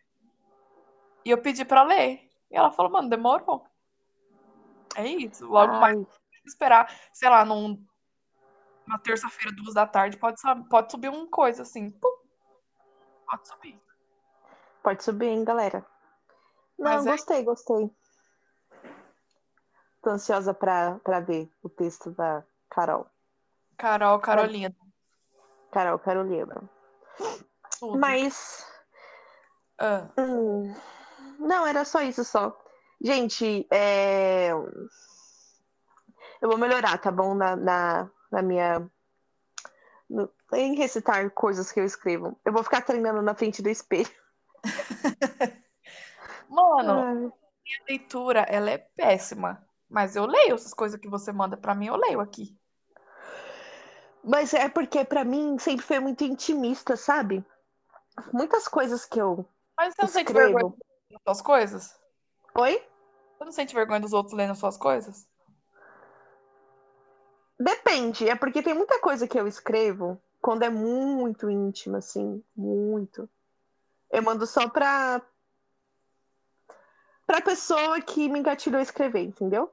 E 1.24 1.30
eu 1.30 1.38
pedi 1.38 1.64
pra 1.64 1.82
ler. 1.82 2.28
E 2.50 2.56
ela 2.56 2.70
falou, 2.70 2.90
mano, 2.90 3.10
demorou. 3.10 3.66
É 4.96 5.06
isso. 5.06 5.46
Logo 5.46 5.72
Ai. 5.74 5.80
mais 5.80 6.06
esperar, 6.44 6.90
sei 7.12 7.28
lá, 7.28 7.44
num, 7.44 7.84
uma 8.86 8.98
terça-feira, 8.98 9.54
duas 9.54 9.74
da 9.74 9.86
tarde, 9.86 10.16
pode, 10.16 10.40
pode 10.68 10.90
subir 10.90 11.08
uma 11.08 11.26
coisa 11.28 11.62
assim. 11.62 11.90
Pum. 11.90 12.18
Pode 13.30 13.46
subir. 13.46 13.80
Pode 14.82 15.04
subir, 15.04 15.26
hein, 15.26 15.44
galera. 15.44 15.86
Não, 16.78 16.90
Mas 16.90 17.06
é 17.06 17.10
gostei, 17.10 17.40
é... 17.40 17.42
gostei. 17.42 17.90
Tô 20.02 20.10
ansiosa 20.10 20.54
pra, 20.54 20.98
pra 21.04 21.20
ver 21.20 21.52
o 21.62 21.68
texto 21.68 22.10
da 22.10 22.42
Carol. 22.70 23.06
Carol 23.80 24.20
Carolina. 24.20 24.76
Carol 25.72 25.98
Carolina. 25.98 26.70
Tudo. 27.78 27.98
Mas. 27.98 28.66
Ah. 29.78 30.06
Hum, 30.18 30.74
não, 31.38 31.66
era 31.66 31.82
só 31.86 32.02
isso 32.02 32.22
só. 32.22 32.54
Gente, 33.00 33.66
é... 33.70 34.50
eu 34.50 36.48
vou 36.48 36.58
melhorar, 36.58 36.98
tá 36.98 37.10
bom? 37.10 37.34
Na, 37.34 37.56
na, 37.56 38.10
na 38.30 38.42
minha. 38.42 38.86
No... 40.10 40.30
em 40.52 40.74
recitar 40.74 41.30
coisas 41.30 41.72
que 41.72 41.80
eu 41.80 41.84
escrevo. 41.84 42.38
Eu 42.44 42.52
vou 42.52 42.62
ficar 42.62 42.82
treinando 42.82 43.22
na 43.22 43.34
frente 43.34 43.62
do 43.62 43.70
espelho. 43.70 44.10
Mano, 46.50 47.32
minha 47.64 47.82
leitura, 47.88 48.40
ela 48.40 48.70
é 48.70 48.76
péssima. 48.76 49.66
Mas 49.88 50.16
eu 50.16 50.26
leio 50.26 50.54
essas 50.54 50.74
coisas 50.74 51.00
que 51.00 51.08
você 51.08 51.32
manda 51.32 51.56
para 51.56 51.74
mim, 51.74 51.86
eu 51.86 51.96
leio 51.96 52.20
aqui. 52.20 52.59
Mas 54.22 54.52
é 54.52 54.68
porque 54.68 55.04
para 55.04 55.24
mim 55.24 55.58
sempre 55.58 55.84
foi 55.84 55.98
muito 55.98 56.24
intimista, 56.24 56.96
sabe? 56.96 57.44
Muitas 58.32 58.68
coisas 58.68 59.04
que 59.04 59.20
eu. 59.20 59.46
Mas 59.76 59.94
você 59.94 60.02
não 60.02 60.08
escrevo... 60.08 60.28
sente 60.28 60.32
vergonha 60.32 60.74
das 61.10 61.22
suas 61.22 61.42
coisas? 61.42 62.00
Oi? 62.54 62.82
Você 63.38 63.44
não 63.44 63.52
sente 63.52 63.74
vergonha 63.74 64.00
dos 64.00 64.12
outros 64.12 64.36
lendo 64.36 64.50
as 64.52 64.58
suas 64.58 64.76
coisas? 64.76 65.26
Depende, 67.58 68.28
é 68.28 68.34
porque 68.34 68.62
tem 68.62 68.74
muita 68.74 68.98
coisa 69.00 69.28
que 69.28 69.38
eu 69.38 69.46
escrevo 69.46 70.20
quando 70.40 70.62
é 70.62 70.70
muito 70.70 71.50
íntima, 71.50 71.98
assim, 71.98 72.42
muito. 72.56 73.28
Eu 74.10 74.22
mando 74.22 74.46
só 74.46 74.68
pra. 74.68 75.22
pra 77.26 77.40
pessoa 77.42 78.00
que 78.00 78.28
me 78.28 78.38
engatilhou 78.38 78.78
a 78.78 78.82
escrever, 78.82 79.22
entendeu? 79.22 79.70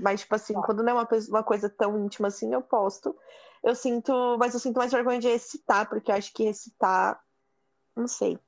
Mas, 0.00 0.20
tipo 0.20 0.34
assim, 0.34 0.54
tá. 0.54 0.62
quando 0.62 0.82
não 0.82 0.90
é 0.90 0.94
uma, 0.94 1.08
uma 1.28 1.42
coisa 1.42 1.68
tão 1.68 2.04
íntima 2.04 2.28
assim, 2.28 2.52
eu 2.52 2.60
posto. 2.60 3.16
Eu 3.62 3.74
sinto, 3.74 4.36
mas 4.38 4.54
eu 4.54 4.60
sinto 4.60 4.76
mais 4.76 4.92
vergonha 4.92 5.18
de 5.18 5.28
recitar, 5.28 5.88
porque 5.88 6.10
eu 6.10 6.16
acho 6.16 6.32
que 6.32 6.44
recitar, 6.44 7.20
não 7.94 8.06
sei. 8.06 8.38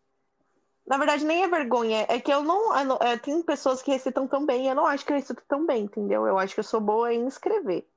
Na 0.86 0.96
verdade, 0.96 1.24
nem 1.24 1.42
é 1.42 1.48
vergonha, 1.48 2.06
é 2.08 2.18
que 2.18 2.32
eu 2.32 2.42
não. 2.42 2.76
Eu 2.76 2.84
não 2.84 2.96
é, 2.96 3.16
tem 3.16 3.42
pessoas 3.42 3.82
que 3.82 3.92
recitam 3.92 4.26
tão 4.26 4.44
bem, 4.44 4.68
eu 4.68 4.74
não 4.74 4.86
acho 4.86 5.04
que 5.04 5.12
eu 5.12 5.16
recito 5.16 5.42
tão 5.46 5.66
bem, 5.66 5.84
entendeu? 5.84 6.26
Eu 6.26 6.38
acho 6.38 6.54
que 6.54 6.60
eu 6.60 6.64
sou 6.64 6.80
boa 6.80 7.12
em 7.12 7.26
escrever. 7.26 7.88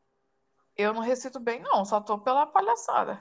Eu 0.75 0.93
não 0.93 1.01
recito 1.01 1.39
bem, 1.39 1.61
não, 1.61 1.85
só 1.85 2.01
tô 2.01 2.17
pela 2.19 2.45
palhaçada. 2.45 3.19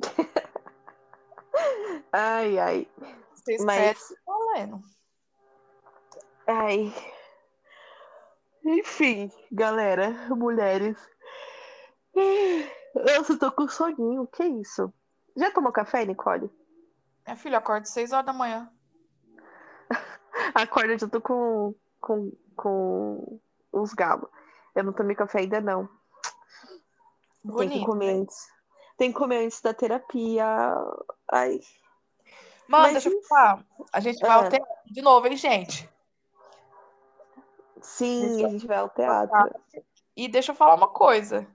ai, 2.12 2.58
ai. 2.58 2.88
Você 3.34 3.54
escreve 3.54 3.98
mas... 4.26 4.54
lendo. 4.54 4.82
Ai. 6.46 6.92
Enfim, 8.64 9.30
galera, 9.50 10.10
mulheres. 10.30 10.96
Eu 12.14 13.38
tô 13.38 13.50
com 13.50 13.68
soninho, 13.68 14.26
que 14.26 14.44
isso? 14.44 14.92
Já 15.36 15.50
tomou 15.50 15.72
café, 15.72 16.04
Nicole? 16.04 16.50
Minha 17.26 17.36
filha, 17.36 17.58
acorda 17.58 17.82
às 17.82 17.90
6 17.90 18.12
horas 18.12 18.26
da 18.26 18.32
manhã. 18.32 18.70
Acorda, 20.54 20.92
eu 20.92 21.08
tô 21.08 21.20
com, 21.20 21.74
com, 22.00 22.32
com 22.56 23.40
os 23.72 23.94
galos. 23.94 24.28
Eu 24.74 24.84
não 24.84 24.92
tomei 24.92 25.14
café 25.14 25.40
ainda, 25.40 25.60
não. 25.60 25.88
Bonito, 27.44 27.70
Tem 27.70 27.80
que 27.80 27.86
comer 27.86 28.14
né? 28.14 28.20
antes. 28.20 28.36
Tem 28.96 29.12
que 29.12 29.18
comer 29.18 29.44
antes 29.44 29.60
da 29.60 29.74
terapia. 29.74 30.46
Ai. 31.30 31.60
Mano, 32.68 32.84
Mas, 32.84 32.92
deixa 32.92 33.08
eu 33.08 33.22
falar. 33.22 33.64
A 33.92 34.00
gente 34.00 34.20
vai 34.20 34.46
é. 34.46 34.48
teatro 34.50 34.68
de 34.86 35.02
novo, 35.02 35.26
hein, 35.26 35.36
gente? 35.36 35.88
Sim, 37.82 38.44
a 38.44 38.48
gente 38.48 38.66
vai 38.66 38.78
ao 38.78 38.88
teatro. 38.88 39.60
E 40.16 40.28
deixa 40.28 40.52
eu 40.52 40.56
falar 40.56 40.74
uma 40.74 40.88
coisa. 40.88 41.46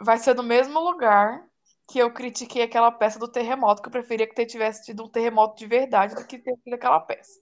Vai 0.00 0.18
ser 0.18 0.34
no 0.34 0.42
mesmo 0.42 0.78
lugar 0.80 1.46
que 1.88 1.98
eu 1.98 2.12
critiquei 2.12 2.62
aquela 2.62 2.92
peça 2.92 3.18
do 3.18 3.26
terremoto, 3.26 3.80
que 3.80 3.88
eu 3.88 3.92
preferia 3.92 4.26
que 4.26 4.46
tivesse 4.46 4.84
tido 4.84 5.04
um 5.04 5.08
terremoto 5.08 5.56
de 5.56 5.66
verdade 5.66 6.14
do 6.14 6.26
que 6.26 6.38
ter 6.38 6.54
tido 6.58 6.74
aquela 6.74 7.00
peça. 7.00 7.40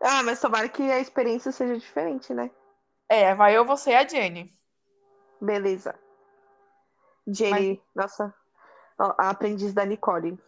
Ah, 0.00 0.22
mas 0.22 0.40
tomara 0.40 0.68
que 0.68 0.82
a 0.82 0.98
experiência 0.98 1.52
seja 1.52 1.78
diferente, 1.78 2.34
né? 2.34 2.50
É, 3.08 3.34
vai 3.34 3.56
eu, 3.56 3.64
você 3.64 3.90
e 3.90 3.96
a 3.96 4.06
Jenny. 4.06 4.56
Beleza. 5.40 5.94
Jenny, 7.26 7.80
mas... 7.94 8.10
nossa, 8.10 8.34
a 8.98 9.30
aprendiz 9.30 9.72
da 9.72 9.84
Nicole. 9.84 10.38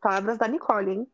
Palavras 0.00 0.38
da 0.38 0.46
Nicole, 0.46 0.90
hein? 0.90 1.13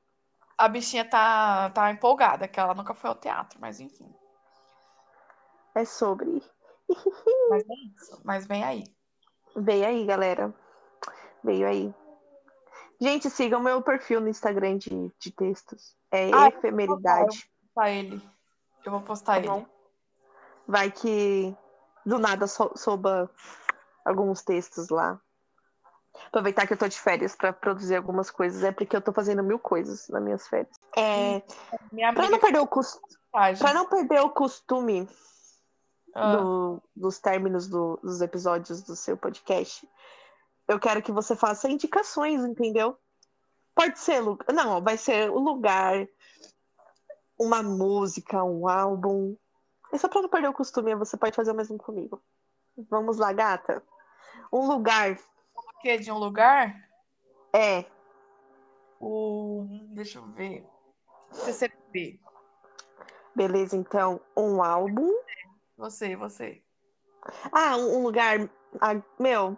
A 0.60 0.68
bichinha 0.68 1.08
tá, 1.08 1.70
tá 1.70 1.90
empolgada, 1.90 2.46
que 2.46 2.60
ela 2.60 2.74
nunca 2.74 2.94
foi 2.94 3.08
ao 3.08 3.16
teatro, 3.16 3.58
mas 3.60 3.80
enfim. 3.80 4.12
É 5.74 5.84
sobre. 5.84 6.42
Mas 7.48 7.62
é 7.68 7.74
isso, 7.96 8.20
mas 8.24 8.46
vem 8.46 8.62
aí. 8.62 8.84
Veio 9.56 9.86
aí, 9.86 10.04
galera. 10.04 10.54
Veio 11.42 11.66
aí. 11.66 11.94
Gente, 13.00 13.30
sigam 13.30 13.60
meu 13.60 13.80
perfil 13.80 14.20
no 14.20 14.28
Instagram 14.28 14.76
de, 14.76 15.10
de 15.18 15.30
textos. 15.30 15.96
É 16.10 16.30
Ah, 16.34 16.48
efemeridade. 16.48 17.26
Vou 17.26 17.74
postar 17.74 17.90
ele. 17.90 18.30
Eu 18.84 18.92
vou 18.92 19.00
postar 19.00 19.34
Tá 19.34 19.38
ele. 19.38 19.66
Vai 20.66 20.90
que 20.90 21.56
do 22.04 22.18
nada 22.18 22.46
so, 22.46 22.70
soba 22.76 23.30
alguns 24.04 24.42
textos 24.42 24.90
lá. 24.90 25.20
Aproveitar 26.28 26.66
que 26.66 26.72
eu 26.72 26.76
tô 26.76 26.86
de 26.86 26.98
férias 26.98 27.34
pra 27.34 27.52
produzir 27.52 27.96
algumas 27.96 28.30
coisas. 28.30 28.62
É 28.62 28.70
porque 28.72 28.94
eu 28.94 29.00
tô 29.00 29.12
fazendo 29.12 29.42
mil 29.42 29.58
coisas 29.58 30.08
nas 30.08 30.22
minhas 30.22 30.46
férias. 30.48 30.74
É, 30.96 31.42
amiga 31.92 32.30
não 32.30 32.38
perder 32.38 32.58
o 32.60 32.68
Pra 33.58 33.74
não 33.74 33.86
perder 33.86 34.20
o 34.20 34.30
costume 34.30 35.08
Ah, 36.14 36.36
do- 36.36 36.82
dos 36.94 37.18
términos 37.20 37.68
do- 37.68 37.96
dos 38.02 38.20
episódios 38.20 38.82
do 38.82 38.96
seu 38.96 39.16
podcast, 39.16 39.88
eu 40.66 40.78
quero 40.80 41.00
que 41.02 41.12
você 41.12 41.36
faça 41.36 41.68
indicações, 41.70 42.44
entendeu? 42.44 42.96
Pode 43.76 43.98
ser, 44.00 44.20
não, 44.52 44.82
vai 44.82 44.96
ser 44.98 45.30
o 45.30 45.38
lugar, 45.38 46.08
uma 47.38 47.62
música, 47.62 48.42
um 48.42 48.68
álbum. 48.68 49.36
É 49.92 49.98
só 49.98 50.08
pra 50.08 50.20
não 50.20 50.28
perder 50.28 50.48
o 50.48 50.52
costume, 50.52 50.94
você 50.96 51.16
pode 51.16 51.34
fazer 51.36 51.52
o 51.52 51.54
mesmo 51.54 51.78
comigo. 51.78 52.20
Vamos 52.88 53.16
lá, 53.16 53.32
gata. 53.32 53.82
Um 54.52 54.66
lugar 54.66 55.16
o 55.80 55.82
quê? 55.82 55.96
De 55.96 56.12
um 56.12 56.18
lugar? 56.18 56.76
é 57.54 57.84
O. 59.00 59.66
Deixa 59.94 60.18
eu 60.18 60.26
ver. 60.32 60.66
CCP. 61.32 62.20
beleza, 63.34 63.76
então, 63.76 64.20
um 64.36 64.62
álbum. 64.62 65.10
Você, 65.78 66.14
você. 66.16 66.62
Ah, 67.52 67.76
um, 67.76 68.02
lugar. 68.02 68.38
ah, 68.80 69.00
meu, 69.18 69.56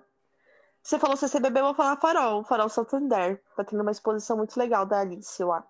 você 0.83 0.99
falou 0.99 1.17
CCBB, 1.17 1.61
eu 1.61 1.65
vou 1.65 1.75
falar 1.75 1.97
Farol, 1.97 2.45
Farol 2.45 2.69
Santander. 2.69 3.43
Tá 3.57 3.65
tendo 3.65 3.81
uma 3.81 3.91
exposição 3.91 4.37
muito 4.37 4.57
legal 4.57 4.87
da 4.87 5.01
Alice 5.01 5.43
lá. 5.43 5.67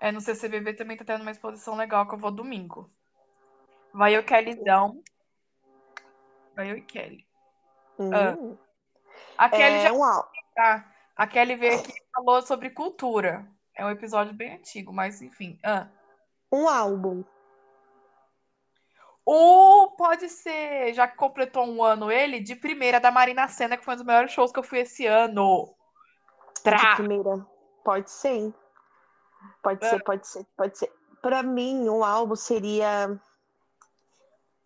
É, 0.00 0.10
no 0.10 0.20
CCBB 0.20 0.74
também 0.74 0.96
tá 0.96 1.04
tendo 1.04 1.22
uma 1.22 1.30
exposição 1.30 1.76
legal 1.76 2.08
que 2.08 2.14
eu 2.14 2.18
vou 2.18 2.30
domingo. 2.30 2.90
Vai 3.92 4.16
eu, 4.16 4.24
Kellydão. 4.24 5.02
Vai 6.56 6.70
eu 6.70 6.78
e 6.78 6.82
Kelly. 6.82 7.26
Ah. 8.12 8.36
A 9.40 9.48
Kelly 9.48 9.76
É 9.76 9.80
já 9.80 9.92
um 9.94 10.00
tá. 10.54 10.92
A 11.16 11.26
Kelly 11.26 11.56
veio 11.56 11.78
aqui 11.80 11.92
e 11.92 12.12
falou 12.14 12.42
sobre 12.42 12.68
cultura. 12.68 13.48
É 13.74 13.82
um 13.82 13.88
episódio 13.90 14.34
bem 14.34 14.52
antigo, 14.56 14.92
mas 14.92 15.22
enfim. 15.22 15.58
Ah. 15.64 15.86
Um 16.52 16.68
álbum. 16.68 17.24
Ou 19.24 19.92
pode 19.92 20.28
ser, 20.28 20.92
já 20.92 21.08
que 21.08 21.16
completou 21.16 21.64
um 21.66 21.82
ano 21.82 22.12
ele, 22.12 22.40
de 22.40 22.54
primeira 22.54 23.00
da 23.00 23.10
Marina 23.10 23.48
Senna, 23.48 23.78
que 23.78 23.84
foi 23.84 23.94
um 23.94 23.96
dos 23.96 24.04
melhores 24.06 24.30
shows 24.30 24.52
que 24.52 24.58
eu 24.58 24.62
fui 24.62 24.80
esse 24.80 25.06
ano. 25.06 25.74
De 26.56 26.62
Tra! 26.62 26.96
primeira. 26.96 27.46
Pode 27.82 28.10
ser. 28.10 28.28
hein? 28.28 28.54
Pode 29.62 29.82
É. 29.86 29.88
ser, 29.88 30.04
pode 30.04 30.26
ser, 30.26 30.44
pode 30.54 30.76
ser. 30.78 30.92
Pra 31.22 31.42
mim, 31.42 31.88
um 31.88 32.04
álbum 32.04 32.36
seria. 32.36 33.18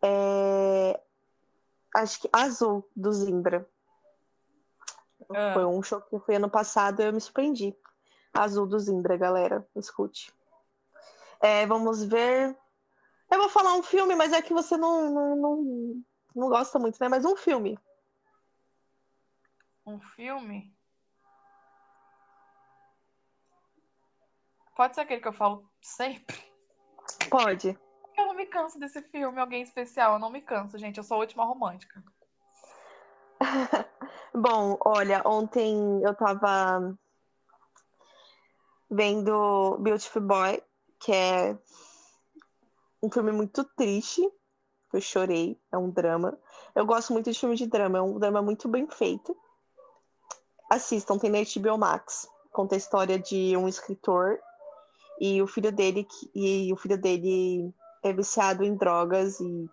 é, 0.03 1.01
Acho 1.95 2.23
que 2.23 2.29
Azul, 2.33 2.89
do 2.97 3.13
Zimbra. 3.13 3.69
Ah. 5.31 5.55
Foi 5.55 5.65
um 5.65 5.83
show 5.83 6.01
que 6.01 6.19
fui 6.21 6.37
ano 6.37 6.51
passado 6.51 7.01
e 7.01 7.07
eu 7.07 7.13
me 7.13 7.21
surpreendi. 7.21 7.77
Azul 8.33 8.67
do 8.67 8.79
Zimbra, 8.79 9.17
galera. 9.17 9.67
Escute. 9.77 10.33
É, 11.41 11.67
vamos 11.67 12.03
ver. 12.05 12.57
Eu 13.31 13.39
vou 13.39 13.49
falar 13.49 13.75
um 13.75 13.83
filme, 13.83 14.15
mas 14.15 14.33
é 14.33 14.43
que 14.43 14.53
você 14.53 14.77
não, 14.77 15.11
não, 15.11 15.37
não, 15.37 16.05
não 16.35 16.49
gosta 16.49 16.79
muito, 16.79 16.99
né? 17.01 17.09
Mas 17.09 17.25
um 17.25 17.37
filme. 17.37 17.79
Um 19.87 20.01
filme? 20.01 20.75
Pode 24.75 24.95
ser 24.95 25.03
aquele 25.03 25.21
que 25.21 25.29
eu 25.29 25.33
falo 25.33 25.71
sempre. 25.81 26.43
Pode. 27.31 27.79
Eu 28.17 28.27
não 28.27 28.35
me 28.35 28.47
canso 28.47 28.79
desse 28.79 29.03
filme, 29.03 29.41
alguém 29.41 29.63
especial. 29.63 30.15
Eu 30.15 30.19
não 30.19 30.31
me 30.31 30.41
canso, 30.41 30.79
gente. 30.79 30.99
Eu 30.99 31.05
sou 31.05 31.17
a 31.17 31.21
última 31.21 31.45
romântica. 31.45 32.03
Bom, 34.37 34.77
olha, 34.85 35.23
ontem 35.25 36.03
eu 36.03 36.13
tava 36.13 36.93
vendo 38.91 39.79
Beautiful 39.79 40.23
Boy, 40.23 40.61
que 40.99 41.13
é 41.13 41.57
um 43.01 43.09
filme 43.09 43.31
muito 43.31 43.63
triste. 43.77 44.29
Eu 44.93 45.01
chorei, 45.01 45.57
é 45.71 45.79
um 45.79 45.89
drama. 45.89 46.37
Eu 46.75 46.85
gosto 46.85 47.13
muito 47.13 47.31
de 47.31 47.39
filme 47.39 47.55
de 47.55 47.69
drama, 47.69 47.99
é 47.99 48.03
um 48.03 48.19
drama 48.19 48.43
muito 48.43 48.69
bem 48.69 48.89
feito. 48.89 49.37
Assistam, 50.69 51.17
tem 51.17 51.31
na 51.31 51.39
HBO 51.39 51.79
Max. 51.79 52.29
Conta 52.51 52.75
a 52.75 52.79
história 52.79 53.21
de 53.21 53.57
um 53.57 53.69
escritor 53.69 54.41
e 55.21 55.41
o 55.41 55.47
filho 55.47 55.71
dele 55.71 56.09
e 56.35 56.73
o 56.73 56.77
filho 56.77 56.99
dele 56.99 57.73
é 58.03 58.13
viciado 58.13 58.65
em 58.65 58.75
drogas 58.75 59.39
e 59.39 59.71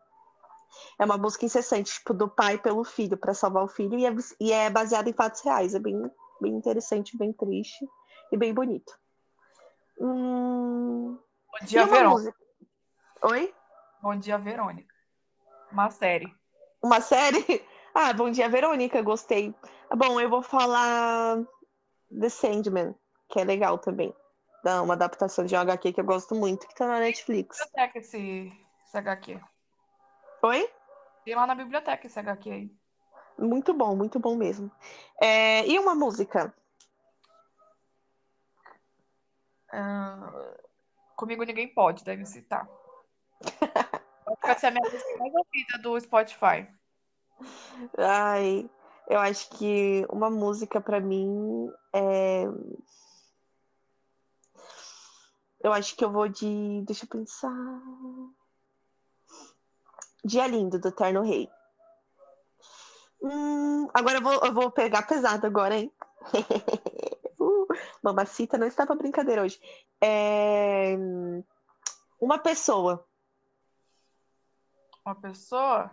é 1.00 1.06
uma 1.06 1.18
busca 1.18 1.46
incessante, 1.46 1.94
tipo, 1.94 2.14
do 2.14 2.30
pai 2.30 2.58
pelo 2.58 2.84
filho, 2.84 3.18
para 3.18 3.34
salvar 3.34 3.64
o 3.64 3.68
filho, 3.68 3.98
e 3.98 4.06
é, 4.06 4.16
e 4.40 4.52
é 4.52 4.70
baseado 4.70 5.08
em 5.08 5.14
fatos 5.14 5.42
reais. 5.42 5.74
É 5.74 5.80
bem, 5.80 6.10
bem 6.40 6.54
interessante, 6.54 7.18
bem 7.18 7.34
triste 7.34 7.88
e 8.32 8.38
bem 8.38 8.54
bonito. 8.54 8.94
Hum... 10.00 11.18
Bom 11.52 11.66
dia, 11.66 11.86
Verônica. 11.86 12.10
música? 12.10 12.38
Oi? 13.24 13.54
Bom 14.02 14.16
dia, 14.16 14.38
Verônica. 14.38 14.96
Uma 15.72 15.90
série. 15.90 16.34
Uma 16.82 17.02
série? 17.02 17.46
Ah, 17.94 18.14
Bom 18.14 18.32
Dia, 18.32 18.48
Verônica, 18.48 19.02
gostei. 19.02 19.54
Bom, 19.94 20.18
eu 20.18 20.30
vou 20.30 20.42
falar 20.42 21.44
The 22.18 22.30
Sandman, 22.30 22.96
que 23.28 23.38
é 23.38 23.44
legal 23.44 23.78
também. 23.78 24.16
Dá 24.64 24.82
uma 24.82 24.94
adaptação 24.94 25.44
de 25.46 25.54
um 25.56 25.60
HQ 25.60 25.92
que 25.92 26.00
eu 26.00 26.06
gosto 26.06 26.34
muito, 26.34 26.66
que 26.70 26.74
tá 26.74 26.88
na 26.88 27.02
Netflix. 27.02 27.58
Biblioteca 27.58 28.00
esse, 28.00 28.50
esse 28.86 28.98
HQ. 28.98 29.42
Oi? 30.44 30.70
Tem 31.24 31.36
lá 31.36 31.46
na 31.46 31.54
biblioteca 31.54 32.08
esse 32.08 32.20
HQ 32.20 32.50
aí. 32.50 32.76
Muito 33.38 33.74
bom, 33.74 33.96
muito 33.96 34.20
bom 34.20 34.36
mesmo. 34.36 34.72
É, 35.22 35.66
e 35.68 35.78
uma 35.78 35.94
música? 35.94 36.54
Ah, 39.72 40.56
comigo 41.16 41.44
ninguém 41.44 41.68
pode, 41.68 42.04
deve 42.04 42.26
citar. 42.26 42.68
Vai 44.42 44.60
ser 44.60 44.68
a 44.68 44.72
minha 44.72 44.84
música 44.84 45.18
mais 45.20 45.34
ouvida 45.34 45.78
do 45.82 46.00
Spotify. 46.00 46.68
Ai, 47.98 48.70
eu 49.08 49.20
acho 49.20 49.50
que 49.52 50.06
uma 50.10 50.30
música 50.30 50.82
pra 50.82 51.00
mim 51.00 51.72
é. 51.94 52.46
Eu 55.64 55.72
acho 55.72 55.96
que 55.96 56.04
eu 56.04 56.12
vou 56.12 56.28
de. 56.28 56.84
Deixa 56.86 57.06
eu 57.06 57.10
pensar. 57.10 57.52
Dia 60.24 60.48
Lindo, 60.48 60.80
do 60.80 60.92
Terno 60.92 61.24
Rei. 61.24 61.50
Hum, 63.22 63.88
agora 63.94 64.18
eu 64.18 64.22
vou, 64.22 64.34
eu 64.34 64.54
vou 64.54 64.72
pegar 64.72 65.04
pesado 65.04 65.46
agora, 65.46 65.76
hein? 65.76 65.92
uh, 67.40 67.68
mamacita 68.02 68.58
não 68.58 68.68
está 68.68 68.86
pra 68.86 68.96
brincadeira 68.96 69.44
hoje. 69.44 69.60
É, 70.02 70.96
Uma 72.20 72.40
pessoa. 72.40 73.06
Uma 75.06 75.16
pessoa. 75.16 75.92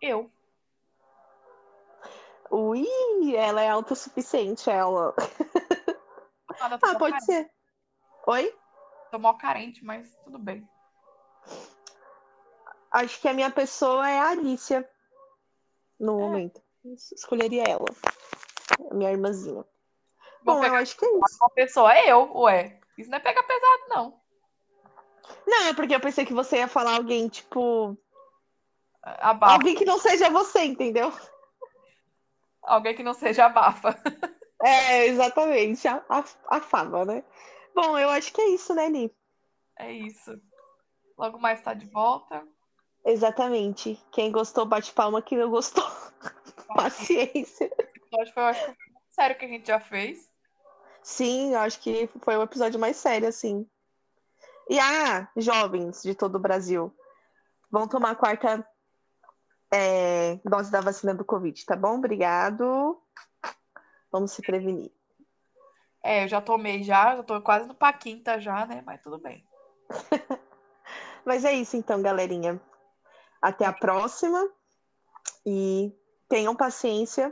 Eu. 0.00 0.30
Ui, 2.50 2.86
ela 3.34 3.62
é 3.62 3.68
autossuficiente, 3.68 4.68
ela. 4.70 5.14
Ah, 6.60 6.68
mó 6.68 6.78
pode 6.78 6.98
carente. 6.98 7.24
ser. 7.24 7.50
Oi? 8.28 8.56
Tô 9.10 9.18
mó 9.18 9.34
carente, 9.34 9.84
mas 9.84 10.16
tudo 10.22 10.38
bem. 10.38 10.68
Acho 12.94 13.20
que 13.20 13.28
a 13.28 13.32
minha 13.34 13.50
pessoa 13.50 14.08
é 14.08 14.18
a 14.20 14.28
Alicia. 14.30 14.88
No 15.98 16.12
É. 16.16 16.20
momento. 16.22 16.62
Escolheria 17.12 17.64
ela. 17.64 17.86
A 18.90 18.94
minha 18.94 19.10
irmãzinha. 19.10 19.64
Vou 20.44 20.54
Bom, 20.56 20.64
eu 20.64 20.74
acho 20.74 20.96
que 20.96 21.04
é 21.04 21.08
isso. 21.08 21.38
uma 21.40 21.50
pessoa. 21.50 21.98
Eu, 22.06 22.32
ué. 22.38 22.78
Isso 22.96 23.10
não 23.10 23.18
é 23.18 23.20
pegar 23.20 23.42
pesado, 23.42 23.82
não. 23.88 24.20
Não, 25.44 25.66
é 25.66 25.74
porque 25.74 25.94
eu 25.94 26.00
pensei 26.00 26.24
que 26.24 26.32
você 26.32 26.58
ia 26.58 26.68
falar 26.68 26.94
alguém, 26.94 27.28
tipo. 27.28 27.98
Abafa. 29.02 29.54
Alguém 29.54 29.74
que 29.74 29.84
não 29.84 29.98
seja 29.98 30.30
você, 30.30 30.64
entendeu? 30.64 31.12
Alguém 32.62 32.94
que 32.94 33.02
não 33.02 33.14
seja 33.14 33.46
abafa. 33.46 33.90
É, 34.62 35.06
exatamente. 35.08 35.86
A, 35.86 36.02
a, 36.08 36.24
a 36.48 36.60
fava, 36.60 37.04
né? 37.04 37.22
Bom, 37.74 37.98
eu 37.98 38.08
acho 38.08 38.32
que 38.32 38.40
é 38.40 38.48
isso, 38.48 38.72
né, 38.74 38.88
Li? 38.88 39.14
É 39.78 39.92
isso. 39.92 40.40
Logo 41.18 41.38
mais 41.38 41.60
tá 41.60 41.74
de 41.74 41.84
volta. 41.84 42.46
Exatamente. 43.04 44.02
Quem 44.10 44.32
gostou, 44.32 44.64
bate 44.64 44.92
palma. 44.92 45.20
Quem 45.20 45.38
não 45.38 45.50
gostou, 45.50 45.84
paciência. 46.74 47.70
Acho 48.20 48.26
que 48.26 48.34
foi 48.34 48.42
o 48.42 48.46
mais 48.46 48.76
sério 49.10 49.38
que 49.38 49.44
a 49.44 49.48
gente 49.48 49.66
já 49.66 49.80
fez. 49.80 50.30
Sim, 51.02 51.52
eu 51.52 51.60
acho 51.60 51.80
que 51.80 52.08
foi 52.22 52.36
o 52.36 52.42
episódio 52.42 52.80
mais 52.80 52.96
sério, 52.96 53.28
assim. 53.28 53.68
E 54.70 54.78
ah, 54.80 55.28
jovens 55.36 56.02
de 56.02 56.14
todo 56.14 56.36
o 56.36 56.40
Brasil, 56.40 56.94
vão 57.70 57.86
tomar 57.86 58.12
a 58.12 58.16
quarta 58.16 58.66
é, 59.70 60.38
dose 60.44 60.70
da 60.70 60.80
vacina 60.80 61.12
do 61.12 61.24
Covid, 61.24 61.66
tá 61.66 61.76
bom? 61.76 61.96
Obrigado. 61.98 62.98
Vamos 64.10 64.32
se 64.32 64.40
prevenir. 64.40 64.90
É, 66.02 66.24
eu 66.24 66.28
já 66.28 66.40
tomei 66.40 66.82
já, 66.82 67.16
já 67.16 67.22
tô 67.22 67.40
quase 67.42 67.66
no 67.66 67.74
Paquinta 67.74 68.40
já, 68.40 68.64
né? 68.64 68.82
Mas 68.86 69.02
tudo 69.02 69.18
bem. 69.18 69.44
Mas 71.24 71.44
é 71.44 71.52
isso 71.52 71.76
então, 71.76 72.00
galerinha. 72.00 72.60
Até 73.44 73.66
a 73.66 73.72
próxima. 73.74 74.42
E 75.44 75.92
tenham 76.30 76.56
paciência 76.56 77.30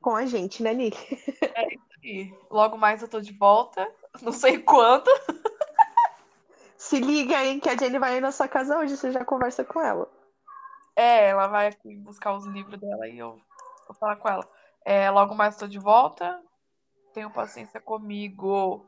com 0.00 0.16
a 0.16 0.26
gente, 0.26 0.60
né, 0.60 0.74
Nick? 0.74 0.98
É 1.40 1.72
isso 1.72 1.84
aí. 2.02 2.36
Logo 2.50 2.76
mais 2.76 3.00
eu 3.00 3.06
tô 3.06 3.20
de 3.20 3.32
volta. 3.32 3.88
Não 4.20 4.32
sei 4.32 4.58
quando. 4.58 5.08
Se 6.76 6.98
liga 6.98 7.38
aí 7.38 7.60
que 7.60 7.68
a 7.68 7.76
Jenny 7.76 7.96
vai 7.96 8.16
ir 8.16 8.20
na 8.20 8.32
sua 8.32 8.48
casa 8.48 8.76
hoje, 8.76 8.96
você 8.96 9.12
já 9.12 9.24
conversa 9.24 9.64
com 9.64 9.80
ela. 9.80 10.10
É, 10.96 11.28
ela 11.28 11.46
vai 11.46 11.70
buscar 11.98 12.34
os 12.34 12.44
livros 12.46 12.80
dela 12.80 13.06
e 13.06 13.16
eu 13.16 13.40
vou 13.86 13.94
falar 13.94 14.16
com 14.16 14.28
ela. 14.28 14.50
É, 14.84 15.08
logo 15.12 15.32
mais 15.32 15.54
estou 15.54 15.68
de 15.68 15.78
volta. 15.78 16.42
Tenham 17.12 17.30
paciência 17.30 17.80
comigo. 17.80 18.84